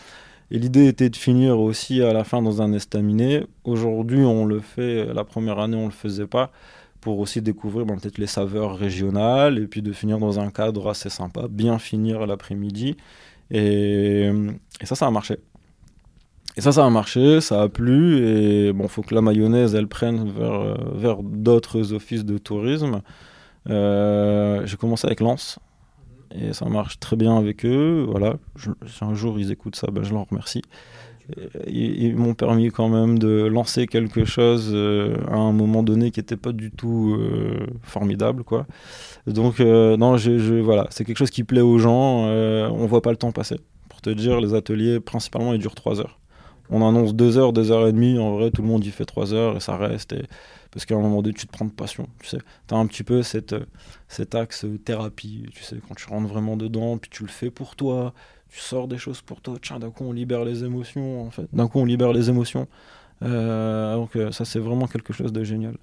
Et 0.52 0.60
l'idée 0.60 0.88
était 0.88 1.10
de 1.10 1.16
finir 1.16 1.60
aussi 1.60 2.02
à 2.02 2.14
la 2.14 2.24
fin 2.24 2.42
dans 2.42 2.62
un 2.62 2.72
estaminet. 2.74 3.46
Aujourd'hui, 3.64 4.20
on 4.20 4.46
le 4.46 4.60
fait, 4.60 5.06
la 5.14 5.24
première 5.24 5.60
année, 5.60 5.78
on 5.78 5.86
le 5.86 5.92
faisait 5.92 6.28
pas, 6.28 6.52
pour 7.02 7.20
aussi 7.20 7.42
découvrir 7.42 7.86
ben, 7.86 7.98
peut-être 7.98 8.18
les 8.18 8.28
saveurs 8.28 8.78
régionales, 8.78 9.60
et 9.60 9.68
puis 9.68 9.82
de 9.82 9.92
finir 9.92 10.18
dans 10.18 10.40
un 10.40 10.50
cadre 10.50 10.90
assez 10.90 11.10
sympa, 11.10 11.48
bien 11.50 11.78
finir 11.80 12.26
l'après-midi. 12.26 12.96
Et, 13.52 14.32
et 14.82 14.86
ça, 14.86 14.96
ça 14.96 15.08
a 15.08 15.12
marché. 15.12 15.38
Et 16.58 16.62
ça, 16.62 16.72
ça 16.72 16.86
a 16.86 16.90
marché, 16.90 17.42
ça 17.42 17.64
a 17.64 17.70
plu, 17.70 18.26
et 18.26 18.72
bon, 18.72 18.88
faut 18.88 19.02
que 19.02 19.14
la 19.14 19.22
mayonnaise, 19.22 19.76
elle 19.76 19.88
prenne 19.88 20.32
vers, 20.32 21.20
euh, 21.20 21.22
d'autres 21.22 21.92
offices 21.92 22.24
de 22.24 22.38
tourisme. 22.38 23.02
Euh, 23.70 24.66
j'ai 24.66 24.78
commencé 24.78 25.06
avec 25.06 25.20
Lens, 25.20 25.60
et 26.34 26.54
ça 26.54 26.66
marche 26.68 26.98
très 27.00 27.18
bien 27.18 27.38
avec 27.38 27.66
eux. 27.66 28.06
Voilà, 28.10 28.36
si 28.56 29.04
un 29.04 29.14
jour 29.16 29.38
ils 29.38 29.52
écoutent 29.52 29.76
ça, 29.76 29.88
ben, 29.92 30.04
je 30.04 30.14
leur 30.14 30.30
remercie. 30.30 30.62
ils, 31.68 32.16
m'ont 32.16 32.36
permis 32.36 32.70
quand 32.72 32.88
même 32.88 33.20
de 33.20 33.46
lancer 33.48 33.86
quelque 33.86 34.24
chose 34.24 34.72
euh, 34.74 35.18
à 35.30 35.36
un 35.36 35.52
moment 35.52 35.84
donné 35.84 36.12
qui 36.12 36.22
n'était 36.22 36.38
pas 36.38 36.54
du 36.54 36.72
tout 36.72 37.20
formidable, 37.82 38.46
quoi. 38.46 38.66
Donc, 39.28 39.60
non, 39.60 40.16
je, 40.16 40.62
voilà, 40.62 40.88
c'est 40.90 41.04
quelque 41.04 41.18
chose 41.18 41.32
qui 41.32 41.44
plaît 41.44 41.60
aux 41.62 41.80
gens. 41.80 42.28
on 42.30 42.86
voit 42.86 43.02
pas 43.02 43.12
le 43.12 43.18
temps 43.18 43.34
passer. 43.34 43.58
Pour 43.90 44.00
te 44.02 44.10
dire, 44.10 44.40
les 44.40 44.54
ateliers, 44.54 45.02
principalement, 45.02 45.52
ils 45.52 45.60
durent 45.60 45.76
3 45.76 46.00
heures 46.00 46.20
on 46.70 46.88
annonce 46.88 47.14
deux 47.14 47.38
heures, 47.38 47.54
deux 47.54 47.72
heures 47.72 47.88
et 47.88 47.94
demie, 47.94 48.18
en 48.20 48.34
vrai, 48.34 48.52
tout 48.52 48.62
le 48.62 48.68
monde 48.68 48.86
y 48.86 48.92
fait 48.92 49.06
trois 49.06 49.34
heures 49.34 49.58
et 49.58 49.60
ça 49.60 49.78
reste. 49.78 50.14
Et... 50.14 50.24
Parce 50.72 50.86
qu'à 50.86 50.96
un 50.96 51.00
moment 51.00 51.22
donné, 51.22 51.34
tu 51.34 51.48
te 51.48 51.52
prends 51.52 51.66
de 51.66 51.72
passion, 51.72 52.08
tu 52.20 52.28
sais. 52.28 52.40
Tu 52.68 52.74
as 52.74 52.78
un 52.78 52.86
petit 52.88 53.04
peu 53.04 53.24
cette, 53.24 53.56
cet 54.08 54.36
axe 54.36 54.66
thérapie, 54.84 55.46
tu 55.54 55.64
sais, 55.64 55.78
quand 55.88 55.96
tu 55.96 56.08
rentres 56.08 56.28
vraiment 56.28 56.58
dedans, 56.58 56.98
puis 56.98 57.10
tu 57.10 57.24
le 57.24 57.30
fais 57.30 57.50
pour 57.50 57.76
toi, 57.76 58.14
tu 58.50 58.60
sors 58.60 58.88
des 58.88 58.98
choses 58.98 59.22
pour 59.22 59.42
toi. 59.42 59.56
Tiens, 59.62 59.80
d'un 59.80 59.92
coup, 59.92 60.04
on 60.04 60.12
libère 60.12 60.44
les 60.44 60.64
émotions, 60.64 61.26
en 61.26 61.32
fait. 61.32 61.48
D'un 61.54 61.68
coup, 61.68 61.80
on 61.80 61.86
libère 61.86 62.14
les 62.14 62.30
émotions. 62.30 62.68
Euh, 63.24 63.96
donc, 63.96 64.16
euh, 64.16 64.32
ça, 64.32 64.46
c'est 64.46 64.60
vraiment 64.60 64.88
quelque 64.88 65.14
chose 65.14 65.32
de 65.32 65.44
génial. 65.44 65.78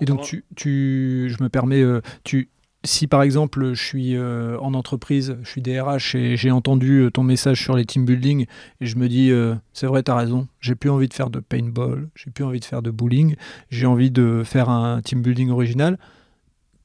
Et 0.00 0.04
donc, 0.04 0.22
tu, 0.22 0.44
tu, 0.56 1.28
je 1.28 1.42
me 1.42 1.48
permets, 1.48 1.82
euh, 1.82 2.00
tu, 2.24 2.48
si 2.84 3.06
par 3.06 3.22
exemple 3.22 3.74
je 3.74 3.82
suis 3.82 4.16
euh, 4.16 4.58
en 4.58 4.74
entreprise, 4.74 5.36
je 5.42 5.48
suis 5.48 5.62
DRH 5.62 6.14
et 6.14 6.36
j'ai 6.36 6.50
entendu 6.50 7.00
euh, 7.00 7.10
ton 7.10 7.22
message 7.22 7.62
sur 7.62 7.76
les 7.76 7.84
team 7.84 8.04
building 8.04 8.46
et 8.80 8.86
je 8.86 8.96
me 8.96 9.08
dis 9.08 9.30
euh, 9.30 9.54
c'est 9.72 9.86
vrai, 9.86 10.02
tu 10.02 10.10
as 10.10 10.16
raison, 10.16 10.48
j'ai 10.60 10.74
plus 10.74 10.90
envie 10.90 11.08
de 11.08 11.14
faire 11.14 11.30
de 11.30 11.40
paintball, 11.40 12.08
j'ai 12.14 12.30
plus 12.30 12.44
envie 12.44 12.60
de 12.60 12.64
faire 12.64 12.82
de 12.82 12.90
bowling, 12.90 13.36
j'ai 13.70 13.86
envie 13.86 14.10
de 14.10 14.42
faire 14.44 14.68
un 14.68 15.00
team 15.00 15.22
building 15.22 15.50
original. 15.50 15.98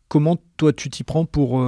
Comment 0.08 0.38
toi 0.56 0.72
tu 0.72 0.90
t'y 0.90 1.04
prends 1.04 1.26
pour, 1.26 1.62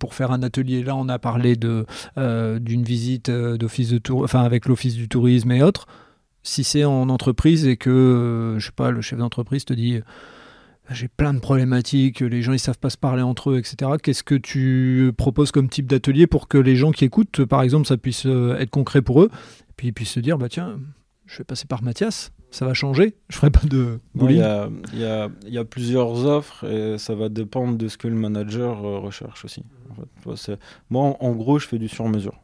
pour 0.00 0.14
faire 0.14 0.32
un 0.32 0.42
atelier? 0.42 0.82
Là, 0.82 0.96
on 0.96 1.08
a 1.08 1.20
parlé 1.20 1.54
de 1.54 1.86
d'une 2.16 2.82
visite 2.82 3.30
d'office 3.30 3.90
de 3.90 3.98
tour, 3.98 4.24
enfin 4.24 4.42
avec 4.42 4.66
l'office 4.66 4.96
du 4.96 5.08
tourisme 5.08 5.52
et 5.52 5.62
autres. 5.62 5.86
Si 6.42 6.64
c'est 6.64 6.84
en 6.84 7.08
entreprise 7.08 7.68
et 7.68 7.76
que 7.76 8.56
je 8.58 8.66
sais 8.66 8.72
pas, 8.72 8.90
le 8.90 9.02
chef 9.02 9.20
d'entreprise 9.20 9.64
te 9.64 9.72
dit 9.72 10.00
j'ai 10.90 11.08
plein 11.08 11.34
de 11.34 11.38
problématiques, 11.38 12.20
les 12.20 12.42
gens 12.42 12.52
ils 12.52 12.58
savent 12.58 12.78
pas 12.78 12.90
se 12.90 12.96
parler 12.96 13.22
entre 13.22 13.50
eux, 13.50 13.58
etc. 13.58 13.92
Qu'est-ce 14.02 14.22
que 14.22 14.34
tu 14.34 15.12
proposes 15.16 15.52
comme 15.52 15.68
type 15.68 15.86
d'atelier 15.86 16.26
pour 16.26 16.48
que 16.48 16.58
les 16.58 16.76
gens 16.76 16.92
qui 16.92 17.04
écoutent, 17.04 17.44
par 17.44 17.62
exemple, 17.62 17.86
ça 17.86 17.96
puisse 17.96 18.26
euh, 18.26 18.58
être 18.58 18.70
concret 18.70 19.02
pour 19.02 19.22
eux, 19.22 19.30
et 19.32 19.72
puis 19.76 19.88
ils 19.88 19.92
puissent 19.92 20.10
se 20.10 20.20
dire, 20.20 20.38
bah 20.38 20.48
tiens, 20.48 20.78
je 21.26 21.38
vais 21.38 21.44
passer 21.44 21.66
par 21.66 21.82
Mathias, 21.82 22.32
ça 22.50 22.66
va 22.66 22.74
changer, 22.74 23.14
je 23.28 23.36
ferai 23.36 23.50
pas 23.50 23.64
de 23.64 24.00
Il 24.20 24.32
y, 24.32 25.52
y, 25.52 25.58
a 25.58 25.64
plusieurs 25.64 26.26
offres 26.26 26.64
et 26.64 26.98
ça 26.98 27.14
va 27.14 27.28
dépendre 27.28 27.76
de 27.78 27.88
ce 27.88 27.96
que 27.96 28.08
le 28.08 28.16
manager 28.16 28.84
euh, 28.84 28.98
recherche 28.98 29.44
aussi. 29.44 29.62
Moi, 30.90 31.16
en, 31.20 31.32
gros, 31.32 31.58
je 31.58 31.68
fais 31.68 31.78
du 31.78 31.88
sur-mesure. 31.88 32.40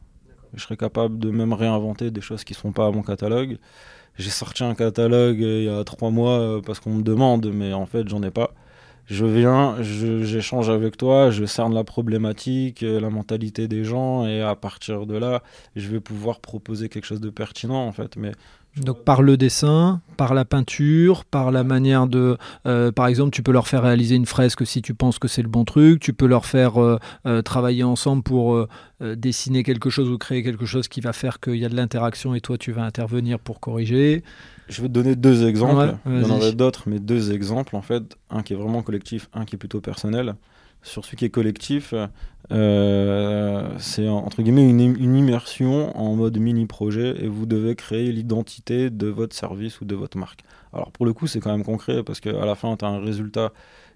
Je 0.53 0.63
serais 0.63 0.77
capable 0.77 1.19
de 1.19 1.29
même 1.29 1.53
réinventer 1.53 2.11
des 2.11 2.21
choses 2.21 2.43
qui 2.43 2.53
ne 2.53 2.57
sont 2.57 2.71
pas 2.71 2.87
à 2.87 2.91
mon 2.91 3.03
catalogue. 3.03 3.57
J'ai 4.17 4.31
sorti 4.31 4.63
un 4.63 4.73
catalogue 4.73 5.41
euh, 5.43 5.59
il 5.59 5.65
y 5.65 5.69
a 5.69 5.83
trois 5.83 6.09
mois 6.09 6.39
euh, 6.39 6.61
parce 6.61 6.79
qu'on 6.79 6.93
me 6.93 7.03
demande, 7.03 7.51
mais 7.53 7.73
en 7.73 7.85
fait, 7.85 8.07
j'en 8.07 8.23
ai 8.23 8.31
pas. 8.31 8.53
Je 9.05 9.25
viens, 9.25 9.77
j'échange 9.81 10.69
avec 10.69 10.97
toi, 10.97 11.29
je 11.31 11.45
cerne 11.45 11.73
la 11.73 11.83
problématique, 11.85 12.83
euh, 12.83 12.99
la 12.99 13.09
mentalité 13.09 13.67
des 13.69 13.85
gens, 13.85 14.27
et 14.27 14.41
à 14.41 14.55
partir 14.55 15.05
de 15.05 15.15
là, 15.15 15.43
je 15.77 15.87
vais 15.87 16.01
pouvoir 16.01 16.41
proposer 16.41 16.89
quelque 16.89 17.05
chose 17.05 17.21
de 17.21 17.29
pertinent, 17.29 17.85
en 17.87 17.91
fait. 17.93 18.17
Mais 18.17 18.31
donc 18.81 19.03
par 19.03 19.21
le 19.21 19.37
dessin, 19.37 20.01
par 20.17 20.33
la 20.33 20.45
peinture, 20.45 21.25
par 21.25 21.51
la 21.51 21.63
manière 21.63 22.07
de... 22.07 22.37
par 22.91 23.07
exemple, 23.07 23.31
tu 23.31 23.43
peux 23.43 23.51
leur 23.51 23.67
faire 23.67 23.83
réaliser 23.83 24.15
une 24.15 24.25
fresque 24.25 24.65
si 24.65 24.81
tu 24.81 24.93
penses 24.93 25.19
que 25.19 25.27
c'est 25.27 25.41
le 25.41 25.47
bon 25.47 25.65
truc, 25.65 25.99
tu 25.99 26.13
peux 26.13 26.25
leur 26.25 26.45
faire 26.45 26.73
travailler 27.43 27.83
ensemble 27.83 28.23
pour 28.23 28.67
dessiner 29.01 29.63
quelque 29.63 29.89
chose 29.89 30.09
ou 30.09 30.17
créer 30.17 30.43
quelque 30.43 30.65
chose 30.65 30.87
qui 30.87 31.01
va 31.01 31.13
faire 31.13 31.39
qu'il 31.39 31.57
y 31.57 31.65
a 31.65 31.69
de 31.69 31.75
l'interaction 31.75 32.33
et 32.35 32.41
toi 32.41 32.57
tu 32.57 32.71
vas 32.71 32.83
intervenir 32.83 33.39
pour 33.39 33.59
corriger. 33.59 34.23
Je 34.69 34.81
vais 34.81 34.87
te 34.87 34.93
donner 34.93 35.15
deux 35.15 35.47
exemples. 35.47 35.95
Il 36.05 36.21
y 36.21 36.25
en 36.25 36.29
aurait 36.29 36.53
d'autres, 36.53 36.83
mais 36.87 36.99
deux 36.99 37.31
exemples 37.31 37.75
en 37.75 37.81
fait. 37.81 38.17
Un 38.29 38.43
qui 38.43 38.53
est 38.53 38.57
vraiment 38.57 38.81
collectif, 38.81 39.29
un 39.33 39.45
qui 39.45 39.55
est 39.55 39.59
plutôt 39.59 39.81
personnel. 39.81 40.35
Sur 40.87 41.03
celui 41.03 41.17
qui 41.17 41.25
est 41.25 41.29
collectif, 41.29 41.93
euh, 42.51 43.69
c'est 43.77 44.07
entre 44.07 44.41
guillemets 44.41 44.67
une, 44.69 45.15
immersion 45.15 45.97
en 45.97 46.15
mode 46.15 46.37
mini-projet 46.37 47.15
et 47.21 47.27
vous 47.27 47.45
devez 47.45 47.75
créer 47.75 48.11
l'identité 48.11 48.89
de 48.89 49.07
votre 49.07 49.35
service 49.35 49.81
ou 49.81 49.85
de 49.85 49.95
votre 49.95 50.17
marque. 50.17 50.43
Alors 50.71 50.91
pour 50.91 51.05
le 51.05 51.11
coup, 51.11 51.27
c'est 51.27 51.41
quand 51.41 51.51
même 51.51 51.65
concret 51.65 52.03
parce 52.03 52.21
qu'à 52.21 52.45
la 52.45 52.55
fin, 52.55 52.75
tu 52.77 52.85
as 52.85 52.87
un 52.87 52.99
résultat 52.99 53.51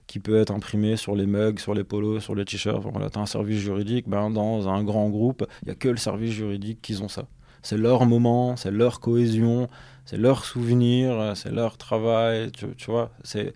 qui 0.08 0.20
peut 0.20 0.38
être 0.38 0.52
imprimé 0.52 0.98
sur 0.98 1.16
les 1.16 1.26
mugs, 1.26 1.60
sur 1.60 1.74
les 1.74 1.86
polos, 1.86 2.22
sur 2.22 2.36
les 2.36 2.44
t-shirts. 2.44 2.84
Voilà, 2.92 3.10
tu 3.10 3.18
as 3.18 3.22
un 3.22 3.26
service 3.26 3.60
juridique, 3.60 4.10
ben, 4.10 4.30
dans 4.30 4.68
un 4.68 4.84
grand 4.84 5.10
groupe, 5.10 5.48
il 5.62 5.68
n'y 5.68 5.72
a 5.72 5.76
que 5.76 5.88
le 5.88 5.98
service 5.98 6.32
juridique 6.32 6.82
qui 6.82 7.02
ont 7.02 7.08
ça. 7.08 7.28
C'est 7.62 7.78
leur 7.78 8.06
moment, 8.06 8.58
c'est 8.58 8.72
leur 8.72 9.00
cohésion, 9.00 9.70
c'est 10.04 10.18
leur 10.18 10.44
souvenir, 10.44 11.34
c'est 11.36 11.52
leur 11.52 11.78
travail, 11.78 12.52
tu, 12.52 12.66
tu 12.76 12.92
vois. 12.92 13.12
C'est 13.24 13.54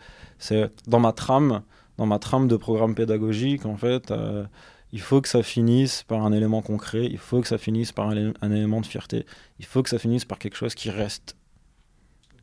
dans 0.87 0.99
ma 0.99 1.11
trame, 1.11 1.63
dans 1.97 2.05
ma 2.05 2.19
trame 2.19 2.47
de 2.47 2.55
programme 2.55 2.95
pédagogique, 2.95 3.65
en 3.65 3.77
fait, 3.77 4.11
euh, 4.11 4.45
il 4.91 5.01
faut 5.01 5.21
que 5.21 5.29
ça 5.29 5.43
finisse 5.43 6.03
par 6.03 6.25
un 6.25 6.31
élément 6.31 6.61
concret, 6.61 7.05
il 7.05 7.17
faut 7.17 7.41
que 7.41 7.47
ça 7.47 7.57
finisse 7.57 7.91
par 7.91 8.09
un, 8.09 8.33
un, 8.41 8.51
élément 8.51 8.81
de 8.81 8.85
fierté, 8.85 9.25
il 9.59 9.65
faut 9.65 9.83
que 9.83 9.89
ça 9.89 9.99
finisse 9.99 10.25
par 10.25 10.39
quelque 10.39 10.55
chose 10.55 10.75
qui 10.75 10.89
reste. 10.89 11.35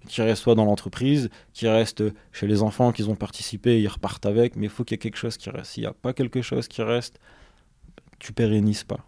Qui 0.09 0.21
reste 0.21 0.43
soit 0.43 0.57
dans 0.57 0.65
l'entreprise, 0.65 1.31
qui 1.53 1.69
reste 1.69 2.03
chez 2.33 2.49
les 2.49 2.63
enfants 2.63 2.91
qui 2.91 3.05
ont 3.05 3.15
participé, 3.15 3.81
ils 3.81 3.89
repartent 3.89 4.27
avec, 4.27 4.57
mais 4.57 4.67
il 4.67 4.71
faut 4.71 4.83
qu'il 4.83 4.95
y 4.95 4.97
ait 4.97 4.99
quelque 4.99 5.17
chose 5.17 5.37
qui 5.37 5.49
reste. 5.49 5.73
S'il 5.73 5.83
n'y 5.83 5.87
a 5.87 5.93
pas 5.93 6.13
quelque 6.13 6.43
chose 6.43 6.67
qui 6.67 6.83
reste, 6.83 7.21
tu 8.19 8.33
pérennises 8.33 8.85
pas. 8.85 9.07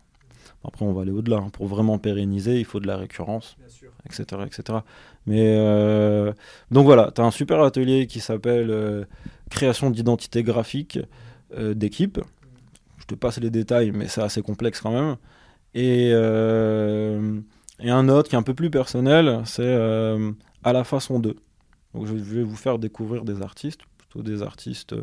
Après, 0.67 0.85
on 0.85 0.93
va 0.93 1.03
aller 1.03 1.11
au-delà. 1.11 1.37
Hein. 1.37 1.51
Pour 1.51 1.67
vraiment 1.67 1.99
pérenniser, 1.99 2.59
il 2.59 2.65
faut 2.65 2.81
de 2.81 2.87
la 2.87 2.97
récurrence, 2.97 3.57
etc., 4.07 4.43
etc. 4.47 4.79
Mais 5.27 5.55
euh, 5.59 6.33
donc 6.71 6.87
voilà, 6.87 7.11
tu 7.15 7.21
as 7.21 7.25
un 7.25 7.31
super 7.31 7.63
atelier 7.63 8.07
qui 8.07 8.21
s'appelle 8.21 8.71
euh, 8.71 9.05
Création 9.55 9.91
d'identité 9.91 10.43
graphique 10.43 10.99
euh, 11.57 11.75
d'équipe. 11.75 12.21
Je 12.99 13.07
te 13.07 13.15
passe 13.15 13.39
les 13.39 13.51
détails, 13.51 13.93
mais 13.93 14.09
c'est 14.09 14.23
assez 14.23 14.43
complexe 14.43 14.81
quand 14.81 14.93
même. 14.93 15.17
Et, 15.75 16.11
et, 16.11 17.91
un 17.91 18.09
autre 18.09 18.29
qui 18.29 18.37
est 18.37 18.39
un 18.39 18.43
peu 18.43 18.55
plus 18.55 18.71
personnel, 18.71 19.43
c'est 19.45 19.75
à 20.63 20.73
la 20.73 20.85
façon 20.85 21.19
2. 21.19 21.37
Donc 21.95 22.07
je 22.07 22.15
vais 22.15 22.43
vous 22.45 22.57
faire 22.57 22.79
découvrir 22.79 23.25
des 23.25 23.43
artistes, 23.43 23.81
plutôt 23.99 24.23
des 24.23 24.43
artistes. 24.43 24.95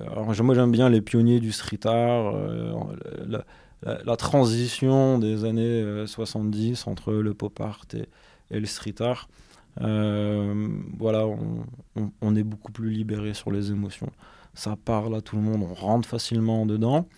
alors 0.00 0.26
moi 0.26 0.54
j'aime 0.54 0.72
bien 0.72 0.88
les 0.90 1.00
pionniers 1.00 1.38
du 1.38 1.52
street 1.52 1.86
art. 1.86 2.34
La, 3.82 4.16
transition 4.16 5.18
des 5.18 5.44
années 5.44 6.06
70 6.06 6.86
euh, 6.86 6.90
entre 6.90 7.12
le 7.12 7.34
pop 7.34 7.60
art 7.60 7.84
et, 7.94 8.58
le 8.58 8.66
street 8.66 9.00
art. 9.00 9.28
Euh, 9.82 10.68
voilà, 10.98 11.26
on, 12.22 12.36
est 12.36 12.42
beaucoup 12.42 12.72
plus 12.72 12.90
libéré 12.90 13.34
sur 13.34 13.50
les 13.50 13.70
émotions. 13.70 14.10
Ça 14.54 14.76
parle 14.82 15.14
à 15.16 15.20
tout 15.20 15.36
le 15.36 15.42
monde, 15.42 15.62
on 15.62 15.74
rentre 15.74 16.08
facilement 16.08 16.66
dedans. 16.66 17.08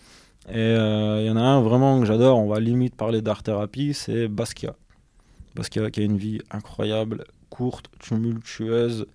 Et 0.49 0.57
euh, 0.57 1.21
il 1.21 1.27
y 1.27 1.29
en 1.29 1.37
a 1.37 1.41
un 1.41 1.61
vraiment 1.61 1.99
que 1.99 2.05
j'adore, 2.05 2.37
on 2.39 2.47
va 2.47 2.59
limite 2.59 2.95
parler 2.95 3.21
d'art-thérapie, 3.21 3.93
c'est 3.93 4.27
Basquiat. 4.27 4.75
Basquiat 5.55 5.91
qui 5.91 6.01
a 6.01 6.03
une 6.03 6.17
vie 6.17 6.39
incroyable, 6.51 7.23
courte, 7.49 7.89
tumultueuse. 7.99 9.05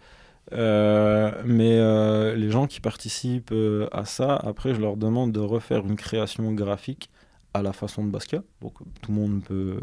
mais 0.53 2.35
les 2.37 2.51
gens 2.51 2.67
qui 2.67 2.81
participent 2.81 3.55
à 3.93 4.05
ça, 4.05 4.37
après, 4.37 4.75
je 4.75 4.81
leur 4.81 4.97
demande 4.97 5.33
de 5.33 5.41
refaire 5.41 5.85
une 5.85 5.97
création 5.97 6.53
graphique 6.53 7.11
à 7.53 7.63
la 7.63 7.73
façon 7.73 8.05
de 8.05 8.11
Basquiat. 8.11 8.43
Donc 8.61 8.75
tout 9.03 9.13
le 9.13 9.19
monde 9.19 9.43
peut, 9.45 9.79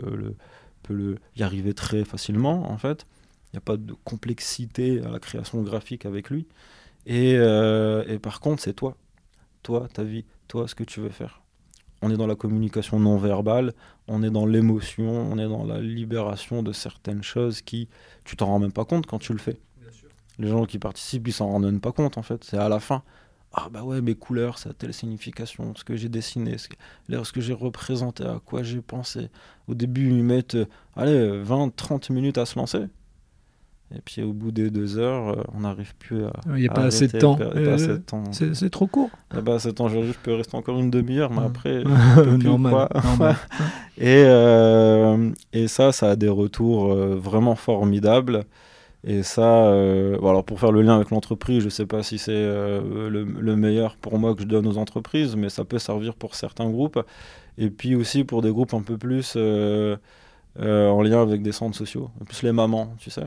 peut 0.84 1.18
y 1.36 1.43
arriver 1.43 1.74
très 1.74 2.05
facilement, 2.05 2.72
en 2.72 2.78
fait. 2.78 3.05
Il 3.52 3.56
n'y 3.56 3.58
a 3.58 3.62
pas 3.62 3.78
de 3.78 3.93
complexité 4.06 5.02
à 5.02 5.10
la 5.10 5.20
création 5.20 5.62
graphique 5.62 6.06
avec 6.06 6.30
lui. 6.30 6.47
Et, 7.06 7.36
euh, 7.36 8.04
et 8.08 8.20
par 8.20 8.39
contre, 8.39 8.62
c'est 8.62 8.74
toi. 8.74 8.95
Toi, 9.64 9.88
ta 9.93 10.04
vie, 10.04 10.26
toi, 10.47 10.68
ce 10.68 10.76
que 10.76 10.84
tu 10.84 10.99
veux 10.99 11.10
faire. 11.10 11.41
On 12.02 12.10
est 12.10 12.18
dans 12.18 12.28
la 12.28 12.36
communication 12.36 12.99
non 12.99 13.18
verbale, 13.18 13.74
on 14.08 14.24
est 14.24 14.32
dans 14.32 14.47
l'émotion, 14.47 15.10
on 15.10 15.38
est 15.38 15.47
dans 15.47 15.66
la 15.66 15.80
libération 15.80 16.64
de 16.64 16.72
certaines 16.72 17.22
choses 17.22 17.62
qui, 17.62 17.89
tu 18.24 18.36
t'en 18.36 18.47
rends 18.47 18.60
même 18.60 18.72
pas 18.72 18.86
compte 18.86 19.06
quand 19.06 19.20
tu 19.20 19.34
le 19.34 19.39
fais. 19.39 19.60
Les 20.39 20.47
gens 20.47 20.66
qui 20.66 20.80
participent, 20.80 21.28
ils 21.28 21.34
s'en 21.34 21.47
rendent 21.47 21.66
même 21.66 21.82
pas 21.82 21.91
compte 21.91 22.18
en 22.18 22.24
fait. 22.24 22.43
C'est 22.43 22.58
à 22.58 22.70
la 22.70 22.80
fin 22.80 23.04
ah 23.54 23.68
bah 23.70 23.84
ouais, 23.84 24.02
mes 24.02 24.16
couleurs, 24.16 24.58
ça 24.58 24.70
a 24.70 24.74
telle 24.74 24.93
signification, 24.93 25.76
ce 25.76 25.84
que 25.84 25.95
j'ai 25.97 26.08
dessiné, 26.08 26.58
ce 26.58 26.70
que, 26.70 26.76
ce 27.24 27.32
que 27.34 27.41
j'ai 27.41 27.54
représenté, 27.54 28.24
à 28.24 28.39
quoi 28.45 28.64
j'ai 28.64 28.82
pensé. 28.82 29.30
Au 29.68 29.74
début, 29.74 30.08
ils 30.08 30.24
mettent, 30.24 30.56
euh, 30.56 30.66
allez, 30.95 31.41
20, 31.41 31.76
30 31.76 32.10
minutes 32.12 32.38
à 32.38 32.45
se 32.45 32.58
lancer. 32.58 32.86
Et 33.96 34.02
puis 34.04 34.22
au 34.24 34.32
bout 34.32 34.52
des 34.52 34.70
deux 34.70 34.98
heures, 34.98 35.30
euh, 35.30 35.44
on 35.54 35.62
n'arrive 35.62 35.94
plus 35.96 36.26
à. 36.26 36.32
Il 36.48 36.62
n'y 36.62 36.68
a 36.68 36.74
pas 36.74 36.84
assez 36.84 37.08
de 37.08 37.18
temps. 37.18 37.38
C'est 38.32 38.70
trop 38.70 38.88
court. 38.88 39.10
Ah 39.32 39.42
bah, 39.42 39.58
temps, 39.76 39.89
je, 39.89 40.00
peux 40.24 40.34
rester 40.34 40.56
encore 40.56 40.80
une 40.80 40.89
demi-heure, 40.89 41.32
mais 41.32 41.46
après. 41.46 41.84
normal, 42.44 42.88
et, 43.98 44.24
euh, 44.26 45.30
et 45.54 45.68
ça, 45.68 45.92
ça 45.92 46.12
a 46.12 46.16
des 46.16 46.30
retours 46.30 46.94
vraiment 46.94 47.56
formidables. 47.56 48.46
Et 49.04 49.24
ça, 49.24 49.66
euh, 49.66 50.18
alors 50.20 50.44
pour 50.44 50.60
faire 50.60 50.72
le 50.72 50.84
lien 50.84 50.96
avec 50.96 51.10
l'entreprise, 51.10 51.62
je 51.62 51.66
ne 51.66 51.70
sais 51.72 51.88
pas 51.88 52.04
si 52.04 52.20
c'est 52.20 52.32
euh, 52.34 53.10
le, 53.10 53.56
meilleur 53.56 53.96
pour 53.96 54.20
moi 54.20 54.36
que 54.36 54.42
je 54.42 54.48
donne 54.48 54.68
aux 54.68 54.78
entreprises, 54.78 55.36
mais 55.36 55.50
ça 55.50 55.66
peut 55.66 55.80
servir 55.80 56.14
pour 56.14 56.36
certains 56.36 56.70
groupes. 56.70 57.00
Et 57.58 57.70
puis 57.72 57.96
aussi 57.96 58.24
pour 58.24 58.42
des 58.44 58.52
groupes 58.52 58.74
un 58.74 58.82
peu 58.84 58.98
plus 58.98 59.34
euh, 59.38 59.98
en 60.58 61.02
lien 61.02 61.22
avec 61.22 61.42
des 61.42 61.52
centres 61.52 61.76
sociaux, 61.76 62.12
plus 62.28 62.44
les 62.44 62.52
mamans, 62.52 62.94
tu 63.00 63.10
sais. 63.10 63.26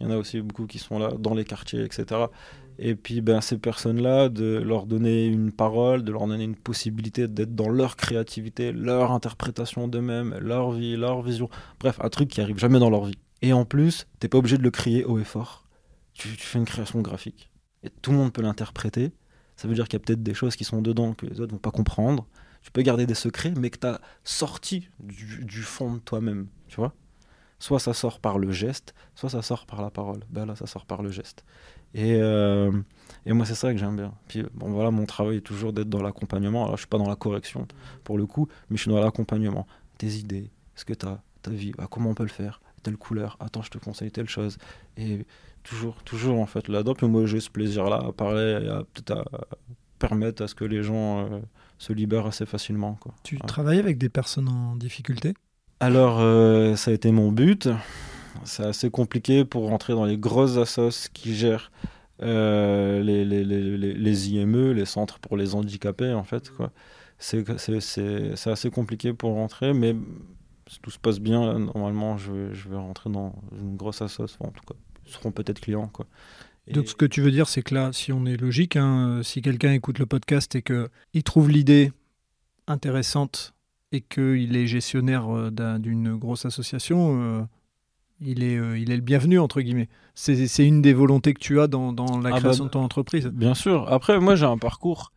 Il 0.00 0.06
y 0.06 0.06
en 0.08 0.12
a 0.12 0.16
aussi 0.16 0.40
beaucoup 0.40 0.66
qui 0.66 0.78
sont 0.78 0.98
là 0.98 1.12
dans 1.18 1.34
les 1.34 1.44
quartiers, 1.44 1.82
etc. 1.82 2.26
Et 2.78 2.94
puis 2.94 3.20
ben, 3.20 3.40
ces 3.40 3.58
personnes-là, 3.58 4.28
de 4.28 4.58
leur 4.58 4.86
donner 4.86 5.26
une 5.26 5.52
parole, 5.52 6.02
de 6.04 6.12
leur 6.12 6.26
donner 6.26 6.44
une 6.44 6.56
possibilité 6.56 7.26
d'être 7.28 7.54
dans 7.54 7.68
leur 7.68 7.96
créativité, 7.96 8.72
leur 8.72 9.12
interprétation 9.12 9.88
d'eux-mêmes, 9.88 10.36
leur 10.40 10.72
vie, 10.72 10.96
leur 10.96 11.22
vision. 11.22 11.48
Bref, 11.80 11.98
un 12.02 12.10
truc 12.10 12.28
qui 12.28 12.40
arrive 12.40 12.58
jamais 12.58 12.78
dans 12.78 12.90
leur 12.90 13.04
vie. 13.06 13.18
Et 13.42 13.52
en 13.52 13.64
plus, 13.64 14.06
t'es 14.18 14.28
pas 14.28 14.38
obligé 14.38 14.58
de 14.58 14.62
le 14.62 14.70
crier 14.70 15.04
haut 15.04 15.18
et 15.18 15.24
fort. 15.24 15.64
Tu, 16.12 16.28
fais 16.28 16.58
une 16.58 16.64
création 16.64 17.00
graphique. 17.00 17.50
Et 17.82 17.90
tout 17.90 18.10
le 18.10 18.16
monde 18.16 18.32
peut 18.32 18.42
l'interpréter. 18.42 19.12
Ça 19.56 19.68
veut 19.68 19.74
dire 19.74 19.88
qu'il 19.88 19.98
y 19.98 20.02
a 20.02 20.04
peut-être 20.04 20.22
des 20.22 20.34
choses 20.34 20.56
qui 20.56 20.64
sont 20.64 20.82
dedans 20.82 21.14
que 21.14 21.26
les 21.26 21.40
autres 21.40 21.52
vont 21.52 21.58
pas 21.58 21.70
comprendre. 21.70 22.26
Tu 22.62 22.70
peux 22.70 22.82
garder 22.82 23.06
des 23.06 23.14
secrets, 23.14 23.54
mais 23.56 23.70
que 23.70 23.78
tu 23.78 23.86
as 23.86 24.00
sorti 24.24 24.88
du, 24.98 25.62
fond 25.62 25.94
de 25.94 25.98
toi-même. 26.00 26.48
Tu 26.68 26.76
vois 26.76 26.94
Soit 27.58 27.80
ça 27.80 27.94
sort 27.94 28.20
par 28.20 28.38
le 28.38 28.50
geste, 28.50 28.94
soit 29.14 29.30
ça 29.30 29.42
sort 29.42 29.66
par 29.66 29.80
la 29.80 29.90
parole. 29.90 30.20
Ben 30.30 30.44
là, 30.44 30.54
ça 30.56 30.66
sort 30.66 30.84
par 30.84 31.02
le 31.02 31.10
geste. 31.10 31.44
Et, 31.94 32.16
euh, 32.20 32.70
et 33.24 33.32
moi, 33.32 33.46
c'est 33.46 33.54
ça 33.54 33.72
que 33.72 33.78
j'aime 33.78 33.96
bien. 33.96 34.12
Puis, 34.28 34.44
bon, 34.52 34.70
voilà, 34.70 34.90
mon 34.90 35.06
travail 35.06 35.38
est 35.38 35.40
toujours 35.40 35.72
d'être 35.72 35.88
dans 35.88 36.02
l'accompagnement. 36.02 36.64
Alors, 36.64 36.76
je 36.76 36.82
suis 36.82 36.88
pas 36.88 36.98
dans 36.98 37.08
la 37.08 37.16
correction, 37.16 37.66
pour 38.04 38.18
le 38.18 38.26
coup, 38.26 38.48
mais 38.68 38.76
je 38.76 38.82
suis 38.82 38.90
dans 38.90 39.00
l'accompagnement. 39.00 39.66
Tes 39.96 40.16
idées, 40.16 40.50
ce 40.74 40.84
que 40.84 40.92
tu 40.92 41.06
as, 41.06 41.22
ta 41.40 41.50
vie, 41.50 41.72
bah, 41.72 41.86
comment 41.90 42.10
on 42.10 42.14
peut 42.14 42.24
le 42.24 42.28
faire? 42.28 42.60
Telle 42.82 42.98
couleur, 42.98 43.36
attends, 43.40 43.62
je 43.62 43.70
te 43.70 43.78
conseille 43.78 44.10
telle 44.10 44.28
chose. 44.28 44.58
Et 44.98 45.26
toujours, 45.62 46.02
toujours 46.02 46.38
en 46.38 46.46
fait 46.46 46.68
là-dedans. 46.68 46.94
Puis 46.94 47.08
moi, 47.08 47.26
j'ai 47.26 47.40
ce 47.40 47.50
plaisir-là 47.50 48.02
à 48.06 48.12
parler 48.12 48.68
à 48.68 48.84
peut-être 48.92 49.12
à 49.12 49.24
permettre 49.98 50.42
à 50.42 50.48
ce 50.48 50.54
que 50.54 50.64
les 50.64 50.82
gens 50.82 51.20
euh, 51.20 51.40
se 51.78 51.92
libèrent 51.92 52.26
assez 52.26 52.46
facilement. 52.46 52.94
Quoi. 53.00 53.14
Tu 53.22 53.38
travailles 53.38 53.78
avec 53.78 53.98
des 53.98 54.08
personnes 54.08 54.48
en 54.48 54.76
difficulté? 54.76 55.34
Alors, 55.80 56.20
euh, 56.20 56.74
ça 56.76 56.90
a 56.90 56.94
été 56.94 57.10
mon 57.12 57.30
but. 57.30 57.68
C'est 58.44 58.64
assez 58.64 58.90
compliqué 58.90 59.44
pour 59.44 59.68
rentrer 59.68 59.92
dans 59.92 60.04
les 60.04 60.16
grosses 60.16 60.56
assos 60.56 61.08
qui 61.12 61.34
gèrent 61.34 61.70
euh, 62.22 63.02
les, 63.02 64.30
IME, 64.30 64.72
les 64.72 64.84
centres 64.84 65.18
pour 65.18 65.36
les 65.36 65.54
handicapés, 65.54 66.12
en 66.12 66.24
fait. 66.24 66.50
C'est, 67.18 67.44
assez 68.46 68.70
compliqué 68.70 69.12
pour 69.12 69.32
rentrer, 69.32 69.74
mais 69.74 69.94
si 70.68 70.80
tout 70.80 70.90
se 70.90 70.98
passe 70.98 71.20
bien, 71.20 71.58
normalement, 71.58 72.16
je 72.16 72.32
vais, 72.32 72.76
rentrer 72.76 73.10
dans 73.10 73.34
une 73.58 73.76
grosse 73.76 74.00
assoce. 74.00 74.36
en 74.40 74.50
tout 74.50 74.64
cas, 74.66 74.74
ils 75.06 75.12
seront 75.12 75.30
peut-être 75.30 75.60
clients. 75.60 75.90
Donc, 76.72 76.88
ce 76.88 76.94
que 76.94 77.06
tu 77.06 77.20
veux 77.20 77.30
dire, 77.30 77.48
c'est 77.48 77.62
que 77.62 77.74
là, 77.74 77.90
si 77.92 78.12
on 78.12 78.24
est 78.24 78.36
logique, 78.36 78.76
hein, 78.76 79.20
si 79.22 79.42
quelqu'un 79.42 79.72
écoute 79.72 79.98
le 79.98 80.06
podcast 80.06 80.54
et 80.54 80.62
qu'il 80.62 81.22
trouve 81.22 81.50
l'idée 81.50 81.92
intéressante 82.66 83.55
et 83.92 84.00
qu'il 84.00 84.56
est 84.56 84.66
gestionnaire 84.66 85.28
euh, 85.28 85.78
d'une 85.78 86.16
grosse 86.16 86.44
association, 86.44 87.20
euh, 87.20 87.42
il, 88.20 88.42
est, 88.42 88.56
euh, 88.56 88.78
il 88.78 88.90
est 88.90 88.96
le 88.96 89.02
bienvenu, 89.02 89.38
entre 89.38 89.60
guillemets. 89.60 89.88
C'est 90.14 90.66
une 90.66 90.82
des 90.82 90.94
volontés 90.94 91.34
que 91.34 91.40
tu 91.40 91.60
as 91.60 91.66
dans, 91.66 91.92
dans 91.92 92.18
la 92.18 92.30
ah 92.30 92.32
bah, 92.32 92.40
création 92.40 92.64
de 92.64 92.70
ton 92.70 92.82
entreprise. 92.82 93.26
Bien 93.26 93.54
sûr. 93.54 93.92
Après, 93.92 94.18
moi, 94.18 94.34
j'ai 94.34 94.46
un 94.46 94.58
parcours 94.58 95.12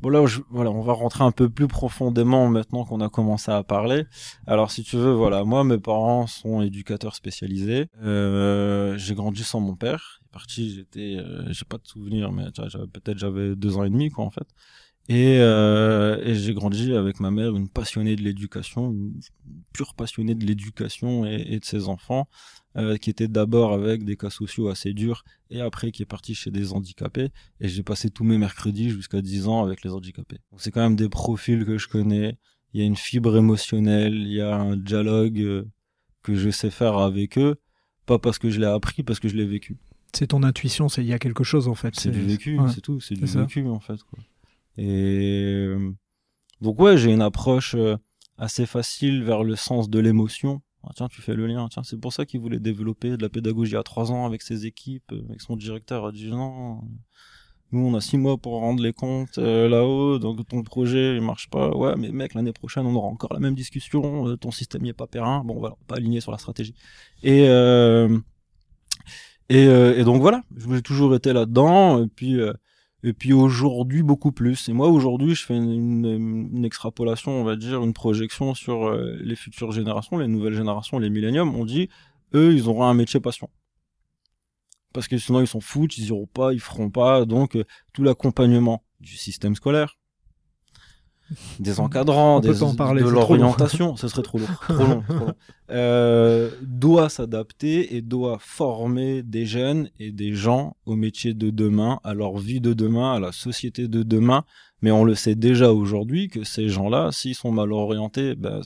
Bon 0.00 0.08
là, 0.08 0.24
voilà, 0.48 0.70
on 0.70 0.80
va 0.80 0.94
rentrer 0.94 1.24
un 1.24 1.30
peu 1.30 1.50
plus 1.50 1.68
profondément 1.68 2.48
maintenant 2.48 2.86
qu'on 2.86 3.00
a 3.02 3.10
commencé 3.10 3.50
à 3.50 3.62
parler. 3.62 4.06
Alors 4.46 4.70
si 4.70 4.82
tu 4.82 4.96
veux, 4.96 5.12
voilà, 5.12 5.44
moi 5.44 5.62
mes 5.62 5.76
parents 5.76 6.26
sont 6.26 6.62
éducateurs 6.62 7.14
spécialisés. 7.14 7.86
Euh, 8.02 8.96
j'ai 8.96 9.14
grandi 9.14 9.44
sans 9.44 9.60
mon 9.60 9.76
père. 9.76 10.20
Il 10.22 10.24
est 10.24 10.32
parti, 10.32 10.74
j'étais, 10.74 11.16
euh, 11.18 11.52
j'ai 11.52 11.66
pas 11.66 11.76
de 11.76 11.86
souvenir, 11.86 12.32
mais 12.32 12.44
peut-être 12.94 13.18
j'avais 13.18 13.54
deux 13.54 13.76
ans 13.76 13.84
et 13.84 13.90
demi 13.90 14.08
quoi 14.08 14.24
en 14.24 14.30
fait. 14.30 14.48
Et, 15.10 15.38
euh, 15.40 16.22
et 16.24 16.36
j'ai 16.36 16.54
grandi 16.54 16.94
avec 16.94 17.18
ma 17.18 17.32
mère, 17.32 17.56
une 17.56 17.68
passionnée 17.68 18.14
de 18.14 18.22
l'éducation, 18.22 18.92
une 18.92 19.20
pure 19.72 19.96
passionnée 19.96 20.36
de 20.36 20.46
l'éducation 20.46 21.26
et, 21.26 21.46
et, 21.48 21.58
de 21.58 21.64
ses 21.64 21.88
enfants, 21.88 22.28
euh, 22.76 22.96
qui 22.96 23.10
était 23.10 23.26
d'abord 23.26 23.72
avec 23.72 24.04
des 24.04 24.16
cas 24.16 24.30
sociaux 24.30 24.68
assez 24.68 24.92
durs 24.92 25.24
et 25.50 25.62
après 25.62 25.90
qui 25.90 26.02
est 26.02 26.06
parti 26.06 26.36
chez 26.36 26.52
des 26.52 26.72
handicapés. 26.72 27.30
Et 27.60 27.66
j'ai 27.66 27.82
passé 27.82 28.08
tous 28.08 28.22
mes 28.22 28.38
mercredis 28.38 28.90
jusqu'à 28.90 29.20
10 29.20 29.48
ans 29.48 29.64
avec 29.64 29.82
les 29.82 29.90
handicapés. 29.90 30.38
C'est 30.58 30.70
quand 30.70 30.80
même 30.80 30.94
des 30.94 31.08
profils 31.08 31.64
que 31.64 31.76
je 31.76 31.88
connais. 31.88 32.38
Il 32.72 32.80
y 32.80 32.84
a 32.84 32.86
une 32.86 32.94
fibre 32.94 33.36
émotionnelle, 33.36 34.14
il 34.14 34.32
y 34.32 34.40
a 34.40 34.54
un 34.54 34.76
dialogue 34.76 35.40
euh, 35.40 35.64
que 36.22 36.36
je 36.36 36.50
sais 36.50 36.70
faire 36.70 36.98
avec 36.98 37.36
eux, 37.36 37.56
pas 38.06 38.20
parce 38.20 38.38
que 38.38 38.48
je 38.48 38.60
l'ai 38.60 38.66
appris, 38.66 39.02
parce 39.02 39.18
que 39.18 39.26
je 39.26 39.34
l'ai 39.34 39.46
vécu. 39.46 39.76
C'est 40.12 40.28
ton 40.28 40.44
intuition, 40.44 40.88
c'est 40.88 41.02
il 41.02 41.08
y 41.08 41.12
a 41.12 41.18
quelque 41.18 41.42
chose 41.42 41.66
en 41.66 41.74
fait. 41.74 41.98
C'est 41.98 42.12
du 42.12 42.20
vécu, 42.20 42.60
c'est 42.72 42.80
tout, 42.80 43.00
c'est 43.00 43.16
du 43.16 43.24
vécu 43.24 43.66
en 43.66 43.80
fait. 43.80 44.00
Quoi. 44.04 44.20
Et 44.80 45.66
euh, 45.66 45.92
donc 46.62 46.80
ouais, 46.80 46.96
j'ai 46.96 47.12
une 47.12 47.20
approche 47.20 47.74
euh, 47.74 47.96
assez 48.38 48.64
facile 48.64 49.22
vers 49.22 49.44
le 49.44 49.54
sens 49.54 49.90
de 49.90 49.98
l'émotion. 49.98 50.62
Ah, 50.82 50.92
tiens, 50.96 51.08
tu 51.08 51.20
fais 51.20 51.34
le 51.34 51.46
lien. 51.46 51.68
Tiens, 51.70 51.82
c'est 51.82 52.00
pour 52.00 52.14
ça 52.14 52.24
qu'il 52.24 52.40
voulait 52.40 52.60
développer 52.60 53.18
de 53.18 53.22
la 53.22 53.28
pédagogie 53.28 53.76
à 53.76 53.82
trois 53.82 54.10
ans 54.10 54.24
avec 54.24 54.40
ses 54.40 54.64
équipes, 54.64 55.12
euh, 55.12 55.22
avec 55.28 55.42
son 55.42 55.56
directeur. 55.56 56.06
A 56.06 56.12
dit 56.12 56.30
non, 56.30 56.80
nous 57.72 57.86
on 57.86 57.94
a 57.94 58.00
six 58.00 58.16
mois 58.16 58.38
pour 58.38 58.54
rendre 58.54 58.82
les 58.82 58.94
comptes 58.94 59.36
là-haut, 59.36 60.18
donc 60.18 60.48
ton 60.48 60.62
projet 60.62 61.16
il 61.16 61.20
marche 61.20 61.50
pas. 61.50 61.76
Ouais, 61.76 61.94
mais 61.98 62.10
mec, 62.10 62.32
l'année 62.32 62.54
prochaine 62.54 62.86
on 62.86 62.94
aura 62.94 63.08
encore 63.08 63.34
la 63.34 63.40
même 63.40 63.54
discussion. 63.54 64.34
ton 64.38 64.50
système 64.50 64.80
n'y 64.82 64.88
est 64.88 64.94
pas 64.94 65.06
périn. 65.06 65.44
Bon, 65.44 65.58
voilà, 65.58 65.76
pas 65.88 65.96
aligné 65.96 66.22
sur 66.22 66.32
la 66.32 66.38
stratégie. 66.38 66.74
Et 67.22 67.44
et, 69.50 69.64
et 69.64 70.04
donc 70.04 70.22
voilà, 70.22 70.42
j'ai 70.56 70.80
toujours 70.80 71.14
été 71.14 71.34
là-dedans. 71.34 72.02
Et 72.02 72.06
puis 72.06 72.40
et 73.02 73.12
puis 73.12 73.32
aujourd'hui 73.32 74.02
beaucoup 74.02 74.32
plus. 74.32 74.68
Et 74.68 74.72
moi 74.72 74.88
aujourd'hui 74.88 75.34
je 75.34 75.44
fais 75.46 75.56
une, 75.56 76.64
extrapolation, 76.64 77.32
on 77.32 77.44
va 77.44 77.56
dire, 77.56 77.82
une 77.82 77.94
projection 77.94 78.54
sur 78.54 78.88
euh, 78.88 79.16
les 79.20 79.36
futures 79.36 79.72
générations, 79.72 80.18
les 80.18 80.28
nouvelles 80.28 80.54
générations, 80.54 80.98
les 80.98 81.10
milléniums. 81.10 81.54
On 81.54 81.64
dit, 81.64 81.88
eux, 82.34 82.54
ils 82.54 82.68
auront 82.68 82.84
un 82.84 82.94
métier 82.94 83.20
passion. 83.20 83.48
Parce 84.92 85.08
que 85.08 85.18
sinon 85.18 85.40
ils 85.40 85.46
s'en 85.46 85.60
foutent, 85.60 85.96
ils 85.98 86.06
iront 86.08 86.26
pas, 86.26 86.52
ils 86.52 86.60
feront 86.60 86.90
pas. 86.90 87.24
Donc 87.24 87.56
euh, 87.56 87.64
tout 87.92 88.02
l'accompagnement 88.02 88.84
du 89.00 89.16
système 89.16 89.54
scolaire, 89.54 89.98
des 91.58 91.80
encadrants, 91.80 92.40
des, 92.40 92.48
de 92.48 93.08
l'orientation, 93.08 93.96
ce 93.96 94.08
serait 94.08 94.22
trop 94.22 94.38
long, 94.38 94.46
trop 94.46 94.74
long, 94.74 95.02
trop 95.02 95.14
long. 95.14 95.34
Euh, 95.72 96.50
doit 96.62 97.08
s'adapter 97.08 97.94
et 97.94 98.02
doit 98.02 98.38
former 98.40 99.22
des 99.22 99.46
jeunes 99.46 99.88
et 100.00 100.10
des 100.10 100.32
gens 100.32 100.76
au 100.84 100.96
métier 100.96 101.32
de 101.32 101.50
demain, 101.50 102.00
à 102.02 102.12
leur 102.12 102.38
vie 102.38 102.60
de 102.60 102.72
demain, 102.72 103.12
à 103.12 103.20
la 103.20 103.30
société 103.30 103.86
de 103.86 104.02
demain. 104.02 104.44
Mais 104.82 104.90
on 104.90 105.04
le 105.04 105.14
sait 105.14 105.36
déjà 105.36 105.72
aujourd'hui 105.72 106.26
que 106.28 106.42
ces 106.42 106.68
gens-là, 106.68 107.12
s'ils 107.12 107.36
sont 107.36 107.52
mal 107.52 107.72
orientés, 107.72 108.34
ben, 108.34 108.62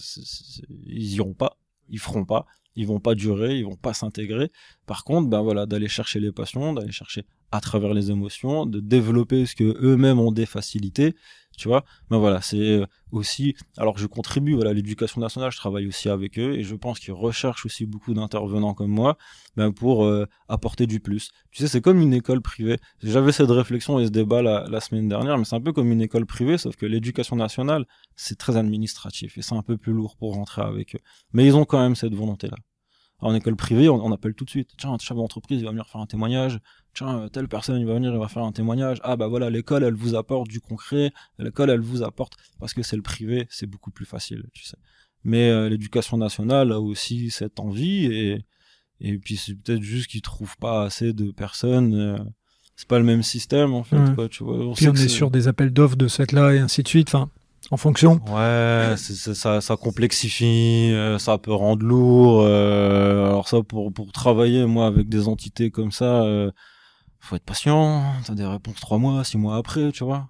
ils 0.86 1.16
iront 1.16 1.34
pas, 1.34 1.58
ils 1.90 1.98
feront 1.98 2.24
pas, 2.24 2.46
ils 2.74 2.86
vont 2.86 3.00
pas 3.00 3.14
durer, 3.14 3.58
ils 3.58 3.64
vont 3.64 3.76
pas 3.76 3.92
s'intégrer. 3.92 4.50
Par 4.86 5.04
contre, 5.04 5.28
ben 5.28 5.42
voilà, 5.42 5.66
d'aller 5.66 5.88
chercher 5.88 6.20
les 6.20 6.32
passions, 6.32 6.72
d'aller 6.72 6.92
chercher 6.92 7.24
à 7.52 7.60
travers 7.60 7.94
les 7.94 8.10
émotions, 8.10 8.66
de 8.66 8.80
développer 8.80 9.46
ce 9.46 9.54
que 9.54 9.76
eux-mêmes 9.80 10.18
ont 10.18 10.32
des 10.32 10.46
facilités 10.46 11.14
tu 11.56 11.68
vois. 11.68 11.84
Mais 12.10 12.18
voilà 12.18 12.40
c'est 12.40 12.56
euh, 12.58 12.86
aussi 13.12 13.54
alors 13.76 13.98
je 13.98 14.06
contribue 14.06 14.60
à 14.62 14.72
l'éducation 14.72 15.20
nationale 15.20 15.50
je 15.52 15.56
travaille 15.56 15.86
aussi 15.86 16.08
avec 16.08 16.38
eux 16.38 16.54
et 16.54 16.64
je 16.64 16.74
pense 16.74 16.98
qu'ils 16.98 17.14
recherchent 17.14 17.66
aussi 17.66 17.86
beaucoup 17.86 18.14
d'intervenants 18.14 18.74
comme 18.74 18.90
moi 18.90 19.16
ben, 19.56 19.72
pour 19.72 20.04
euh, 20.04 20.26
apporter 20.48 20.86
du 20.86 21.00
plus. 21.00 21.30
Tu 21.50 21.62
sais 21.62 21.68
c'est 21.68 21.80
comme 21.80 22.00
une 22.00 22.14
école 22.14 22.40
privée. 22.40 22.78
J'avais 23.02 23.32
cette 23.32 23.50
réflexion 23.50 23.98
et 23.98 24.06
ce 24.06 24.10
débat 24.10 24.42
la, 24.42 24.80
semaine 24.80 25.08
dernière 25.08 25.38
mais 25.38 25.44
c'est 25.44 25.56
un 25.56 25.60
peu 25.60 25.72
comme 25.72 25.90
une 25.90 26.02
école 26.02 26.26
privée 26.26 26.58
sauf 26.58 26.76
que 26.76 26.86
l'éducation 26.86 27.36
nationale 27.36 27.86
c'est 28.16 28.38
très 28.38 28.56
administratif 28.56 29.38
et 29.38 29.42
c'est 29.42 29.54
un 29.54 29.62
peu 29.62 29.76
plus 29.76 29.92
lourd 29.92 30.16
pour 30.16 30.34
rentrer 30.34 30.62
avec 30.62 30.96
eux. 30.96 31.00
Mais 31.32 31.46
ils 31.46 31.56
ont 31.56 31.64
quand 31.64 31.80
même 31.80 31.94
cette 31.94 32.14
volonté 32.14 32.48
là 32.48 32.56
en 33.24 33.34
école 33.34 33.56
privée, 33.56 33.88
on, 33.88 34.12
appelle 34.12 34.34
tout 34.34 34.44
de 34.44 34.50
suite. 34.50 34.70
Tiens, 34.76 34.92
un 34.92 34.98
chef 34.98 35.16
d'entreprise, 35.16 35.62
va 35.62 35.70
venir 35.70 35.86
faire 35.86 36.00
un 36.00 36.06
témoignage. 36.06 36.58
Tiens, 36.94 37.20
euh, 37.20 37.28
telle 37.28 37.48
personne, 37.48 37.80
il 37.80 37.86
va 37.86 37.94
venir, 37.94 38.12
il 38.12 38.18
va 38.18 38.28
faire 38.28 38.44
un 38.44 38.52
témoignage. 38.52 38.98
Ah 39.02 39.16
bah 39.16 39.26
voilà, 39.26 39.50
l'école, 39.50 39.84
elle 39.84 39.94
vous 39.94 40.14
apporte 40.14 40.48
du 40.48 40.60
concret. 40.60 41.12
L'école, 41.38 41.70
elle 41.70 41.80
vous 41.80 42.02
apporte 42.02 42.34
parce 42.60 42.74
que 42.74 42.82
c'est 42.82 42.96
le 42.96 43.02
privé, 43.02 43.46
c'est 43.50 43.66
beaucoup 43.66 43.90
plus 43.90 44.06
facile, 44.06 44.44
tu 44.52 44.64
sais. 44.64 44.76
Mais 45.24 45.48
euh, 45.50 45.68
l'éducation 45.68 46.16
nationale 46.16 46.72
a 46.72 46.80
aussi 46.80 47.30
cette 47.30 47.60
envie 47.60 48.06
et 48.06 48.44
et 49.00 49.18
puis 49.18 49.36
c'est 49.36 49.54
peut-être 49.54 49.82
juste 49.82 50.06
qu'ils 50.06 50.22
trouvent 50.22 50.56
pas 50.56 50.84
assez 50.84 51.12
de 51.12 51.32
personnes. 51.32 51.94
Euh, 51.94 52.18
c'est 52.76 52.88
pas 52.88 52.98
le 52.98 53.04
même 53.04 53.22
système 53.22 53.72
en 53.74 53.84
fait, 53.84 54.14
quoi, 54.14 54.28
tu 54.28 54.44
vois. 54.44 54.56
On 54.56 54.72
puis 54.72 54.88
on 54.88 54.94
est, 54.94 55.08
sur 55.08 55.30
des 55.30 55.46
appels 55.46 55.72
d'offres 55.72 55.96
de 55.96 56.08
cette 56.08 56.32
là 56.32 56.52
et 56.52 56.58
ainsi 56.58 56.82
de 56.82 56.88
suite. 56.88 57.08
Enfin, 57.08 57.30
en 57.70 57.76
fonction. 57.76 58.20
Ouais, 58.28 58.94
ça, 58.96 59.60
ça 59.60 59.76
complexifie, 59.76 60.90
euh, 60.92 61.18
ça 61.18 61.38
peut 61.38 61.52
rendre 61.52 61.84
lourd. 61.84 62.42
Euh, 62.42 63.26
alors 63.26 63.48
ça, 63.48 63.62
pour, 63.62 63.92
pour 63.92 64.12
travailler, 64.12 64.66
moi, 64.66 64.86
avec 64.86 65.08
des 65.08 65.28
entités 65.28 65.70
comme 65.70 65.92
ça, 65.92 66.22
euh, 66.24 66.50
faut 67.24 67.36
être 67.36 67.44
patient. 67.44 68.02
T'as 68.26 68.34
des 68.34 68.44
réponses 68.44 68.76
trois 68.76 68.98
mois, 68.98 69.24
six 69.24 69.38
mois 69.38 69.56
après, 69.56 69.90
tu 69.92 70.04
vois. 70.04 70.28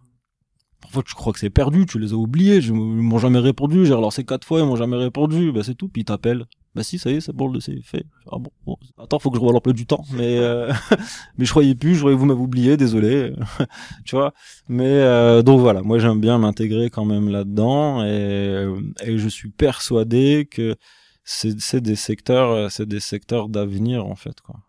Parfois, 0.80 1.02
tu 1.02 1.14
crois 1.14 1.32
que 1.32 1.38
c'est 1.38 1.50
perdu, 1.50 1.86
tu 1.86 1.98
les 1.98 2.12
as 2.12 2.16
oubliés, 2.16 2.58
ils 2.58 2.72
m'ont 2.72 3.18
jamais 3.18 3.38
répondu. 3.38 3.86
J'ai 3.86 3.94
relancé 3.94 4.24
quatre 4.24 4.46
fois, 4.46 4.60
ils 4.60 4.66
m'ont 4.66 4.76
jamais 4.76 4.96
répondu. 4.96 5.50
Bah 5.50 5.62
c'est 5.64 5.74
tout, 5.74 5.88
puis 5.88 6.02
ils 6.02 6.04
t'appellent. 6.04 6.44
Bah 6.74 6.82
si, 6.82 6.98
ça 6.98 7.10
y 7.10 7.14
est, 7.14 7.20
c'est 7.20 7.32
bon, 7.32 7.52
c'est 7.60 7.80
fait. 7.82 8.04
Ah 8.30 8.36
bon, 8.38 8.76
attends, 8.98 9.18
faut 9.18 9.30
que 9.30 9.36
je 9.36 9.40
revoie 9.40 9.54
l'emploi 9.54 9.72
du 9.72 9.86
temps. 9.86 10.04
Mais 10.12 10.38
euh, 10.38 10.72
mais 11.38 11.44
je 11.46 11.50
croyais 11.50 11.74
plus, 11.74 11.94
je 11.94 12.00
croyais 12.00 12.16
vous 12.16 12.26
m'avez 12.26 12.40
oublié, 12.40 12.76
désolé. 12.76 13.32
tu 14.04 14.16
vois. 14.16 14.34
Mais 14.68 14.84
euh, 14.84 15.42
donc 15.42 15.60
voilà, 15.60 15.82
moi 15.82 15.98
j'aime 15.98 16.20
bien 16.20 16.38
m'intégrer 16.38 16.90
quand 16.90 17.04
même 17.04 17.28
là-dedans 17.28 18.04
et, 18.04 18.08
euh, 18.08 18.80
et 19.04 19.18
je 19.18 19.28
suis 19.28 19.50
persuadé 19.50 20.46
que 20.50 20.76
c'est 21.24 21.80
des 21.80 21.96
secteurs, 21.96 22.70
c'est 22.70 22.86
des 22.86 23.00
secteurs 23.00 23.48
d'avenir 23.48 24.06
en 24.06 24.14
fait 24.14 24.40
quoi. 24.40 24.60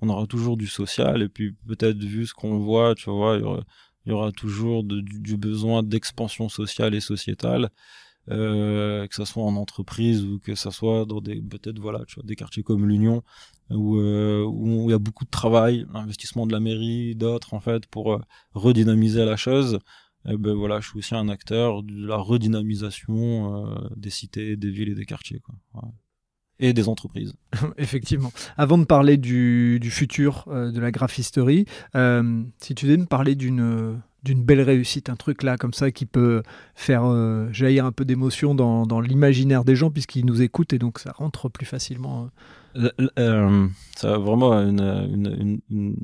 On 0.00 0.08
aura 0.08 0.26
toujours 0.26 0.56
du 0.56 0.66
social 0.66 1.22
et 1.22 1.28
puis 1.28 1.52
peut-être 1.68 1.98
vu 1.98 2.26
ce 2.26 2.34
qu'on 2.34 2.58
voit, 2.58 2.94
tu 2.94 3.10
vois, 3.10 3.36
il 3.36 4.10
y 4.10 4.12
aura, 4.12 4.32
toujours 4.32 4.82
du, 4.82 5.02
du 5.02 5.36
besoin 5.36 5.82
d'expansion 5.82 6.48
sociale 6.48 6.94
et 6.94 7.00
sociétale. 7.00 7.70
Euh, 8.30 9.08
que 9.08 9.14
ça 9.14 9.24
soit 9.24 9.42
en 9.42 9.56
entreprise 9.56 10.24
ou 10.24 10.38
que 10.38 10.54
ça 10.54 10.70
soit 10.70 11.04
dans 11.04 11.20
des 11.20 11.40
peut-être 11.40 11.80
voilà 11.80 12.04
tu 12.06 12.16
vois 12.16 12.22
des 12.24 12.36
quartiers 12.36 12.62
comme 12.62 12.86
l'Union 12.86 13.24
où, 13.70 13.96
euh, 13.96 14.44
où 14.44 14.88
il 14.88 14.92
y 14.92 14.94
a 14.94 14.98
beaucoup 14.98 15.24
de 15.24 15.30
travail 15.30 15.86
investissement 15.94 16.46
de 16.46 16.52
la 16.52 16.60
mairie 16.60 17.16
d'autres 17.16 17.54
en 17.54 17.60
fait 17.60 17.86
pour 17.86 18.12
euh, 18.12 18.20
redynamiser 18.52 19.24
la 19.24 19.36
chose 19.36 19.78
et 20.28 20.36
ben 20.36 20.54
voilà 20.54 20.80
je 20.80 20.88
suis 20.88 20.98
aussi 20.98 21.14
un 21.14 21.28
acteur 21.28 21.82
de 21.82 22.06
la 22.06 22.16
redynamisation 22.16 23.66
euh, 23.66 23.88
des 23.96 24.10
cités 24.10 24.56
des 24.56 24.70
villes 24.70 24.90
et 24.90 24.94
des 24.94 25.06
quartiers 25.06 25.40
quoi 25.40 25.54
et 26.62 26.74
des 26.74 26.88
entreprises. 26.88 27.32
Effectivement. 27.78 28.30
Avant 28.58 28.76
de 28.76 28.84
parler 28.84 29.16
du, 29.16 29.78
du 29.80 29.90
futur 29.90 30.44
de 30.46 30.78
la 30.78 30.90
graphisterie, 30.90 31.64
si 31.94 32.74
tu 32.74 32.84
devais 32.84 32.98
me 32.98 33.06
parler 33.06 33.34
d'une 33.34 33.98
d'une 34.22 34.42
belle 34.42 34.60
réussite, 34.60 35.08
un 35.08 35.16
truc 35.16 35.42
là 35.42 35.56
comme 35.56 35.72
ça 35.72 35.90
qui 35.90 36.06
peut 36.06 36.42
faire 36.74 37.04
euh, 37.04 37.48
jaillir 37.52 37.86
un 37.86 37.92
peu 37.92 38.04
d'émotion 38.04 38.54
dans, 38.54 38.86
dans 38.86 39.00
l'imaginaire 39.00 39.64
des 39.64 39.76
gens 39.76 39.90
puisqu'ils 39.90 40.26
nous 40.26 40.42
écoutent 40.42 40.72
et 40.72 40.78
donc 40.78 40.98
ça 40.98 41.12
rentre 41.12 41.48
plus 41.48 41.66
facilement. 41.66 42.28
Euh. 42.76 42.90
Euh, 43.18 43.66
ça 43.96 44.18
vraiment 44.18 44.52
une, 44.52 45.60
une, 45.70 45.96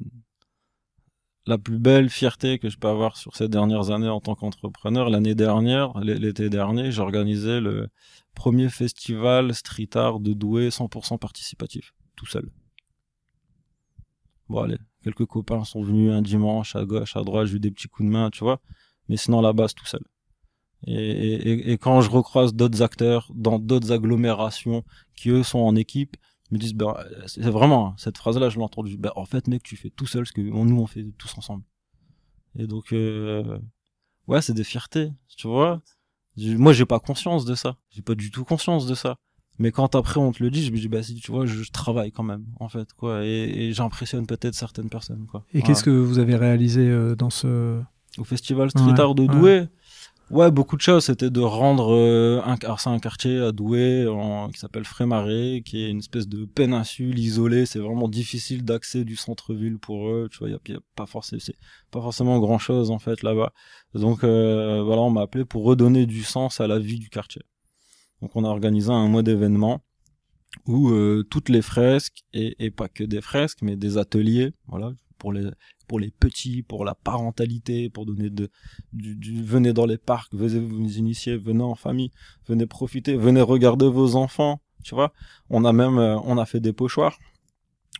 la 1.47 1.59
plus 1.59 1.79
belle 1.79 2.11
fierté 2.11 2.59
que 2.59 2.69
je 2.69 2.77
peux 2.77 2.89
avoir 2.89 3.17
sur 3.17 3.37
ces 3.37 3.49
dernières 3.49 3.91
années 3.91 4.09
en 4.09 4.21
tant 4.21 4.35
qu'entrepreneur. 4.35 5.11
L'année 5.11 5.35
dernière, 5.35 5.99
l'été 6.01 6.51
dernier, 6.51 6.91
j'ai 6.91 7.01
organisé 7.01 7.61
le 7.61 7.89
premier 8.35 8.69
festival 8.69 9.55
street 9.55 9.91
art 9.95 10.21
de 10.21 10.33
Douai 10.33 10.69
100% 10.69 11.19
participatif, 11.19 11.95
tout 12.17 12.27
seul. 12.27 12.51
Bon 14.49 14.63
allez, 14.63 14.79
quelques 15.03 15.27
copains 15.27 15.65
sont 15.65 15.83
venus 15.83 16.13
un 16.13 16.23
dimanche 16.23 16.77
à 16.77 16.85
gauche, 16.85 17.17
à 17.17 17.23
droite, 17.23 17.47
j'ai 17.47 17.57
eu 17.57 17.61
des 17.61 17.71
petits 17.71 17.89
coups 17.89 18.07
de 18.07 18.13
main, 18.13 18.31
tu 18.31 18.45
vois. 18.45 18.61
Mais 19.09 19.17
sinon, 19.17 19.41
la 19.41 19.53
base, 19.53 19.75
tout 19.75 19.87
seul. 19.87 20.03
Et, 20.87 21.73
et, 21.73 21.79
quand 21.79 22.01
je 22.01 22.11
recroise 22.11 22.55
d'autres 22.55 22.83
acteurs 22.83 23.31
dans 23.35 23.59
d'autres 23.59 23.93
agglomérations 23.93 24.85
qui, 25.17 25.31
eux, 25.31 25.43
sont 25.43 25.59
en 25.59 25.75
équipe, 25.75 26.17
me 26.53 26.59
disent, 26.59 26.75
ben, 26.75 26.95
c'est 27.27 27.41
vraiment, 27.43 27.89
hein, 27.89 27.95
cette 27.97 28.19
phrase-là, 28.19 28.49
je 28.49 28.57
l'ai 28.57 28.65
entendue. 28.65 28.97
Ben, 28.97 29.13
en 29.17 29.25
fait, 29.25 29.49
mec, 29.49 29.63
tu 29.63 29.77
fais 29.77 29.91
tout 29.91 30.07
seul 30.07 30.27
ce 30.27 30.33
que 30.33 30.41
nous, 30.41 30.81
on 30.81 30.87
fait 30.87 31.05
tous 31.19 31.37
ensemble. 31.39 31.65
Et 32.59 32.67
donc, 32.67 32.93
euh, 32.93 33.59
ouais, 34.29 34.41
c'est 34.43 34.55
des 34.55 34.65
fiertés, 34.65 35.13
tu 35.37 35.49
vois. 35.49 35.83
Moi, 36.37 36.73
j'ai 36.73 36.87
pas 36.87 37.01
conscience 37.01 37.45
de 37.45 37.55
ça. 37.55 37.77
J'ai 37.91 38.03
pas 38.03 38.15
du 38.15 38.31
tout 38.31 38.45
conscience 38.45 38.87
de 38.87 38.95
ça. 38.95 39.17
Mais 39.59 39.73
quand 39.73 39.95
après 39.95 40.21
on 40.21 40.33
te 40.33 40.43
le 40.43 40.51
dit, 40.51 40.65
je 40.65 40.71
me 40.71 40.77
dis 40.77 40.89
bah 40.89 41.03
si 41.03 41.15
tu 41.15 41.33
vois, 41.33 41.47
je, 41.47 41.71
travaille 41.71 42.13
quand 42.13 42.23
même 42.23 42.45
en 42.61 42.69
fait 42.69 42.93
quoi, 42.93 43.25
et, 43.25 43.73
j'impressionne 43.73 44.27
peut-être 44.27 44.55
certaines 44.55 44.91
personnes 44.91 45.27
quoi. 45.27 45.45
Et 45.55 45.63
qu'est-ce 45.63 45.83
que 45.83 45.91
vous 45.91 46.19
avez 46.19 46.37
réalisé 46.37 46.87
euh, 46.87 47.17
dans 47.17 47.31
ce 47.31 47.81
au 48.19 48.25
festival 48.25 48.71
Street 48.71 48.99
Art 49.01 49.15
de 49.15 49.27
Douai 49.27 49.61
Ouais, 49.61 49.69
beaucoup 50.31 50.77
de 50.77 50.81
choses. 50.81 51.05
C'était 51.05 51.31
de 51.31 51.41
rendre 51.41 51.95
euh, 51.95 52.41
un, 52.45 52.57
alors 52.63 52.81
c'est 52.81 52.91
un 52.91 52.99
quartier 52.99 53.41
à 53.41 53.53
Douai 53.53 54.07
en, 54.07 54.49
qui 54.51 54.59
s'appelle 54.59 54.85
Frémaré, 54.85 55.63
qui 55.65 55.85
est 55.85 55.91
une 55.91 55.99
espèce 55.99 56.29
de 56.29 56.45
péninsule 56.45 57.19
isolée. 57.19 57.67
C'est 57.67 57.79
vraiment 57.79 58.09
difficile 58.09 58.65
d'accès 58.65 59.05
du 59.05 59.17
centre-ville 59.17 59.79
pour 59.79 60.09
eux. 60.09 60.29
Tu 60.31 60.39
vois, 60.39 60.49
il 60.49 60.59
y, 60.73 60.75
a, 60.75 60.81
pas 60.95 61.07
forcément, 61.07 61.41
pas 61.91 62.01
forcément 62.01 62.39
grand 62.41 62.59
chose 62.59 62.91
en 62.91 62.99
fait 62.99 63.23
là-bas. 63.23 63.53
Donc 63.95 64.25
euh, 64.25 64.83
voilà, 64.83 65.03
on 65.03 65.11
m'a 65.11 65.23
appelé 65.23 65.45
pour 65.45 65.65
redonner 65.65 66.07
du 66.07 66.23
sens 66.23 66.61
à 66.61 66.67
la 66.67 66.79
vie 66.79 66.99
du 66.99 67.09
quartier. 67.09 67.43
Donc 68.21 68.35
on 68.35 68.45
a 68.45 68.49
organisé 68.49 68.91
un 68.91 69.09
mois 69.09 69.23
d'événements 69.23 69.83
où 70.67 70.91
euh, 70.91 71.25
toutes 71.31 71.49
les 71.49 71.63
fresques 71.63 72.25
et, 72.33 72.57
et 72.59 72.71
pas 72.71 72.89
que 72.89 73.05
des 73.05 73.21
fresques, 73.21 73.59
mais 73.63 73.77
des 73.77 73.99
ateliers, 73.99 74.55
voilà, 74.67 74.93
pour 75.19 75.33
les 75.33 75.51
pour 75.87 76.01
les 76.01 76.11
petits, 76.11 76.63
pour 76.63 76.85
la 76.85 76.95
parentalité, 76.95 77.91
pour 77.91 78.07
donner 78.07 78.31
du, 78.31 79.43
venez 79.43 79.73
dans 79.73 79.87
les 79.87 79.99
parcs, 79.99 80.35
venez 80.35 80.59
vous 80.59 80.99
initier, 80.99 81.37
venez 81.37 81.63
en 81.63 81.75
famille, 81.75 82.11
venez 82.49 82.67
profiter, 82.67 83.17
venez 83.17 83.41
regarder 83.41 83.89
vos 83.89 84.17
enfants, 84.17 84.61
tu 84.83 84.95
vois. 84.95 85.13
On 85.49 85.65
a 85.65 85.73
même, 85.73 85.99
euh, 85.99 86.19
on 86.25 86.39
a 86.39 86.47
fait 86.47 86.61
des 86.61 86.73
pochoirs, 86.73 87.19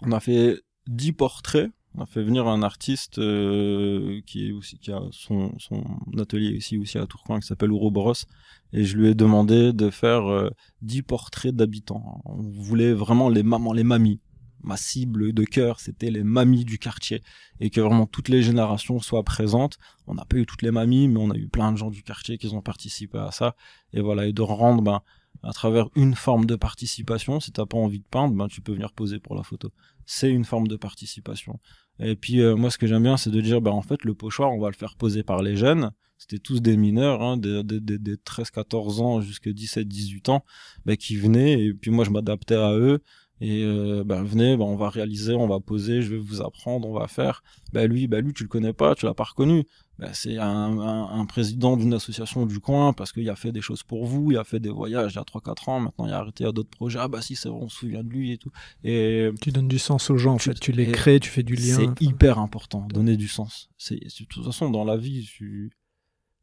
on 0.03 0.13
a 0.13 0.21
fait 0.21 0.61
dix 0.89 1.13
portraits, 1.13 1.71
on 1.95 2.03
a 2.03 2.07
fait 2.07 2.23
venir 2.23 2.47
un 2.47 2.63
artiste 2.63 3.19
euh, 3.19 4.21
qui 4.27 4.49
est 4.49 4.53
aussi 4.53 4.79
qui 4.79 4.93
a 4.93 5.01
son, 5.13 5.53
son 5.59 5.83
atelier 6.19 6.51
ici 6.51 6.77
aussi 6.77 6.99
à 6.99 7.07
Tourcoing 7.07 7.41
qui 7.41 7.47
s'appelle 7.47 7.73
Ouroboros 7.73 8.27
et 8.75 8.85
je 8.85 8.99
lui 8.99 9.09
ai 9.09 9.15
demandé 9.15 9.73
de 9.73 9.89
faire 9.89 10.31
euh, 10.31 10.51
dix 10.83 11.03
portraits 11.03 11.55
d'habitants. 11.55 12.21
On 12.27 12.43
voulait 12.43 12.93
vraiment 12.93 13.31
les 13.31 13.43
mamans, 13.43 13.73
les 13.73 13.85
mamies 13.85 14.21
ma 14.67 14.77
cible 14.77 15.33
de 15.33 15.45
cœur, 15.45 15.81
c'était 15.81 16.11
les 16.11 16.25
mamies 16.25 16.65
du 16.65 16.79
quartier 16.79 17.23
et 17.61 17.71
que 17.71 17.81
vraiment 17.81 18.07
toutes 18.07 18.29
les 18.29 18.43
générations 18.43 18.99
soient 18.99 19.23
présentes. 19.23 19.79
On 20.07 20.15
n'a 20.15 20.25
pas 20.25 20.37
eu 20.37 20.47
toutes 20.47 20.63
les 20.63 20.73
mamies, 20.73 21.09
mais 21.09 21.21
on 21.21 21.31
a 21.31 21.37
eu 21.37 21.49
plein 21.49 21.73
de 21.73 21.79
gens 21.79 21.91
du 21.91 22.03
quartier 22.03 22.37
qui 22.37 22.49
ont 22.49 22.63
participé 22.63 23.19
à 23.19 23.31
ça. 23.31 23.55
Et 23.93 24.01
voilà, 24.01 24.27
et 24.27 24.33
de 24.33 24.43
rendre, 24.43 24.83
ben, 24.83 25.01
à 25.43 25.53
travers 25.53 25.89
une 25.95 26.15
forme 26.15 26.45
de 26.47 26.57
participation, 26.57 27.41
si 27.41 27.53
t'as 27.53 27.67
pas 27.67 27.79
envie 27.79 28.01
de 28.01 28.07
peindre, 28.11 28.35
ben, 28.35 28.49
tu 28.49 28.61
peux 28.61 28.73
venir 28.73 28.93
poser 28.93 29.21
pour 29.21 29.37
la 29.37 29.43
photo. 29.43 29.71
C'est 30.05 30.31
une 30.31 30.45
forme 30.45 30.69
de 30.69 30.77
participation. 30.77 31.61
Et 32.01 32.17
puis, 32.17 32.41
euh, 32.41 32.57
moi, 32.57 32.71
ce 32.71 32.79
que 32.79 32.87
j'aime 32.87 33.05
bien, 33.05 33.17
c'est 33.17 33.31
de 33.31 33.41
dire, 33.41 33.61
ben, 33.61 33.71
en 33.71 33.83
fait, 33.83 34.05
le 34.05 34.15
pochoir, 34.15 34.53
on 34.53 34.61
va 34.61 34.69
le 34.69 34.77
faire 34.77 34.97
poser 34.97 35.23
par 35.23 35.43
les 35.43 35.57
jeunes. 35.57 35.91
C'était 36.19 36.39
tous 36.39 36.61
des 36.61 36.77
mineurs, 36.77 37.23
hein, 37.23 37.37
des, 37.37 37.63
des, 37.63 37.81
des, 37.81 38.17
13-14 38.17 39.01
ans 39.01 39.21
jusqu'à 39.21 39.51
17-18 39.51 40.31
ans, 40.31 40.45
ben, 40.85 40.97
qui 40.97 41.17
venaient. 41.17 41.63
Et 41.63 41.75
puis, 41.75 41.91
moi, 41.91 42.05
je 42.05 42.11
m'adaptais 42.11 42.55
à 42.55 42.73
eux 42.73 43.03
et 43.41 43.65
euh, 43.65 44.03
ben 44.05 44.23
venez 44.23 44.57
ben 44.57 44.65
on 44.65 44.77
va 44.77 44.89
réaliser 44.89 45.35
on 45.35 45.47
va 45.47 45.61
poser 45.61 46.01
je 46.01 46.15
vais 46.15 46.19
vous 46.19 46.41
apprendre 46.41 46.89
on 46.89 46.99
va 46.99 47.07
faire. 47.07 47.43
Ben 47.73 47.91
lui 47.91 48.07
ben 48.07 48.25
lui 48.25 48.33
tu 48.33 48.45
le 48.45 48.49
connais 48.49 48.73
pas 48.73 48.95
tu 48.95 49.05
l'as 49.05 49.15
pas 49.15 49.25
reconnu. 49.25 49.65
Ben 49.99 50.11
c'est 50.13 50.39
un, 50.39 50.79
un, 50.79 51.25
président 51.25 51.77
d'une 51.77 51.95
association 51.95 52.45
du 52.45 52.61
coin 52.61 52.93
parce 52.93 53.13
qu'il 53.13 53.29
a 53.31 53.37
fait 53.37 53.53
des 53.53 53.63
choses 53.63 53.83
pour 53.83 54.05
vous 54.05 54.31
il 54.33 54.39
a 54.39 54.45
fait 54.45 54.61
des 54.61 54.71
voyages 54.71 55.13
il 55.15 55.17
y 55.17 55.19
a 55.19 55.25
3 55.25 55.41
4 55.41 55.69
ans 55.69 55.81
maintenant 55.81 56.07
il 56.07 56.13
a 56.13 56.19
arrêté 56.19 56.45
à 56.45 56.53
d'autres 56.53 56.71
projets. 56.71 56.99
Ah 57.01 57.09
bah 57.09 57.21
si 57.21 57.37
c'est 57.37 57.49
vrai 57.49 57.59
on 57.61 57.69
se 57.69 57.79
souvient 57.79 58.03
de 58.03 58.09
lui 58.09 58.33
et 58.33 58.39
tout. 58.39 58.51
Et 58.85 59.31
tu 59.43 59.53
donnes 59.53 59.69
du 59.69 59.79
sens 59.79 60.09
aux 60.11 60.19
gens 60.19 60.35
en 60.35 60.39
fait. 60.39 60.59
Tu 60.59 60.73
les 60.73 60.91
crées 60.91 61.21
tu 61.21 61.31
fais 61.31 61.43
du 61.43 61.57
lien. 61.57 61.77
c'est 61.77 62.05
hyper 62.05 62.39
important 62.39 62.87
donner 62.93 63.17
du 63.17 63.29
sens. 63.29 63.69
C'est 63.77 63.97
de 63.97 64.25
toute 64.25 64.45
façon 64.45 64.71
dans 64.71 64.85
la 64.85 64.97
vie 64.97 65.25
tu 65.25 65.73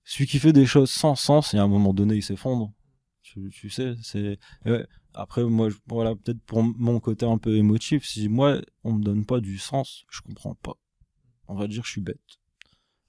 celui 0.06 0.28
qui 0.28 0.38
fait 0.38 0.54
des 0.54 0.66
choses 0.66 0.92
sans 0.92 1.16
sens 1.16 1.54
et 1.54 1.58
à 1.58 1.64
un 1.64 1.68
moment 1.68 1.94
donné 1.94 2.16
il 2.16 2.24
s'effondre 2.24 2.72
tu, 3.52 3.70
sais 3.70 3.96
c'est 4.02 4.40
après, 5.14 5.44
moi, 5.44 5.70
voilà, 5.88 6.16
peut-être 6.16 6.42
pour 6.42 6.64
mon 6.64 7.00
côté 7.00 7.26
un 7.26 7.38
peu 7.38 7.56
émotif, 7.56 8.06
si 8.06 8.30
moi, 8.30 8.60
on 8.84 8.94
me 8.94 9.04
donne 9.04 9.26
pas 9.26 9.40
du 9.40 9.58
sens, 9.58 10.06
je 10.10 10.22
comprends 10.22 10.56
pas. 10.56 10.78
On 11.48 11.56
va 11.56 11.68
dire, 11.68 11.84
je 11.84 11.92
suis 11.92 12.02
bête. 12.02 12.20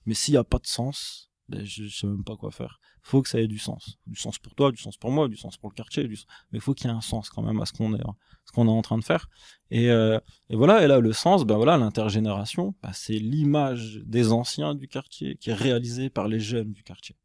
Mais 0.07 0.15
s'il 0.15 0.35
y 0.35 0.37
a 0.37 0.45
pas 0.45 0.59
de 0.59 0.67
sens, 0.67 1.31
ben, 1.49 1.65
je, 1.65 1.89
sais 1.89 2.07
même 2.07 2.25
pas 2.25 2.37
quoi 2.37 2.51
faire. 2.51 2.81
Faut 3.03 3.23
que 3.23 3.29
ça 3.29 3.41
ait 3.41 3.47
du 3.47 3.59
sens. 3.59 3.99
Du 4.07 4.17
sens 4.17 4.39
pour 4.39 4.55
toi, 4.55 4.71
du 4.71 4.81
sens 4.81 4.97
pour 4.97 5.11
moi, 5.11 5.29
du 5.29 5.37
sens 5.37 5.57
pour 5.57 5.71
le 5.71 5.75
quartier, 5.75 6.07
du... 6.09 6.19
mais 6.53 6.61
faut 6.61 6.75
qu'il 6.75 6.87
y 6.87 6.91
ait 6.91 6.97
un 6.97 7.01
sens 7.01 7.29
quand 7.31 7.43
même 7.43 7.61
à 7.61 7.67
ce 7.67 7.73
qu'on 7.73 7.95
est, 7.95 8.01
hein, 8.01 8.17
est 8.57 8.59
en 8.59 8.83
train 8.83 8.99
de 8.99 9.05
faire. 9.05 9.29
Et, 9.71 9.91
euh, 9.91 10.19
et, 10.49 10.57
voilà, 10.57 10.85
et 10.85 10.87
là, 10.87 11.01
le 11.01 11.13
sens, 11.13 11.45
ben 11.45 11.57
voilà, 11.57 11.77
l'intergénération, 11.77 12.75
ben, 12.83 12.93
c'est 12.93 13.19
l'image 13.19 14.01
des 14.05 14.33
anciens 14.33 14.75
du 14.75 14.89
quartier 14.89 15.37
qui 15.37 15.51
est 15.51 15.55
réalisée 15.55 16.11
par 16.11 16.29
les 16.29 16.41
jeunes 16.41 16.73
du 16.73 16.83
quartier. 16.83 17.17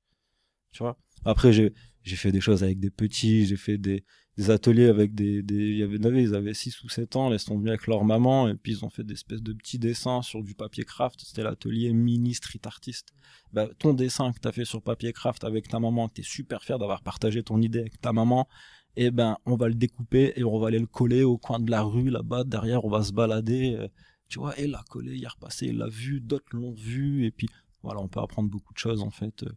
Tu 0.72 0.84
vois? 0.84 0.98
Après, 1.26 1.52
j'ai, 1.52 1.74
j'ai 2.04 2.16
fait 2.16 2.32
des 2.32 2.42
choses 2.42 2.64
avec 2.64 2.80
des 2.80 2.90
petits, 2.90 3.46
j'ai 3.46 3.58
fait 3.58 3.78
des, 3.78 4.04
des 4.38 4.52
ateliers 4.52 4.88
avec 4.88 5.14
des, 5.14 5.44
des 5.44 5.56
il 5.56 5.78
y 5.78 5.84
avait, 5.84 5.98
ils 5.98 6.34
avaient 6.34 6.54
6 6.54 6.84
ou 6.84 6.90
7 6.90 7.16
ans, 7.18 7.32
ils 7.32 7.40
sont 7.40 7.58
venus 7.58 7.70
avec 7.70 7.88
leur 7.88 8.06
maman, 8.06 8.48
et 8.48 8.56
puis 8.56 8.72
ils 8.72 8.86
ont 8.86 8.90
fait 8.90 9.04
des 9.04 9.14
espèces 9.14 9.42
de 9.42 9.52
petits 9.54 9.80
dessins 9.80 10.22
sur 10.22 10.44
du 10.44 10.56
papier 10.56 10.86
craft, 10.86 11.20
c'était 11.26 11.44
l'atelier 11.44 11.92
mini 11.92 12.34
street 12.34 12.62
artist. 12.64 13.10
Bah, 13.52 13.68
ton 13.80 13.94
dessin 13.94 14.32
que 14.32 14.40
tu 14.40 14.48
as 14.48 14.52
fait 14.54 14.66
sur 14.66 14.82
papier 14.82 15.12
craft 15.12 15.44
avec 15.44 15.68
ta 15.68 15.80
maman, 15.80 16.08
tu 16.08 16.22
es 16.22 16.24
super 16.24 16.64
fier 16.64 16.80
d'avoir 16.80 17.02
partagé 17.02 17.44
ton 17.44 17.62
idée 17.62 17.80
avec 17.80 18.00
ta 18.00 18.14
maman, 18.14 18.48
et 18.96 19.06
eh 19.06 19.12
ben, 19.12 19.38
on 19.46 19.56
va 19.56 19.68
le 19.68 19.76
découper 19.76 20.34
et 20.36 20.44
on 20.44 20.58
va 20.58 20.68
aller 20.68 20.80
le 20.80 20.88
coller 20.88 21.24
au 21.24 21.38
coin 21.38 21.60
de 21.60 21.70
la 21.70 21.84
rue, 21.84 22.10
là-bas, 22.10 22.44
derrière, 22.44 22.86
on 22.86 22.90
va 22.90 23.04
se 23.04 23.12
balader, 23.12 23.76
euh, 23.76 23.88
tu 24.30 24.40
vois, 24.40 24.58
et 24.58 24.68
l'a 24.68 24.84
collé, 24.90 25.16
il 25.16 25.26
a 25.26 25.30
repassé, 25.30 25.68
il 25.68 25.78
l'a 25.78 25.90
vu, 25.90 26.22
d'autres 26.22 26.56
l'ont 26.56 26.74
vu, 26.74 27.26
et 27.26 27.32
puis, 27.32 27.50
voilà, 27.84 28.00
on 28.00 28.08
peut 28.08 28.20
apprendre 28.20 28.50
beaucoup 28.50 28.74
de 28.74 28.80
choses, 28.80 29.02
en 29.02 29.10
fait, 29.10 29.44
euh, 29.44 29.52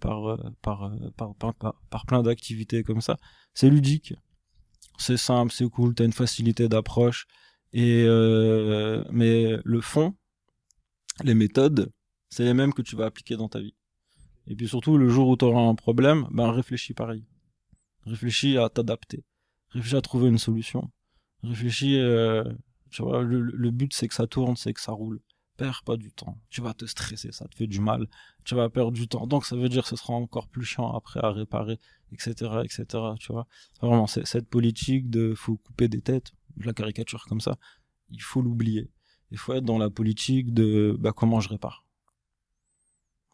par, 0.00 0.30
euh, 0.30 0.36
par, 0.62 0.90
par, 1.16 1.34
par, 1.34 1.74
par 1.90 2.06
plein 2.06 2.22
d'activités 2.22 2.82
comme 2.82 3.00
ça. 3.00 3.16
C'est 3.54 3.70
ludique, 3.70 4.14
c'est 4.98 5.16
simple, 5.16 5.52
c'est 5.52 5.68
cool, 5.68 5.94
t'as 5.94 6.04
une 6.04 6.12
facilité 6.12 6.68
d'approche. 6.68 7.26
Et 7.72 8.04
euh, 8.06 9.04
mais 9.10 9.56
le 9.64 9.80
fond, 9.80 10.14
les 11.24 11.34
méthodes, 11.34 11.92
c'est 12.30 12.44
les 12.44 12.54
mêmes 12.54 12.72
que 12.72 12.82
tu 12.82 12.96
vas 12.96 13.06
appliquer 13.06 13.36
dans 13.36 13.48
ta 13.48 13.60
vie. 13.60 13.74
Et 14.46 14.54
puis 14.54 14.68
surtout, 14.68 14.96
le 14.96 15.08
jour 15.08 15.28
où 15.28 15.36
tu 15.36 15.44
auras 15.44 15.62
un 15.62 15.74
problème, 15.74 16.26
ben 16.30 16.50
réfléchis 16.50 16.94
pareil. 16.94 17.24
Réfléchis 18.04 18.56
à 18.56 18.68
t'adapter. 18.68 19.24
Réfléchis 19.70 19.96
à 19.96 20.00
trouver 20.00 20.28
une 20.28 20.38
solution. 20.38 20.90
Réfléchis, 21.42 21.98
euh, 21.98 22.44
tu 22.90 23.02
vois, 23.02 23.22
le 23.22 23.70
but 23.70 23.92
c'est 23.92 24.08
que 24.08 24.14
ça 24.14 24.26
tourne, 24.26 24.56
c'est 24.56 24.72
que 24.72 24.80
ça 24.80 24.92
roule 24.92 25.20
perds 25.56 25.82
pas 25.84 25.96
du 25.96 26.12
temps. 26.12 26.38
Tu 26.50 26.60
vas 26.60 26.74
te 26.74 26.84
stresser, 26.86 27.32
ça 27.32 27.46
te 27.48 27.54
fait 27.54 27.66
du 27.66 27.80
mal. 27.80 28.06
Tu 28.44 28.54
vas 28.54 28.68
perdre 28.68 28.92
du 28.92 29.08
temps. 29.08 29.26
Donc 29.26 29.44
ça 29.44 29.56
veut 29.56 29.68
dire 29.68 29.82
que 29.82 29.88
ce 29.88 29.96
sera 29.96 30.12
encore 30.14 30.48
plus 30.48 30.64
chiant 30.64 30.92
après 30.92 31.20
à 31.22 31.30
réparer, 31.30 31.78
etc., 32.12 32.34
etc. 32.64 32.84
Tu 33.18 33.32
vois. 33.32 33.46
Vraiment, 33.80 34.06
cette 34.06 34.48
politique 34.48 35.10
de 35.10 35.34
faut 35.34 35.56
couper 35.56 35.88
des 35.88 36.00
têtes, 36.00 36.32
la 36.58 36.72
caricature 36.72 37.24
comme 37.26 37.40
ça, 37.40 37.56
il 38.10 38.22
faut 38.22 38.42
l'oublier. 38.42 38.90
Il 39.30 39.38
faut 39.38 39.54
être 39.54 39.64
dans 39.64 39.78
la 39.78 39.90
politique 39.90 40.54
de 40.54 40.96
bah, 40.98 41.12
comment 41.12 41.40
je 41.40 41.48
répare. 41.48 41.84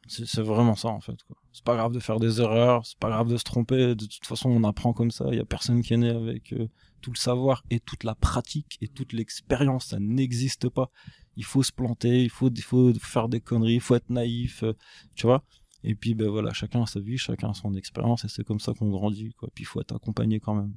C'est 0.09 0.43
vraiment 0.43 0.75
ça 0.75 0.89
en 0.89 1.01
fait. 1.01 1.17
C'est 1.53 1.65
pas 1.65 1.77
grave 1.77 1.93
de 1.93 2.01
faire 2.01 2.19
des 2.19 2.41
erreurs, 2.41 2.85
c'est 2.85 2.99
pas 2.99 3.09
grave 3.09 3.29
de 3.29 3.37
se 3.37 3.45
tromper. 3.45 3.95
De 3.95 4.07
toute 4.07 4.27
façon, 4.27 4.51
on 4.51 4.65
apprend 4.65 4.93
comme 4.93 5.13
ça. 5.13 5.27
Il 5.29 5.37
y 5.37 5.41
a 5.41 5.45
personne 5.45 5.81
qui 5.81 5.95
est 5.95 5.97
né 5.97 6.11
avec 6.11 6.53
euh, 6.55 6.69
tout 7.03 7.13
le 7.13 7.17
savoir 7.17 7.63
et 7.71 7.79
toute 7.79 8.03
la 8.03 8.17
pratique 8.17 8.79
et 8.81 8.89
toute 8.89 9.13
l'expérience. 9.13 9.87
Ça 9.87 10.01
n'existe 10.01 10.69
pas 10.69 10.91
il 11.37 11.45
faut 11.45 11.63
se 11.63 11.73
planter, 11.73 12.23
il 12.23 12.31
faut, 12.31 12.51
il 12.51 12.63
faut 12.63 12.93
faire 12.95 13.29
des 13.29 13.41
conneries, 13.41 13.75
il 13.75 13.81
faut 13.81 13.95
être 13.95 14.11
naïf, 14.11 14.63
euh, 14.63 14.75
tu 15.15 15.27
vois. 15.27 15.45
Et 15.85 15.95
puis, 15.95 16.15
ben 16.15 16.29
voilà, 16.29 16.53
chacun 16.53 16.83
a 16.83 16.87
sa 16.87 17.01
vie, 17.01 17.19
chacun 17.19 17.51
a 17.51 17.55
son 17.55 17.75
expérience, 17.75 18.25
et 18.25 18.29
c'est 18.29 18.45
comme 18.45 18.61
ça 18.61 18.73
qu'on 18.75 18.91
grandit, 18.91 19.33
quoi. 19.39 19.49
Puis 19.55 19.65
il 19.65 19.67
faut 19.67 19.81
être 19.81 19.95
accompagné 19.95 20.41
quand 20.41 20.55
même. 20.55 20.73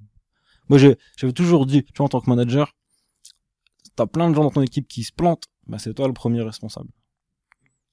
Moi, 0.70 0.80
j'avais 0.80 1.34
toujours 1.34 1.66
dit, 1.66 1.84
tu 1.84 1.94
vois, 1.98 2.08
en 2.08 2.10
tant 2.10 2.22
que 2.22 2.30
manager, 2.30 2.74
t'as 3.96 4.08
plein 4.08 4.30
de 4.30 4.36
gens 4.36 4.44
dans 4.44 4.52
ton 4.52 4.62
équipe 4.62 4.88
qui 4.88 5.04
se 5.04 5.14
plantent, 5.14 5.46
ben 5.68 5.78
c'est 5.78 5.94
toi 5.94 6.08
le 6.08 6.14
premier 6.14 6.42
responsable. 6.42 6.90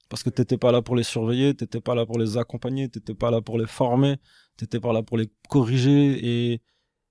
Parce 0.09 0.23
que 0.23 0.29
t'étais 0.29 0.57
pas 0.57 0.71
là 0.71 0.81
pour 0.81 0.95
les 0.95 1.03
surveiller, 1.03 1.55
t'étais 1.55 1.81
pas 1.81 1.95
là 1.95 2.05
pour 2.05 2.19
les 2.19 2.37
accompagner, 2.37 2.89
t'étais 2.89 3.15
pas 3.15 3.31
là 3.31 3.41
pour 3.41 3.57
les 3.57 3.67
former, 3.67 4.17
t'étais 4.57 4.79
pas 4.79 4.93
là 4.93 5.03
pour 5.03 5.17
les 5.17 5.29
corriger, 5.49 6.51
et 6.53 6.61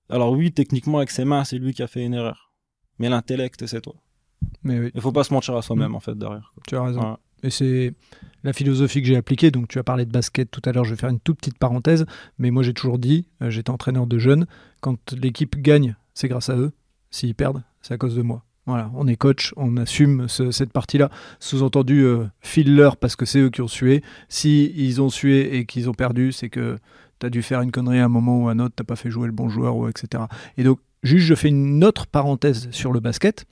alors 0.09 0.31
oui, 0.31 0.51
techniquement, 0.51 0.97
avec 0.97 1.11
ses 1.11 1.25
mains, 1.25 1.43
c'est 1.43 1.57
lui 1.57 1.73
qui 1.73 1.81
a 1.81 1.87
fait 1.87 2.05
une 2.05 2.13
erreur. 2.13 2.53
Mais 2.99 3.09
l'intellect, 3.09 3.65
c'est 3.65 3.81
toi. 3.81 3.95
Mais 4.63 4.79
oui. 4.79 4.91
Il 4.95 5.01
faut 5.01 5.11
pas 5.11 5.23
se 5.23 5.33
mentir 5.33 5.55
à 5.55 5.61
soi-même, 5.61 5.91
mm. 5.91 5.95
en 5.95 5.99
fait, 5.99 6.17
derrière. 6.17 6.53
Tu 6.67 6.75
as 6.75 6.83
raison. 6.83 7.17
Et 7.43 7.49
c'est 7.49 7.93
la 8.43 8.53
philosophie 8.53 9.01
que 9.01 9.07
j'ai 9.07 9.17
appliquée. 9.17 9.51
Donc, 9.51 9.67
tu 9.67 9.77
as 9.79 9.83
parlé 9.83 10.05
de 10.05 10.11
basket 10.11 10.49
tout 10.49 10.61
à 10.65 10.71
l'heure. 10.71 10.85
Je 10.85 10.91
vais 10.91 10.99
faire 10.99 11.09
une 11.09 11.19
toute 11.19 11.37
petite 11.37 11.57
parenthèse. 11.57 12.05
Mais 12.37 12.51
moi, 12.51 12.63
j'ai 12.63 12.73
toujours 12.73 12.99
dit, 12.99 13.27
euh, 13.41 13.49
j'étais 13.49 13.69
entraîneur 13.69 14.07
de 14.07 14.17
jeunes, 14.17 14.47
quand 14.81 15.13
l'équipe 15.13 15.57
gagne, 15.57 15.95
c'est 16.13 16.27
grâce 16.27 16.49
à 16.49 16.55
eux. 16.55 16.71
S'ils 17.11 17.35
perdent, 17.35 17.63
c'est 17.81 17.93
à 17.93 17.97
cause 17.97 18.15
de 18.15 18.21
moi. 18.21 18.43
Voilà, 18.65 18.89
on 18.95 19.07
est 19.07 19.17
coach, 19.17 19.53
on 19.57 19.75
assume 19.75 20.29
cette 20.29 20.71
partie-là. 20.71 21.09
Sous-entendu, 21.39 22.01
euh, 22.03 22.25
file-leur 22.39 22.95
parce 22.95 23.17
que 23.17 23.25
c'est 23.25 23.39
eux 23.39 23.49
qui 23.49 23.61
ont 23.61 23.67
sué. 23.67 24.01
Si 24.29 24.71
ils 24.75 25.01
ont 25.01 25.09
sué 25.09 25.57
et 25.57 25.65
qu'ils 25.65 25.89
ont 25.89 25.93
perdu, 25.93 26.31
c'est 26.31 26.49
que 26.49 26.77
tu 27.19 27.25
as 27.25 27.29
dû 27.29 27.41
faire 27.41 27.61
une 27.61 27.71
connerie 27.71 27.99
à 27.99 28.05
un 28.05 28.09
moment 28.09 28.43
ou 28.43 28.47
à 28.47 28.53
un 28.53 28.59
autre, 28.59 28.73
t'as 28.75 28.85
pas 28.85 28.95
fait 28.95 29.09
jouer 29.09 29.27
le 29.27 29.33
bon 29.33 29.49
joueur, 29.49 29.75
ou 29.75 29.89
etc. 29.89 30.23
Et 30.57 30.63
donc, 30.63 30.79
juste, 31.03 31.25
je 31.25 31.35
fais 31.35 31.49
une 31.49 31.83
autre 31.83 32.07
parenthèse 32.07 32.69
sur 32.71 32.93
le 32.93 33.01
basket 33.01 33.45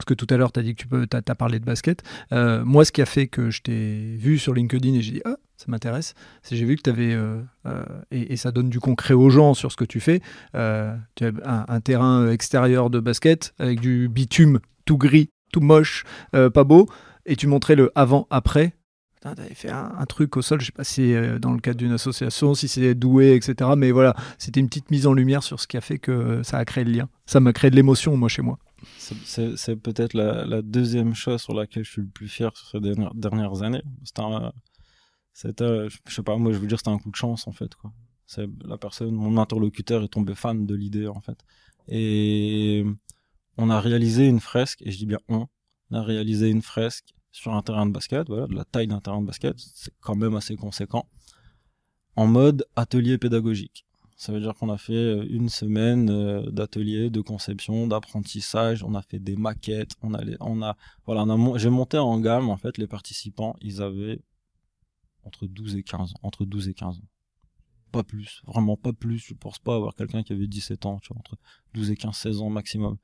parce 0.00 0.06
que 0.06 0.14
tout 0.14 0.32
à 0.32 0.38
l'heure, 0.38 0.50
tu 0.50 0.58
as 0.58 0.62
dit 0.62 0.74
que 0.74 0.80
tu 0.80 0.88
peux, 0.88 1.06
as, 1.12 1.34
parlé 1.34 1.60
de 1.60 1.64
basket. 1.66 2.02
Euh, 2.32 2.64
moi, 2.64 2.86
ce 2.86 2.92
qui 2.92 3.02
a 3.02 3.06
fait 3.06 3.26
que 3.26 3.50
je 3.50 3.60
t'ai 3.60 4.16
vu 4.16 4.38
sur 4.38 4.54
LinkedIn 4.54 4.94
et 4.94 5.02
j'ai 5.02 5.12
dit, 5.12 5.22
ah, 5.26 5.36
ça 5.58 5.66
m'intéresse, 5.68 6.14
c'est 6.42 6.56
j'ai 6.56 6.64
vu 6.64 6.76
que 6.76 6.80
tu 6.80 6.88
avais, 6.88 7.12
euh, 7.12 7.42
euh, 7.66 7.84
et, 8.10 8.38
ça 8.38 8.50
donne 8.50 8.70
du 8.70 8.80
concret 8.80 9.12
aux 9.12 9.28
gens 9.28 9.52
sur 9.52 9.70
ce 9.70 9.76
que 9.76 9.84
tu 9.84 10.00
fais, 10.00 10.20
tu 10.54 10.58
as 11.26 11.66
un, 11.68 11.80
terrain 11.80 12.30
extérieur 12.30 12.88
de 12.88 12.98
basket 12.98 13.52
avec 13.58 13.80
du 13.80 14.08
bitume 14.08 14.60
tout 14.86 14.96
gris, 14.96 15.28
tout 15.52 15.60
moche, 15.60 16.04
pas 16.32 16.64
beau, 16.64 16.88
et 17.26 17.36
tu 17.36 17.46
montrais 17.46 17.76
le 17.76 17.92
avant-après. 17.94 18.72
t'avais 19.20 19.52
fait 19.52 19.68
un, 19.68 20.06
truc 20.08 20.34
au 20.38 20.40
sol, 20.40 20.62
je 20.62 20.66
sais 20.66 20.72
pas 20.72 20.82
si 20.82 21.12
c'est 21.12 21.38
dans 21.38 21.52
le 21.52 21.60
cadre 21.60 21.76
d'une 21.76 21.92
association, 21.92 22.54
si 22.54 22.68
c'est 22.68 22.94
doué, 22.94 23.34
etc. 23.34 23.72
Mais 23.76 23.90
voilà, 23.90 24.16
c'était 24.38 24.60
une 24.60 24.68
petite 24.68 24.90
mise 24.90 25.06
en 25.06 25.12
lumière 25.12 25.42
sur 25.42 25.60
ce 25.60 25.66
qui 25.66 25.76
a 25.76 25.82
fait 25.82 25.98
que 25.98 26.42
ça 26.42 26.56
a 26.56 26.64
créé 26.64 26.84
le 26.84 26.92
lien. 26.92 27.08
Ça 27.26 27.38
m'a 27.38 27.52
créé 27.52 27.70
de 27.70 27.76
l'émotion, 27.76 28.16
moi, 28.16 28.30
chez 28.30 28.40
moi. 28.40 28.58
C'est 28.96 29.76
peut-être 29.76 30.14
la, 30.14 30.62
deuxième 30.62 31.14
chose 31.14 31.42
sur 31.42 31.54
laquelle 31.54 31.84
je 31.84 31.90
suis 31.90 32.02
le 32.02 32.08
plus 32.08 32.28
fier 32.28 32.56
sur 32.56 32.68
ces 32.68 32.80
dernières, 33.14 33.62
années. 33.62 33.82
C'était, 35.32 35.88
je 35.88 36.14
sais 36.14 36.22
pas, 36.22 36.36
moi, 36.36 36.52
je 36.52 36.58
dire, 36.58 36.78
c'était 36.78 36.90
un 36.90 36.98
coup 36.98 37.10
de 37.10 37.16
chance, 37.16 37.46
en 37.46 37.52
fait. 37.52 37.70
C'est 38.26 38.46
la 38.64 38.78
personne, 38.78 39.12
mon 39.12 39.36
interlocuteur 39.38 40.02
est 40.02 40.08
tombé 40.08 40.34
fan 40.34 40.66
de 40.66 40.74
l'idée, 40.74 41.06
en 41.06 41.20
fait. 41.20 41.38
Et 41.88 42.84
on 43.56 43.70
a 43.70 43.80
réalisé 43.80 44.26
une 44.26 44.40
fresque, 44.40 44.82
et 44.82 44.90
je 44.90 44.98
dis 44.98 45.06
bien 45.06 45.18
on, 45.28 45.46
on 45.90 45.96
a 45.96 46.02
réalisé 46.02 46.48
une 46.48 46.62
fresque 46.62 47.14
sur 47.32 47.54
un 47.54 47.62
terrain 47.62 47.86
de 47.86 47.92
basket, 47.92 48.26
voilà, 48.28 48.46
de 48.46 48.54
la 48.54 48.64
taille 48.64 48.86
d'un 48.86 49.00
terrain 49.00 49.20
de 49.20 49.26
basket, 49.26 49.58
c'est 49.58 49.92
quand 50.00 50.16
même 50.16 50.34
assez 50.34 50.56
conséquent, 50.56 51.08
en 52.16 52.26
mode 52.26 52.66
atelier 52.76 53.18
pédagogique. 53.18 53.86
Ça 54.20 54.32
veut 54.34 54.40
dire 54.40 54.54
qu'on 54.54 54.68
a 54.68 54.76
fait 54.76 54.92
euh, 54.92 55.26
une 55.30 55.48
semaine 55.48 56.10
euh, 56.10 56.42
d'atelier, 56.50 57.08
de 57.08 57.22
conception, 57.22 57.86
d'apprentissage, 57.86 58.84
on 58.84 58.94
a 58.94 59.00
fait 59.00 59.18
des 59.18 59.34
maquettes, 59.34 59.92
on 60.02 60.12
a, 60.12 60.20
on 60.40 60.60
a 60.60 60.76
voilà, 61.06 61.24
j'ai 61.56 61.70
monté 61.70 61.96
en 61.96 62.20
gamme 62.20 62.50
en 62.50 62.58
fait 62.58 62.76
les 62.76 62.86
participants, 62.86 63.56
ils 63.62 63.80
avaient 63.80 64.20
entre 65.22 65.46
12 65.46 65.76
et 65.76 65.82
15 65.82 66.12
entre 66.22 66.44
12 66.44 66.68
et 66.68 66.74
15 66.74 66.98
ans. 66.98 67.08
Pas 67.92 68.02
plus, 68.02 68.42
vraiment 68.46 68.76
pas 68.76 68.92
plus, 68.92 69.24
je 69.26 69.32
pense 69.32 69.58
pas 69.58 69.74
avoir 69.74 69.94
quelqu'un 69.94 70.22
qui 70.22 70.34
avait 70.34 70.46
17 70.46 70.84
ans, 70.84 71.00
entre 71.16 71.38
12 71.72 71.90
et 71.90 71.96
15 71.96 72.14
16 72.14 72.42
ans 72.42 72.50
maximum. 72.50 72.98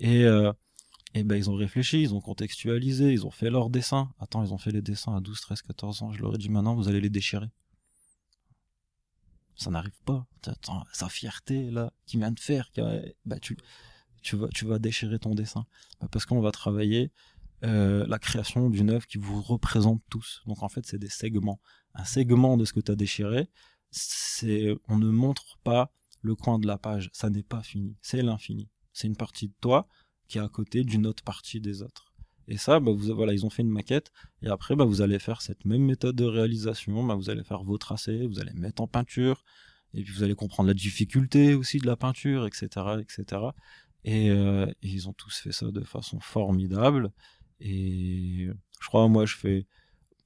Et 0.00 0.24
euh, 0.24 0.54
et 1.12 1.22
ben 1.22 1.36
ils 1.36 1.50
ont 1.50 1.54
réfléchi, 1.54 2.00
ils 2.00 2.14
ont 2.14 2.22
contextualisé, 2.22 3.12
ils 3.12 3.26
ont 3.26 3.30
fait 3.30 3.50
leurs 3.50 3.68
dessins. 3.68 4.10
Attends, 4.20 4.42
ils 4.42 4.54
ont 4.54 4.58
fait 4.58 4.72
les 4.72 4.80
dessins 4.80 5.14
à 5.14 5.20
12, 5.20 5.38
13, 5.38 5.60
14 5.60 6.02
ans. 6.02 6.12
Je 6.12 6.22
leur 6.22 6.34
ai 6.34 6.38
dit 6.38 6.48
maintenant, 6.48 6.74
vous 6.74 6.88
allez 6.88 7.02
les 7.02 7.10
déchirer. 7.10 7.50
Ça 9.56 9.70
n'arrive 9.70 10.00
pas. 10.04 10.26
Sa 10.92 11.08
fierté 11.08 11.70
là, 11.70 11.92
qui 12.06 12.16
vient 12.16 12.32
de 12.32 12.40
faire, 12.40 12.70
bah, 13.24 13.38
tu, 13.38 13.56
tu 14.22 14.36
vas, 14.36 14.48
tu 14.48 14.64
vas 14.64 14.78
déchirer 14.78 15.18
ton 15.18 15.34
dessin. 15.34 15.66
Bah, 16.00 16.08
parce 16.10 16.26
qu'on 16.26 16.40
va 16.40 16.52
travailler 16.52 17.12
euh, 17.64 18.04
la 18.08 18.18
création 18.18 18.70
d'une 18.70 18.90
œuvre 18.90 19.06
qui 19.06 19.18
vous 19.18 19.40
représente 19.40 20.02
tous. 20.10 20.42
Donc 20.46 20.62
en 20.62 20.68
fait, 20.68 20.84
c'est 20.84 20.98
des 20.98 21.08
segments. 21.08 21.60
Un 21.94 22.04
segment 22.04 22.56
de 22.56 22.64
ce 22.64 22.72
que 22.72 22.80
tu 22.80 22.90
as 22.90 22.96
déchiré, 22.96 23.48
c'est, 23.90 24.74
on 24.88 24.98
ne 24.98 25.10
montre 25.10 25.58
pas 25.62 25.92
le 26.22 26.34
coin 26.34 26.58
de 26.58 26.66
la 26.66 26.78
page. 26.78 27.10
Ça 27.12 27.30
n'est 27.30 27.42
pas 27.42 27.62
fini. 27.62 27.96
C'est 28.00 28.22
l'infini. 28.22 28.68
C'est 28.92 29.06
une 29.06 29.16
partie 29.16 29.48
de 29.48 29.54
toi 29.60 29.86
qui 30.28 30.38
est 30.38 30.40
à 30.40 30.48
côté 30.48 30.82
d'une 30.82 31.06
autre 31.06 31.22
partie 31.22 31.60
des 31.60 31.82
autres. 31.82 32.11
Et 32.48 32.56
ça, 32.56 32.80
bah, 32.80 32.92
vous, 32.92 33.14
voilà, 33.14 33.32
ils 33.32 33.46
ont 33.46 33.50
fait 33.50 33.62
une 33.62 33.70
maquette. 33.70 34.12
Et 34.42 34.48
après, 34.48 34.76
bah, 34.76 34.84
vous 34.84 35.02
allez 35.02 35.18
faire 35.18 35.42
cette 35.42 35.64
même 35.64 35.82
méthode 35.82 36.16
de 36.16 36.24
réalisation. 36.24 37.04
Bah, 37.04 37.14
vous 37.14 37.30
allez 37.30 37.44
faire 37.44 37.62
vos 37.62 37.78
tracés, 37.78 38.26
vous 38.26 38.40
allez 38.40 38.52
mettre 38.54 38.82
en 38.82 38.86
peinture. 38.86 39.44
Et 39.94 40.02
puis 40.02 40.12
vous 40.12 40.22
allez 40.22 40.34
comprendre 40.34 40.68
la 40.68 40.74
difficulté 40.74 41.54
aussi 41.54 41.78
de 41.78 41.86
la 41.86 41.96
peinture, 41.96 42.46
etc. 42.46 42.68
etc. 43.00 43.42
Et, 44.04 44.30
euh, 44.30 44.66
et 44.82 44.88
ils 44.88 45.08
ont 45.08 45.12
tous 45.12 45.36
fait 45.36 45.52
ça 45.52 45.70
de 45.70 45.82
façon 45.82 46.18
formidable. 46.20 47.12
Et 47.60 48.48
je 48.80 48.88
crois, 48.88 49.08
moi, 49.08 49.26
je 49.26 49.36
fais 49.36 49.66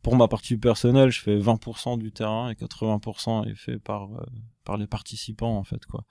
pour 0.07 0.15
ma 0.15 0.29
partie 0.29 0.57
personnelle, 0.57 1.11
je 1.11 1.21
fais 1.21 1.37
20% 1.37 1.99
du 1.99 2.13
terrain 2.13 2.49
et 2.49 2.55
80% 2.55 3.51
est 3.51 3.57
fait 3.57 3.81
par 3.81 4.05
euh, 4.05 4.25
par 4.63 4.77
les 4.77 4.87
participants 4.87 5.59
en 5.59 5.65
fait 5.65 5.85
quoi. 5.85 6.05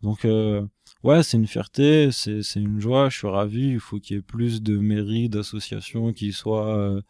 Donc 0.00 0.24
euh, 0.24 0.66
ouais, 1.02 1.22
c'est 1.22 1.36
une 1.36 1.46
fierté, 1.46 2.10
c'est 2.12 2.40
une 2.56 2.80
joie, 2.80 3.10
je 3.10 3.18
suis 3.18 3.28
ravi. 3.28 3.72
Il 3.72 3.78
faut 3.78 3.98
qu'il 3.98 4.16
y 4.16 4.18
ait 4.18 4.22
plus 4.22 4.62
de 4.62 4.78
mairies, 4.78 5.28
d'associations 5.28 6.14
qui 6.14 6.32
soient 6.32 6.74
euh, 6.78 7.02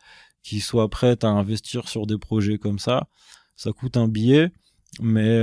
qui 0.43 0.59
soient 0.59 0.89
prêtes 0.89 1.23
à 1.23 1.29
investir 1.29 1.89
sur 1.89 2.09
des 2.09 2.19
projets 2.19 2.59
comme 2.59 2.81
ça. 2.81 3.07
Ça 3.55 3.71
coûte 3.71 3.97
un 3.97 4.09
billet, 4.09 4.51
mais 5.01 5.39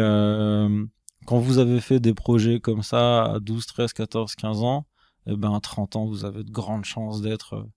quand 1.26 1.40
vous 1.40 1.60
avez 1.60 1.80
fait 1.80 2.02
des 2.02 2.14
projets 2.14 2.60
comme 2.60 2.84
ça 2.84 3.36
à 3.36 3.40
12, 3.40 3.66
13, 3.68 3.94
14, 3.94 4.36
15 4.36 4.64
ans, 4.64 4.86
eh 5.28 5.38
ben 5.38 5.54
à 5.56 5.62
30 5.62 5.96
ans, 5.96 6.06
vous 6.08 6.26
avez 6.26 6.44
de 6.44 6.52
grandes 6.52 6.84
chances 6.84 7.22
d'être 7.22 7.70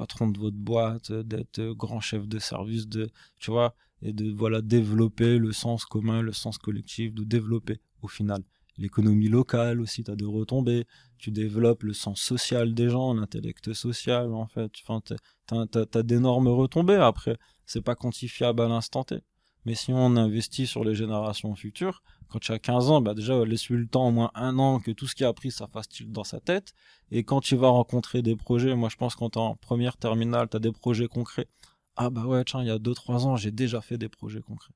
patron 0.00 0.28
de 0.28 0.38
votre 0.38 0.56
boîte, 0.56 1.12
d'être 1.12 1.60
grand 1.72 2.00
chef 2.00 2.26
de 2.26 2.38
service, 2.38 2.88
de, 2.88 3.10
tu 3.38 3.50
vois, 3.50 3.74
et 4.00 4.14
de 4.14 4.32
voilà 4.32 4.62
développer 4.62 5.36
le 5.36 5.52
sens 5.52 5.84
commun, 5.84 6.22
le 6.22 6.32
sens 6.32 6.56
collectif, 6.56 7.12
de 7.12 7.22
développer 7.22 7.82
au 8.00 8.08
final 8.08 8.42
l'économie 8.78 9.28
locale 9.28 9.78
aussi, 9.78 10.02
tu 10.02 10.10
as 10.10 10.16
de 10.16 10.24
retombées, 10.24 10.86
tu 11.18 11.30
développes 11.30 11.82
le 11.82 11.92
sens 11.92 12.18
social 12.18 12.72
des 12.72 12.88
gens, 12.88 13.12
l'intellect 13.12 13.74
social 13.74 14.32
en 14.32 14.46
fait, 14.46 14.72
tu 14.72 14.84
as, 14.88 16.02
d'énormes 16.02 16.48
retombées 16.48 16.94
après, 16.94 17.36
c'est 17.66 17.82
pas 17.82 17.94
quantifiable 17.94 18.62
à 18.62 18.68
l'instant 18.68 19.04
T. 19.04 19.18
Mais 19.66 19.74
si 19.74 19.92
on 19.92 20.16
investit 20.16 20.66
sur 20.66 20.82
les 20.82 20.94
générations 20.94 21.54
futures, 21.54 22.02
quand 22.30 22.38
tu 22.38 22.52
as 22.52 22.58
15 22.58 22.90
ans, 22.90 23.00
bah 23.00 23.14
déjà, 23.14 23.44
laisse-lui 23.44 23.78
le 23.78 23.86
temps, 23.86 24.08
au 24.08 24.10
moins 24.10 24.30
un 24.34 24.58
an, 24.58 24.80
que 24.80 24.90
tout 24.90 25.06
ce 25.06 25.14
qu'il 25.14 25.26
a 25.26 25.28
appris, 25.28 25.50
ça 25.50 25.66
fasse 25.66 25.88
tilt 25.88 26.12
dans 26.12 26.24
sa 26.24 26.40
tête. 26.40 26.72
Et 27.10 27.24
quand 27.24 27.40
tu 27.40 27.56
vas 27.56 27.68
rencontrer 27.68 28.22
des 28.22 28.36
projets, 28.36 28.74
moi 28.74 28.88
je 28.88 28.96
pense 28.96 29.14
quand 29.14 29.36
en 29.36 29.56
première 29.56 29.96
terminale, 29.96 30.48
tu 30.50 30.56
as 30.56 30.60
des 30.60 30.72
projets 30.72 31.08
concrets. 31.08 31.48
Ah 31.96 32.10
bah 32.10 32.24
ouais, 32.24 32.44
tiens, 32.44 32.62
il 32.62 32.68
y 32.68 32.70
a 32.70 32.78
2-3 32.78 33.26
ans, 33.26 33.36
j'ai 33.36 33.50
déjà 33.50 33.80
fait 33.80 33.98
des 33.98 34.08
projets 34.08 34.40
concrets. 34.40 34.72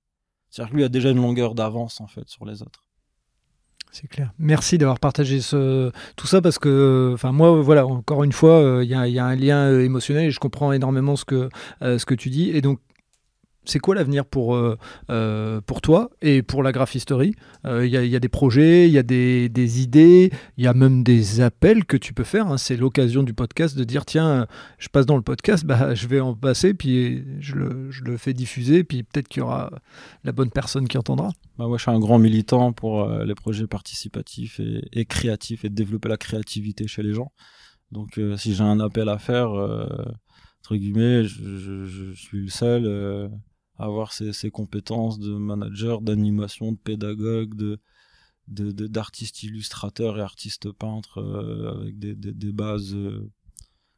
C'est-à-dire 0.51 0.73
que 0.73 0.77
lui 0.77 0.85
a 0.85 0.89
déjà 0.89 1.11
une 1.11 1.21
longueur 1.21 1.55
d'avance, 1.55 2.01
en 2.01 2.07
fait, 2.07 2.29
sur 2.29 2.45
les 2.45 2.63
autres. 2.63 2.85
C'est 3.95 4.09
clair. 4.09 4.33
Merci 4.41 4.77
d'avoir 4.77 4.99
partagé 4.99 5.41
ce, 5.41 5.93
tout 6.17 6.27
ça 6.27 6.43
parce 6.43 6.59
que, 6.59 7.13
enfin 7.15 7.31
moi, 7.31 7.61
voilà, 7.63 7.87
encore 7.87 8.25
une 8.25 8.33
fois, 8.33 8.61
euh, 8.61 8.83
il 8.83 8.91
y, 8.91 8.95
a 8.95 9.25
un 9.25 9.37
lien 9.37 9.71
euh, 9.71 9.85
émotionnel 9.85 10.27
et 10.27 10.31
je 10.33 10.41
comprends 10.41 10.73
énormément 10.73 11.15
ce 11.15 11.25
que, 11.25 11.49
euh, 11.83 11.97
ce 11.97 12.05
que 12.05 12.15
tu 12.15 12.29
dis. 12.29 12.51
Et 12.51 12.61
donc, 12.61 12.81
c'est 13.65 13.79
quoi 13.79 13.95
l'avenir 13.95 14.25
pour, 14.27 14.55
euh, 14.55 14.77
euh, 15.11 15.61
pour 15.61 15.81
toi 15.81 16.11
et 16.23 16.43
pour 16.43 16.63
la 16.63 16.73
graphisterie 16.73 17.35
Il 17.65 17.71
euh, 17.71 17.87
y, 17.87 18.17
a 18.17 18.21
des 18.21 18.29
projets, 18.29 18.87
il 18.89 18.93
y 18.93 18.99
a 18.99 19.03
des, 19.03 19.83
idées, 19.83 20.31
il 20.57 20.65
y 20.65 20.67
a 20.67 20.75
même 20.75 21.03
des 21.03 21.41
appels 21.41 21.85
que 21.85 21.97
tu 21.97 22.13
peux 22.13 22.25
faire. 22.25 22.49
Hein. 22.49 22.59
C'est 22.59 22.77
l'occasion 22.77 23.23
du 23.23 23.35
podcast 23.35 23.77
de 23.77 23.85
dire 23.85 24.05
tiens, 24.05 24.47
je 24.79 24.89
passe 24.89 25.07
dans 25.07 25.17
le 25.17 25.23
podcast, 25.23 25.65
bah, 25.65 25.95
je 25.95 26.07
vais 26.07 26.21
en 26.21 26.35
passer, 26.35 26.75
puis 26.75 27.25
je 27.41 27.55
le, 27.55 28.17
fais 28.17 28.33
diffuser, 28.33 28.85
puis 28.85 29.03
peut-être 29.03 29.29
qu'il 29.29 29.41
y 29.41 29.43
aura 29.43 29.71
la 30.25 30.33
bonne 30.33 30.51
personne 30.51 30.87
qui 30.87 30.99
entendra. 30.99 31.31
Bah 31.59 31.67
moi, 31.67 31.79
je 31.79 31.83
suis 31.83 31.91
un 31.91 31.99
grand 31.99 32.19
militant 32.19 32.73
pour 32.73 33.09
les 33.09 33.35
projets 33.35 33.67
participatifs 33.67 34.61
et, 34.93 35.05
créatifs 35.05 35.65
et 35.65 35.69
de 35.69 35.75
développer 35.75 36.09
la 36.09 36.17
créativité 36.17 36.87
chez 36.87 37.03
les 37.03 37.13
gens. 37.13 37.33
Donc, 37.93 38.21
si 38.37 38.55
j'ai 38.55 38.63
un 38.63 38.81
appel 38.81 39.09
à 39.09 39.19
faire, 39.19 39.51
entre 39.51 40.77
guillemets, 40.77 41.25
je, 41.25 41.85
je 41.87 42.13
suis 42.15 42.43
le 42.43 42.51
seul 42.51 43.31
avoir 43.79 44.13
ces, 44.13 44.51
compétences 44.51 45.19
de 45.19 45.35
manager, 45.35 46.01
d'animation, 46.01 46.73
de 46.73 46.79
pédagogue, 46.79 47.55
de 47.55 47.79
d'artiste 48.47 49.43
illustrateur 49.43 50.19
et 50.19 50.21
artiste 50.21 50.71
peintre 50.71 51.19
euh, 51.19 51.81
avec 51.81 51.99
des, 51.99 52.53
bases 52.53 52.95
euh, 52.95 53.31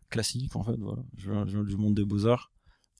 classiques 0.08 0.54
en 0.54 0.62
fait 0.62 0.78
voilà. 0.78 1.02
Je 1.16 1.32
viens, 1.32 1.64
du 1.64 1.76
monde 1.76 1.94
des 1.94 2.04
beaux 2.04 2.26
arts 2.26 2.52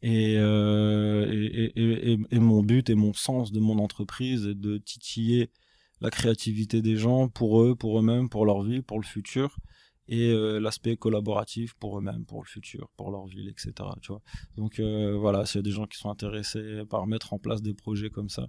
euh, 0.05 1.27
et, 1.31 1.73
et, 1.77 2.19
et, 2.31 2.39
mon 2.41 2.63
but 2.65 2.91
et 2.91 2.97
mon 2.97 3.13
sens 3.13 3.53
de 3.53 3.61
mon 3.61 3.79
entreprise 3.79 4.47
est 4.47 4.57
de 4.57 4.79
titiller 4.79 5.51
la 6.01 6.11
créativité 6.11 6.83
des 6.83 6.97
gens 6.97 7.29
pour 7.29 7.63
eux 7.63 7.77
pour 7.77 8.01
eux-mêmes 8.01 8.29
pour 8.29 8.45
leur 8.45 8.63
vie 8.63 8.83
pour 8.83 8.99
le 8.99 9.07
futur 9.07 9.57
et 10.09 10.31
euh, 10.31 10.59
l'aspect 10.59 10.97
collaboratif 10.97 11.75
pour 11.75 11.99
eux-mêmes, 11.99 12.25
pour 12.25 12.43
le 12.43 12.47
futur, 12.47 12.89
pour 12.97 13.11
leur 13.11 13.27
ville, 13.27 13.49
etc. 13.49 13.73
Tu 14.01 14.09
vois 14.09 14.23
Donc 14.57 14.79
euh, 14.79 15.17
voilà, 15.17 15.47
s'il 15.47 15.59
y 15.59 15.61
a 15.61 15.63
des 15.63 15.71
gens 15.71 15.87
qui 15.87 15.99
sont 15.99 16.11
intéressés 16.11 16.83
par 16.89 17.07
mettre 17.07 17.33
en 17.33 17.39
place 17.39 17.63
des 17.63 17.75
projets 17.75 18.11
comme 18.11 18.29
ça, 18.29 18.47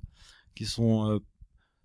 qui 0.56 0.66
sont... 0.66 1.10
Euh, 1.10 1.20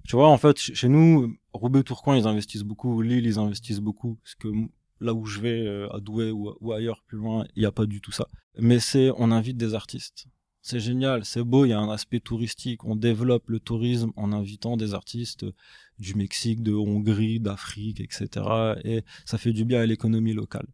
tu 0.05 0.17
vois, 0.17 0.29
en 0.29 0.37
fait, 0.37 0.59
chez 0.59 0.89
nous, 0.89 1.37
Roubaix, 1.53 1.85
Tourcoing, 1.85 2.17
ils 2.17 2.27
investissent 2.27 2.65
beaucoup, 2.65 3.03
Lille, 3.03 3.25
ils 3.25 3.39
investissent 3.39 3.81
beaucoup, 3.81 4.17
parce 4.17 4.35
que 4.35 4.49
là 5.01 5.15
où 5.15 5.27
je 5.27 5.41
vais, 5.41 5.87
à 5.93 6.01
Douai 6.01 6.33
ou, 6.33 6.53
ou 6.61 6.73
ailleurs, 6.73 7.05
plus 7.07 7.19
loin, 7.19 7.47
il 7.55 7.61
n'y 7.61 7.67
a 7.67 7.73
pas 7.73 7.87
du 7.87 8.01
tout 8.01 8.11
ça. 8.11 8.27
Mais 8.59 8.81
c'est, 8.81 9.13
on 9.17 9.31
invite 9.31 9.57
des 9.57 9.75
artistes 9.75 10.27
c'est 10.63 10.79
génial, 10.79 11.25
c'est 11.25 11.43
beau, 11.43 11.65
il 11.65 11.71
y 11.71 11.73
a 11.73 11.81
un 11.81 11.91
aspect 11.91 12.21
touristique. 12.21 12.85
On 12.85 12.95
développe 12.95 13.49
le 13.49 13.59
tourisme 13.59 14.13
en 14.17 14.33
invitant 14.33 14.77
des 14.77 14.95
artistes 14.95 15.45
du 15.99 16.15
Mexique, 16.15 16.63
de 16.63 16.73
Hongrie, 16.73 17.41
d'Afrique, 17.41 18.01
etc. 18.01 18.47
Et 18.85 19.03
ça 19.25 19.39
fait 19.39 19.53
du 19.53 19.65
bien 19.65 19.81
à 19.81 19.87
l'économie 19.87 20.33
locale. 20.33 20.67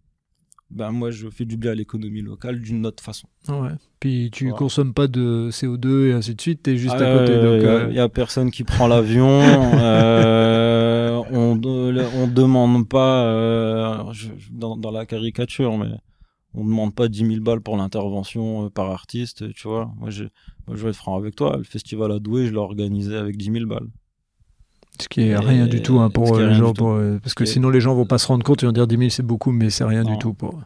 Ben 0.70 0.92
moi, 0.92 1.10
je 1.10 1.30
fais 1.30 1.46
du 1.46 1.56
bien 1.56 1.70
à 1.70 1.74
l'économie 1.74 2.20
locale 2.20 2.60
d'une 2.60 2.84
autre 2.84 3.02
façon. 3.02 3.26
Ouais. 3.48 3.70
Puis 4.00 4.28
tu 4.30 4.50
consommes 4.52 4.92
pas 4.92 5.06
de 5.06 5.48
CO2 5.50 6.08
et 6.08 6.12
ainsi 6.12 6.34
de 6.34 6.40
suite, 6.40 6.62
tu 6.64 6.72
es 6.72 6.76
juste 6.76 6.94
à 6.94 7.18
côté. 7.18 7.32
Il 7.32 7.38
euh, 7.38 7.90
n'y 7.90 7.98
a 7.98 8.10
personne 8.10 8.50
qui 8.50 8.64
prend 8.64 8.86
l'avion. 8.86 9.40
euh, 9.42 11.22
on 11.30 11.54
ne 11.56 12.26
demande 12.26 12.86
pas, 12.86 13.24
euh, 13.24 14.12
dans, 14.50 14.76
dans, 14.76 14.90
la 14.90 15.06
caricature, 15.06 15.78
mais 15.78 15.88
on 16.54 16.64
demande 16.64 16.94
pas 16.94 17.08
10 17.08 17.26
000 17.26 17.40
balles 17.40 17.60
pour 17.60 17.76
l'intervention 17.76 18.66
euh, 18.66 18.70
par 18.70 18.90
artiste, 18.90 19.52
tu 19.54 19.68
vois. 19.68 19.92
Moi, 19.98 20.10
je, 20.10 20.24
moi, 20.66 20.76
je 20.76 20.82
vais 20.82 20.90
être 20.90 20.96
franc 20.96 21.16
avec 21.16 21.36
toi. 21.36 21.56
Le 21.56 21.64
festival 21.64 22.12
à 22.12 22.18
Douai, 22.18 22.46
je 22.46 22.52
l'ai 22.52 22.58
organisé 22.58 23.16
avec 23.16 23.36
10 23.36 23.52
000 23.52 23.66
balles. 23.66 23.88
Ce 25.00 25.08
qui 25.08 25.20
est 25.20 25.36
rien 25.36 25.66
du 25.66 25.80
tout 25.80 26.00
hein, 26.00 26.10
pour 26.10 26.36
euh, 26.36 26.48
les 26.48 26.54
gens. 26.54 26.72
Euh, 26.80 27.18
parce 27.20 27.34
que 27.34 27.44
sinon, 27.44 27.70
les 27.70 27.80
gens 27.80 27.94
vont 27.94 28.06
pas 28.06 28.18
se 28.18 28.26
rendre 28.26 28.44
compte. 28.44 28.62
Ils 28.62 28.66
vont 28.66 28.72
dire 28.72 28.86
10 28.86 28.96
000, 28.96 29.10
c'est 29.10 29.22
beaucoup, 29.22 29.52
mais 29.52 29.70
c'est 29.70 29.84
rien 29.84 30.04
du 30.04 30.18
tout 30.18 30.34
pour. 30.34 30.60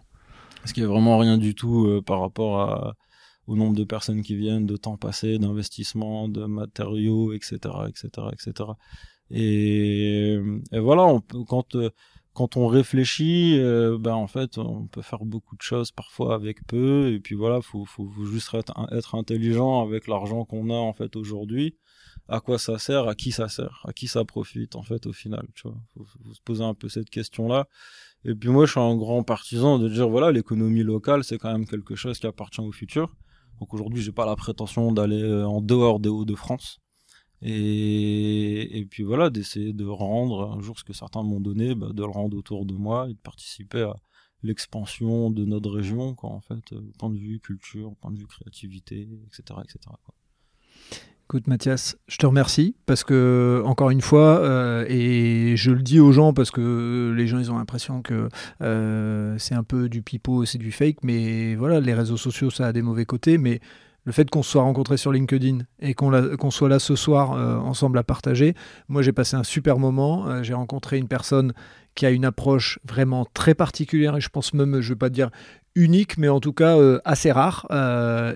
Ce 0.65 0.73
qui 0.73 0.81
est 0.81 0.87
vraiment 0.87 1.19
rien 1.19 1.39
du 1.39 1.55
tout 1.57 2.01
par 2.07 2.21
rapport 2.21 2.61
à, 2.61 2.95
au 3.49 3.57
nombre 3.57 3.75
de 3.77 3.85
personnes 3.85 4.23
qui 4.23 4.37
viennent, 4.37 4.65
de 4.65 4.77
temps 4.77 4.97
passé, 4.97 5.39
d'investissement, 5.39 6.29
de 6.29 6.45
matériaux, 6.45 7.33
etc., 7.33 7.57
etc., 7.89 8.29
etc. 8.33 8.71
Et, 9.31 10.39
et 10.71 10.79
voilà, 10.79 11.03
on 11.03 11.21
peut, 11.21 11.43
quand 11.45 11.77
quand 12.35 12.57
on 12.57 12.67
réfléchit, 12.67 13.59
euh, 13.59 13.99
ben 13.99 14.15
en 14.15 14.27
fait, 14.27 14.59
on 14.59 14.87
peut 14.87 15.03
faire 15.03 15.25
beaucoup 15.25 15.57
de 15.57 15.63
choses 15.63 15.91
parfois 15.91 16.35
avec 16.35 16.67
peu. 16.67 17.13
Et 17.13 17.21
puis 17.21 17.35
voilà, 17.35 17.61
faut, 17.61 17.85
faut, 17.85 18.11
juste 18.25 18.55
être, 18.55 18.73
être, 18.93 19.15
intelligent 19.15 19.83
avec 19.83 20.07
l'argent 20.09 20.45
qu'on 20.45 20.71
a 20.71 20.75
en 20.75 20.93
fait 20.93 21.17
aujourd'hui. 21.17 21.77
À 22.29 22.41
quoi 22.41 22.59
ça 22.59 22.79
sert 22.79 23.09
À 23.09 23.15
qui 23.15 23.33
ça 23.33 23.49
sert 23.49 23.83
À 23.87 23.93
qui 23.93 24.09
ça 24.09 24.25
profite 24.25 24.77
en 24.77 24.83
fait 24.83 25.07
au 25.07 25.13
final 25.13 25.47
Tu 25.55 25.69
vois, 25.69 25.77
faut, 25.95 26.05
faut 26.05 26.35
se 26.35 26.41
poser 26.41 26.65
un 26.65 26.75
peu 26.75 26.89
cette 26.89 27.11
question-là. 27.11 27.69
Et 28.25 28.35
puis 28.35 28.49
moi, 28.49 28.67
je 28.67 28.73
suis 28.73 28.81
un 28.81 28.97
grand 28.97 29.23
partisan 29.25 29.79
de 29.79 29.89
dire 29.89 30.09
voilà, 30.09 30.31
l'économie 30.31 30.85
locale, 30.85 31.25
c'est 31.25 31.39
quand 31.39 31.53
même 31.53 31.67
quelque 31.67 31.97
chose 31.97 32.19
qui 32.19 32.27
appartient 32.27 32.61
au 32.61 32.73
futur. 32.73 33.15
Donc 33.61 33.75
aujourd'hui, 33.75 34.03
j'ai 34.03 34.13
pas 34.13 34.27
la 34.27 34.37
prétention 34.37 34.93
d'aller 34.93 35.23
euh, 35.23 35.47
en 35.47 35.61
dehors 35.61 36.01
des 36.01 36.09
Hauts-de-France. 36.09 36.82
Et, 37.43 38.79
et 38.79 38.85
puis 38.87 39.03
voilà, 39.03 39.31
d'essayer 39.31 39.73
de 39.73 39.85
rendre 39.85 40.53
un 40.57 40.61
jour 40.61 40.79
ce 40.79 40.85
que 40.85 40.93
certains 40.93 41.23
m'ont 41.23 41.41
donné, 41.41 41.75
bah, 41.75 41.89
de 41.93 42.03
le 42.03 42.11
rendre 42.11 42.37
autour 42.37 42.65
de 42.65 42.75
moi 42.75 43.09
et 43.09 43.15
de 43.15 43.19
participer 43.19 43.83
à 43.83 43.97
l'expansion 44.43 45.31
de 45.31 45.45
notre 45.45 45.71
région, 45.71 46.15
quoi, 46.15 46.31
en 46.31 46.41
fait, 46.41 46.73
euh, 46.73 46.81
point 46.99 47.11
de 47.11 47.19
vue 47.19 47.41
culture, 47.41 47.95
point 48.01 48.11
de 48.11 48.19
vue 48.19 48.27
créativité, 48.27 49.09
etc. 49.27 49.61
etc. 49.65 49.79
Quoi. 50.05 50.15
Écoute 51.25 51.47
Mathias, 51.47 51.97
je 52.09 52.19
te 52.19 52.27
remercie 52.27 52.77
parce 52.85 53.05
que 53.05 53.63
encore 53.65 53.89
une 53.89 54.03
fois, 54.03 54.41
euh, 54.41 54.85
et 54.89 55.57
je 55.57 55.71
le 55.71 55.81
dis 55.81 55.99
aux 55.99 56.13
gens 56.13 56.35
parce 56.35 56.51
que 56.51 57.15
les 57.17 57.27
gens 57.27 57.39
ils 57.39 57.51
ont 57.51 57.57
l'impression 57.57 58.03
que 58.03 58.29
euh, 58.61 59.35
c'est 59.39 59.55
un 59.55 59.63
peu 59.63 59.89
du 59.89 60.03
pipeau, 60.03 60.45
c'est 60.45 60.59
du 60.59 60.73
fake, 60.73 60.99
mais 61.03 61.55
voilà, 61.55 61.81
les 61.81 61.95
réseaux 61.95 62.19
sociaux 62.19 62.51
ça 62.51 62.67
a 62.67 62.73
des 62.75 62.83
mauvais 62.83 63.07
côtés, 63.07 63.39
mais 63.39 63.61
le 64.05 64.13
fait 64.13 64.29
qu'on 64.29 64.43
se 64.43 64.51
soit 64.51 64.63
rencontrés 64.63 64.97
sur 64.97 65.13
LinkedIn 65.13 65.59
et 65.81 65.95
qu'on 65.95 66.51
soit 66.51 66.69
là 66.69 66.79
ce 66.79 66.97
soir 66.97 67.33
euh, 67.33 67.57
ensemble 67.59 67.99
à 67.99 68.03
partager, 68.03 68.55
moi 68.89 69.03
j'ai 69.03 69.13
passé 69.13 69.37
un 69.37 69.45
super 69.45 69.79
moment. 69.79 70.29
Euh, 70.29 70.43
j'ai 70.43 70.55
rencontré 70.55 70.99
une 70.99 71.09
personne 71.09 71.53
qui 71.95 72.07
a 72.07 72.11
une 72.11 72.25
approche 72.25 72.79
vraiment 72.85 73.27
très 73.35 73.55
particulière 73.55 74.17
et 74.17 74.21
je 74.21 74.29
pense 74.29 74.55
même, 74.55 74.81
je 74.81 74.89
ne 74.89 74.95
vais 74.95 74.99
pas 74.99 75.11
dire 75.11 75.31
unique, 75.75 76.19
mais 76.19 76.29
en 76.29 76.41
tout 76.41 76.53
cas 76.53 76.77
euh, 76.77 77.01
assez 77.05 77.31
rare. 77.31 77.67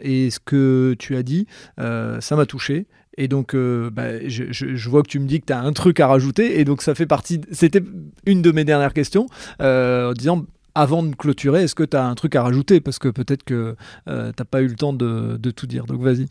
et 0.02 0.30
ce 0.30 0.38
que 0.40 0.94
tu 0.98 1.16
as 1.16 1.22
dit, 1.22 1.46
ça 1.78 2.36
m'a 2.36 2.46
touché. 2.46 2.86
Et 3.18 3.28
donc, 3.28 3.56
bah, 3.56 4.28
je, 4.28 4.52
je, 4.52 4.90
vois 4.90 5.02
que 5.02 5.08
tu 5.08 5.18
me 5.18 5.26
dis 5.26 5.40
que 5.40 5.46
tu 5.46 5.52
as 5.54 5.58
un 5.58 5.72
truc 5.72 6.00
à 6.00 6.06
rajouter. 6.06 6.60
Et 6.60 6.66
donc, 6.66 6.82
ça 6.82 6.94
fait 6.94 7.06
partie. 7.06 7.40
C'était 7.50 7.80
une 8.26 8.42
de 8.42 8.52
mes 8.52 8.64
dernières 8.64 8.92
questions, 8.92 9.26
en 9.58 10.12
disant 10.12 10.44
avant 10.76 11.02
de 11.02 11.14
clôturer, 11.14 11.62
est-ce 11.62 11.74
que 11.74 11.84
tu 11.84 11.96
as 11.96 12.06
un 12.06 12.14
truc 12.14 12.36
à 12.36 12.42
rajouter? 12.42 12.82
Parce 12.82 12.98
que 12.98 13.08
peut-être 13.08 13.44
que 13.44 13.76
euh, 14.08 14.30
tu 14.32 14.34
n'as 14.38 14.44
pas 14.44 14.60
eu 14.60 14.68
le 14.68 14.76
temps 14.76 14.92
de, 14.92 15.38
tout 15.50 15.66
dire. 15.66 15.86
Donc 15.86 16.02
vas-y. 16.02 16.26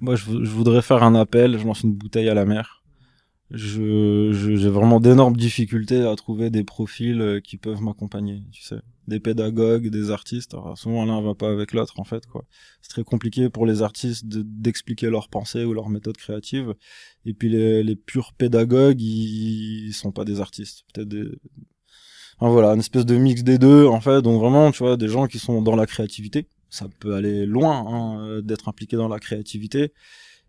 Moi, 0.00 0.16
je, 0.16 0.24
voudrais 0.24 0.82
faire 0.82 1.04
un 1.04 1.14
appel. 1.14 1.58
Je 1.58 1.64
lance 1.64 1.82
une 1.82 1.94
bouteille 1.94 2.28
à 2.28 2.34
la 2.34 2.44
mer. 2.44 2.82
J'ai 3.50 4.32
je, 4.32 4.68
vraiment 4.68 4.98
d'énormes 4.98 5.36
difficultés 5.36 6.00
à 6.00 6.16
trouver 6.16 6.50
des 6.50 6.64
profils 6.64 7.20
euh, 7.20 7.40
qui 7.40 7.56
peuvent 7.56 7.82
m'accompagner, 7.82 8.42
tu 8.50 8.62
sais. 8.62 8.80
Des 9.06 9.20
pédagogues, 9.20 9.88
des 9.90 10.10
artistes. 10.10 10.56
Souvent, 10.74 11.04
l'un 11.04 11.20
va 11.20 11.34
pas 11.34 11.50
avec 11.50 11.72
l'autre, 11.72 12.00
en 12.00 12.04
fait. 12.04 12.24
C'est 12.82 12.88
très 12.88 13.04
compliqué 13.04 13.48
pour 13.50 13.64
les 13.64 13.82
artistes 13.82 14.24
d'expliquer 14.26 15.08
leurs 15.08 15.28
pensées 15.28 15.64
ou 15.64 15.72
leurs 15.72 15.90
méthodes 15.90 16.16
créatives. 16.16 16.74
Et 17.26 17.34
puis, 17.34 17.48
les, 17.48 17.84
les 17.84 17.96
purs 17.96 18.32
pédagogues, 18.32 19.00
ils, 19.00 19.86
ils 19.88 19.92
sont 19.92 20.10
pas 20.10 20.24
des 20.24 20.40
artistes. 20.40 20.84
Peut-être 20.92 21.08
des, 21.08 21.28
voilà, 22.50 22.72
une 22.72 22.80
espèce 22.80 23.06
de 23.06 23.16
mix 23.16 23.42
des 23.42 23.58
deux, 23.58 23.86
en 23.86 24.00
fait. 24.00 24.22
Donc 24.22 24.40
vraiment, 24.40 24.70
tu 24.70 24.78
vois, 24.82 24.96
des 24.96 25.08
gens 25.08 25.26
qui 25.26 25.38
sont 25.38 25.62
dans 25.62 25.76
la 25.76 25.86
créativité. 25.86 26.46
Ça 26.70 26.86
peut 26.98 27.14
aller 27.14 27.46
loin 27.46 27.84
hein, 27.86 28.18
euh, 28.20 28.42
d'être 28.42 28.68
impliqué 28.68 28.96
dans 28.96 29.08
la 29.08 29.20
créativité 29.20 29.92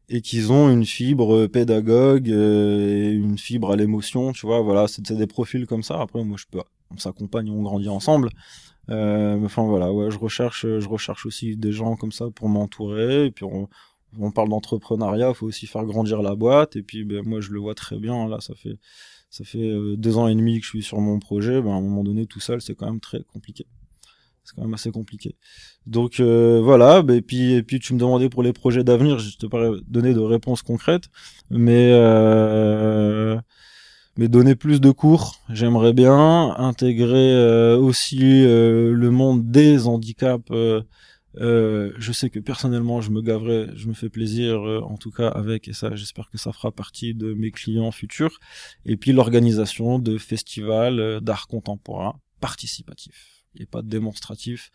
et 0.09 0.21
qu'ils 0.21 0.51
ont 0.51 0.69
une 0.69 0.85
fibre 0.85 1.47
pédagogue 1.47 2.29
euh, 2.29 3.09
et 3.09 3.11
une 3.11 3.37
fibre 3.37 3.71
à 3.71 3.75
l'émotion, 3.75 4.31
tu 4.31 4.45
vois. 4.45 4.61
Voilà, 4.61 4.87
c'est 4.87 5.11
des 5.11 5.27
profils 5.27 5.65
comme 5.67 5.83
ça. 5.83 6.01
Après, 6.01 6.23
moi, 6.23 6.37
je 6.39 6.45
peux, 6.49 6.59
on 6.91 6.97
s'accompagne, 6.97 7.49
on 7.49 7.61
grandit 7.63 7.89
ensemble. 7.89 8.29
Euh, 8.89 9.43
enfin 9.43 9.63
voilà, 9.63 9.91
ouais, 9.91 10.11
je 10.11 10.19
recherche, 10.19 10.61
je 10.61 10.87
recherche 10.87 11.25
aussi 11.25 11.57
des 11.57 11.71
gens 11.71 11.95
comme 11.95 12.11
ça 12.11 12.29
pour 12.33 12.49
m'entourer. 12.49 13.31
Puis 13.31 13.45
on, 13.45 13.67
on 14.19 14.31
parle 14.31 14.49
d'entrepreneuriat, 14.49 15.33
faut 15.33 15.47
aussi 15.47 15.67
faire 15.67 15.85
grandir 15.85 16.21
la 16.21 16.35
boîte. 16.35 16.75
Et 16.75 16.83
puis 16.83 17.03
ben, 17.03 17.23
moi, 17.25 17.41
je 17.41 17.51
le 17.51 17.59
vois 17.59 17.75
très 17.75 17.97
bien. 17.97 18.27
Là, 18.27 18.39
ça 18.41 18.53
fait 18.55 18.77
ça 19.29 19.43
fait 19.43 19.69
euh, 19.69 19.95
deux 19.97 20.17
ans 20.17 20.27
et 20.27 20.35
demi 20.35 20.59
que 20.59 20.65
je 20.65 20.69
suis 20.69 20.83
sur 20.83 20.99
mon 20.99 21.19
projet, 21.19 21.61
ben, 21.61 21.71
à 21.71 21.75
un 21.75 21.81
moment 21.81 22.03
donné, 22.03 22.25
tout 22.25 22.39
seul, 22.39 22.61
c'est 22.61 22.75
quand 22.75 22.85
même 22.85 22.99
très 22.99 23.21
compliqué. 23.23 23.65
C'est 24.43 24.55
quand 24.55 24.61
même 24.61 24.73
assez 24.73 24.91
compliqué. 24.91 25.35
Donc 25.87 26.19
euh, 26.19 26.61
voilà, 26.63 27.01
ben, 27.01 27.15
et 27.15 27.21
puis 27.21 27.53
et 27.53 27.63
puis 27.63 27.79
tu 27.79 27.93
me 27.93 27.99
demandais 27.99 28.29
pour 28.29 28.43
les 28.43 28.53
projets 28.53 28.83
d'avenir, 28.83 29.19
je 29.19 29.37
te 29.37 29.47
pas 29.47 29.71
donner 29.87 30.13
de 30.13 30.19
réponses 30.19 30.61
concrètes, 30.61 31.09
mais 31.49 31.91
euh, 31.93 33.37
mais 34.17 34.27
donner 34.27 34.55
plus 34.55 34.79
de 34.79 34.91
cours, 34.91 35.41
j'aimerais 35.49 35.93
bien 35.93 36.55
intégrer 36.57 37.75
aussi 37.75 38.43
le 38.45 39.09
monde 39.09 39.51
des 39.51 39.87
handicaps 39.87 40.51
euh, 41.37 41.93
je 41.97 42.11
sais 42.11 42.29
que 42.29 42.39
personnellement, 42.39 43.01
je 43.01 43.11
me 43.11 43.21
gaverai, 43.21 43.69
je 43.75 43.87
me 43.87 43.93
fais 43.93 44.09
plaisir, 44.09 44.61
euh, 44.67 44.81
en 44.81 44.97
tout 44.97 45.11
cas 45.11 45.27
avec, 45.27 45.67
et 45.67 45.73
ça, 45.73 45.95
j'espère 45.95 46.29
que 46.29 46.37
ça 46.37 46.51
fera 46.53 46.71
partie 46.71 47.13
de 47.13 47.33
mes 47.33 47.51
clients 47.51 47.91
futurs. 47.91 48.39
Et 48.85 48.97
puis 48.97 49.11
l'organisation 49.11 49.99
de 49.99 50.17
festivals 50.17 50.99
euh, 50.99 51.19
d'art 51.19 51.47
contemporain 51.47 52.19
participatif 52.39 53.45
et 53.57 53.65
pas 53.65 53.81
démonstratif 53.81 54.71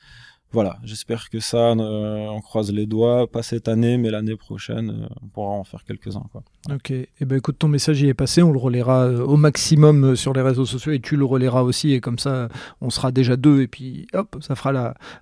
voilà, 0.53 0.79
j'espère 0.83 1.31
que 1.31 1.39
ça, 1.39 1.71
euh, 1.71 2.27
on 2.29 2.41
croise 2.41 2.73
les 2.73 2.87
doigts, 2.87 3.31
pas 3.31 3.43
cette 3.43 3.69
année, 3.69 3.99
mais 3.99 4.11
l'année 4.11 4.35
prochaine, 4.35 4.91
euh, 4.91 5.15
on 5.23 5.29
pourra 5.29 5.51
en 5.51 5.63
faire 5.63 5.85
quelques-uns. 5.85 6.25
Ok, 6.73 6.91
et 6.91 7.09
eh 7.21 7.25
ben 7.25 7.37
écoute, 7.37 7.57
ton 7.57 7.69
message 7.69 8.03
y 8.03 8.09
est 8.09 8.15
passé, 8.15 8.43
on 8.43 8.51
le 8.51 8.59
relaiera 8.59 9.05
euh, 9.05 9.25
au 9.25 9.37
maximum 9.37 10.17
sur 10.17 10.33
les 10.33 10.43
réseaux 10.43 10.67
sociaux 10.67 10.91
et 10.91 10.99
tu 10.99 11.17
le 11.17 11.25
relayeras 11.25 11.63
aussi, 11.63 11.93
et 11.93 12.01
comme 12.01 12.19
ça, 12.19 12.49
on 12.81 12.91
sera 12.91 13.13
déjà 13.13 13.37
deux, 13.37 13.61
et 13.61 13.69
puis 13.69 14.09
hop, 14.13 14.39
ça 14.41 14.57
fera 14.57 14.73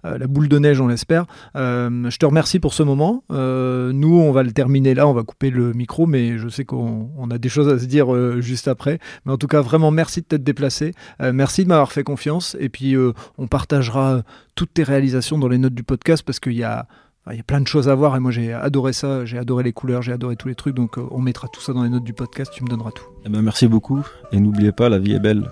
la 0.03 0.27
boule 0.27 0.49
de 0.49 0.59
neige, 0.59 0.81
on 0.81 0.89
l'espère. 0.89 1.27
je 1.55 2.17
te 2.17 2.25
remercie 2.25 2.59
pour 2.59 2.73
ce 2.73 2.83
moment. 2.83 3.23
nous, 3.29 4.19
on 4.19 4.33
va 4.33 4.43
le 4.43 4.53
terminer 4.53 4.95
là, 4.95 5.07
on 5.07 5.13
va 5.13 5.25
couper 5.25 5.51
le 5.51 5.75
micro, 5.75 6.07
mais 6.07 6.39
je 6.39 6.49
sais 6.49 6.65
qu'on 6.65 7.31
a 7.31 7.37
des 7.37 7.49
choses 7.51 7.69
à 7.69 7.79
se 7.79 7.85
dire 7.85 8.41
juste 8.41 8.67
après. 8.67 8.99
Mais 9.27 9.33
en 9.33 9.37
tout 9.37 9.47
cas, 9.47 9.61
vraiment, 9.61 9.91
merci 9.91 10.23
de 10.23 10.27
t'être 10.27 10.45
déplacé, 10.45 10.95
merci 11.21 11.65
de 11.65 11.69
m'avoir 11.69 11.93
fait 11.93 12.03
confiance, 12.03 12.57
et 12.61 12.71
puis 12.71 12.97
on 13.37 13.47
partagera 13.47 14.23
toutes 14.55 14.75
tes 14.75 14.83
réalisations 14.83 15.18
dans 15.21 15.49
les 15.49 15.59
notes 15.59 15.75
du 15.75 15.83
podcast 15.83 16.23
parce 16.25 16.41
qu'il 16.41 16.55
y 16.55 16.65
a, 16.65 16.87
il 17.31 17.37
y 17.37 17.41
a 17.41 17.43
plein 17.43 17.61
de 17.61 17.67
choses 17.67 17.89
à 17.89 17.95
voir 17.95 18.17
et 18.17 18.21
moi 18.21 18.31
j'ai 18.31 18.53
adoré 18.53 18.93
ça, 18.93 19.25
j'ai 19.25 19.39
adoré 19.39 19.65
les 19.65 19.73
couleurs, 19.73 20.03
j'ai 20.03 20.13
adoré 20.13 20.37
tous 20.37 20.49
les 20.49 20.55
trucs, 20.55 20.75
donc 20.75 20.99
euh, 20.99 21.07
on 21.11 21.21
mettra 21.21 21.49
tout 21.49 21.61
ça 21.61 21.73
dans 21.73 21.83
les 21.83 21.89
notes 21.89 22.05
du 22.05 22.15
podcast, 22.15 22.53
tu 22.55 22.65
me 22.65 22.69
donneras 22.69 22.91
tout. 22.93 23.05
Eh 23.25 23.29
ben, 23.29 23.43
merci 23.43 23.67
beaucoup 23.67 24.05
et 24.33 24.41
n'oubliez 24.41 24.73
pas, 24.73 24.89
la 24.89 24.99
vie 24.99 25.15
est 25.15 25.21
belle. 25.21 25.49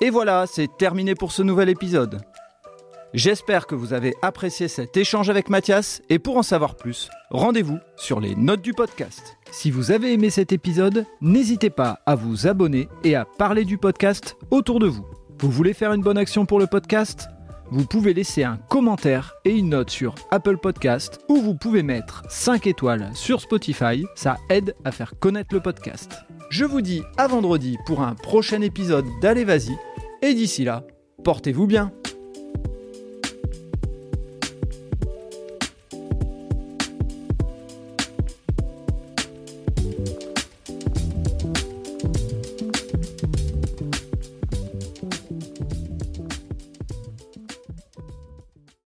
Et 0.00 0.10
voilà, 0.10 0.46
c'est 0.46 0.68
terminé 0.76 1.14
pour 1.14 1.32
ce 1.32 1.42
nouvel 1.42 1.68
épisode. 1.68 2.20
J'espère 3.14 3.68
que 3.68 3.76
vous 3.76 3.92
avez 3.92 4.14
apprécié 4.22 4.66
cet 4.66 4.96
échange 4.96 5.30
avec 5.30 5.48
Mathias 5.48 6.02
et 6.10 6.18
pour 6.18 6.36
en 6.36 6.42
savoir 6.42 6.74
plus, 6.74 7.10
rendez-vous 7.30 7.78
sur 7.94 8.18
les 8.18 8.34
notes 8.34 8.60
du 8.62 8.72
podcast. 8.72 9.36
Si 9.52 9.70
vous 9.70 9.92
avez 9.92 10.12
aimé 10.12 10.30
cet 10.30 10.50
épisode, 10.50 11.06
n'hésitez 11.20 11.70
pas 11.70 12.00
à 12.06 12.16
vous 12.16 12.48
abonner 12.48 12.88
et 13.04 13.14
à 13.14 13.24
parler 13.24 13.64
du 13.64 13.78
podcast 13.78 14.36
autour 14.50 14.80
de 14.80 14.88
vous. 14.88 15.06
Vous 15.38 15.50
voulez 15.50 15.74
faire 15.74 15.92
une 15.92 16.02
bonne 16.02 16.18
action 16.18 16.44
pour 16.44 16.58
le 16.58 16.66
podcast? 16.66 17.28
Vous 17.70 17.86
pouvez 17.86 18.14
laisser 18.14 18.44
un 18.44 18.56
commentaire 18.68 19.34
et 19.44 19.50
une 19.50 19.70
note 19.70 19.90
sur 19.90 20.14
Apple 20.30 20.58
Podcast 20.58 21.20
ou 21.28 21.36
vous 21.36 21.54
pouvez 21.54 21.82
mettre 21.82 22.22
5 22.28 22.66
étoiles 22.66 23.10
sur 23.14 23.40
Spotify, 23.40 24.04
ça 24.14 24.36
aide 24.50 24.74
à 24.84 24.92
faire 24.92 25.14
connaître 25.18 25.54
le 25.54 25.60
podcast. 25.60 26.12
Je 26.50 26.64
vous 26.64 26.80
dis 26.80 27.02
à 27.16 27.26
vendredi 27.26 27.78
pour 27.86 28.02
un 28.02 28.14
prochain 28.14 28.60
épisode 28.60 29.06
d'Allez 29.20 29.44
Vas-y 29.44 29.76
et 30.22 30.34
d'ici 30.34 30.64
là, 30.64 30.84
portez-vous 31.24 31.66
bien. 31.66 31.92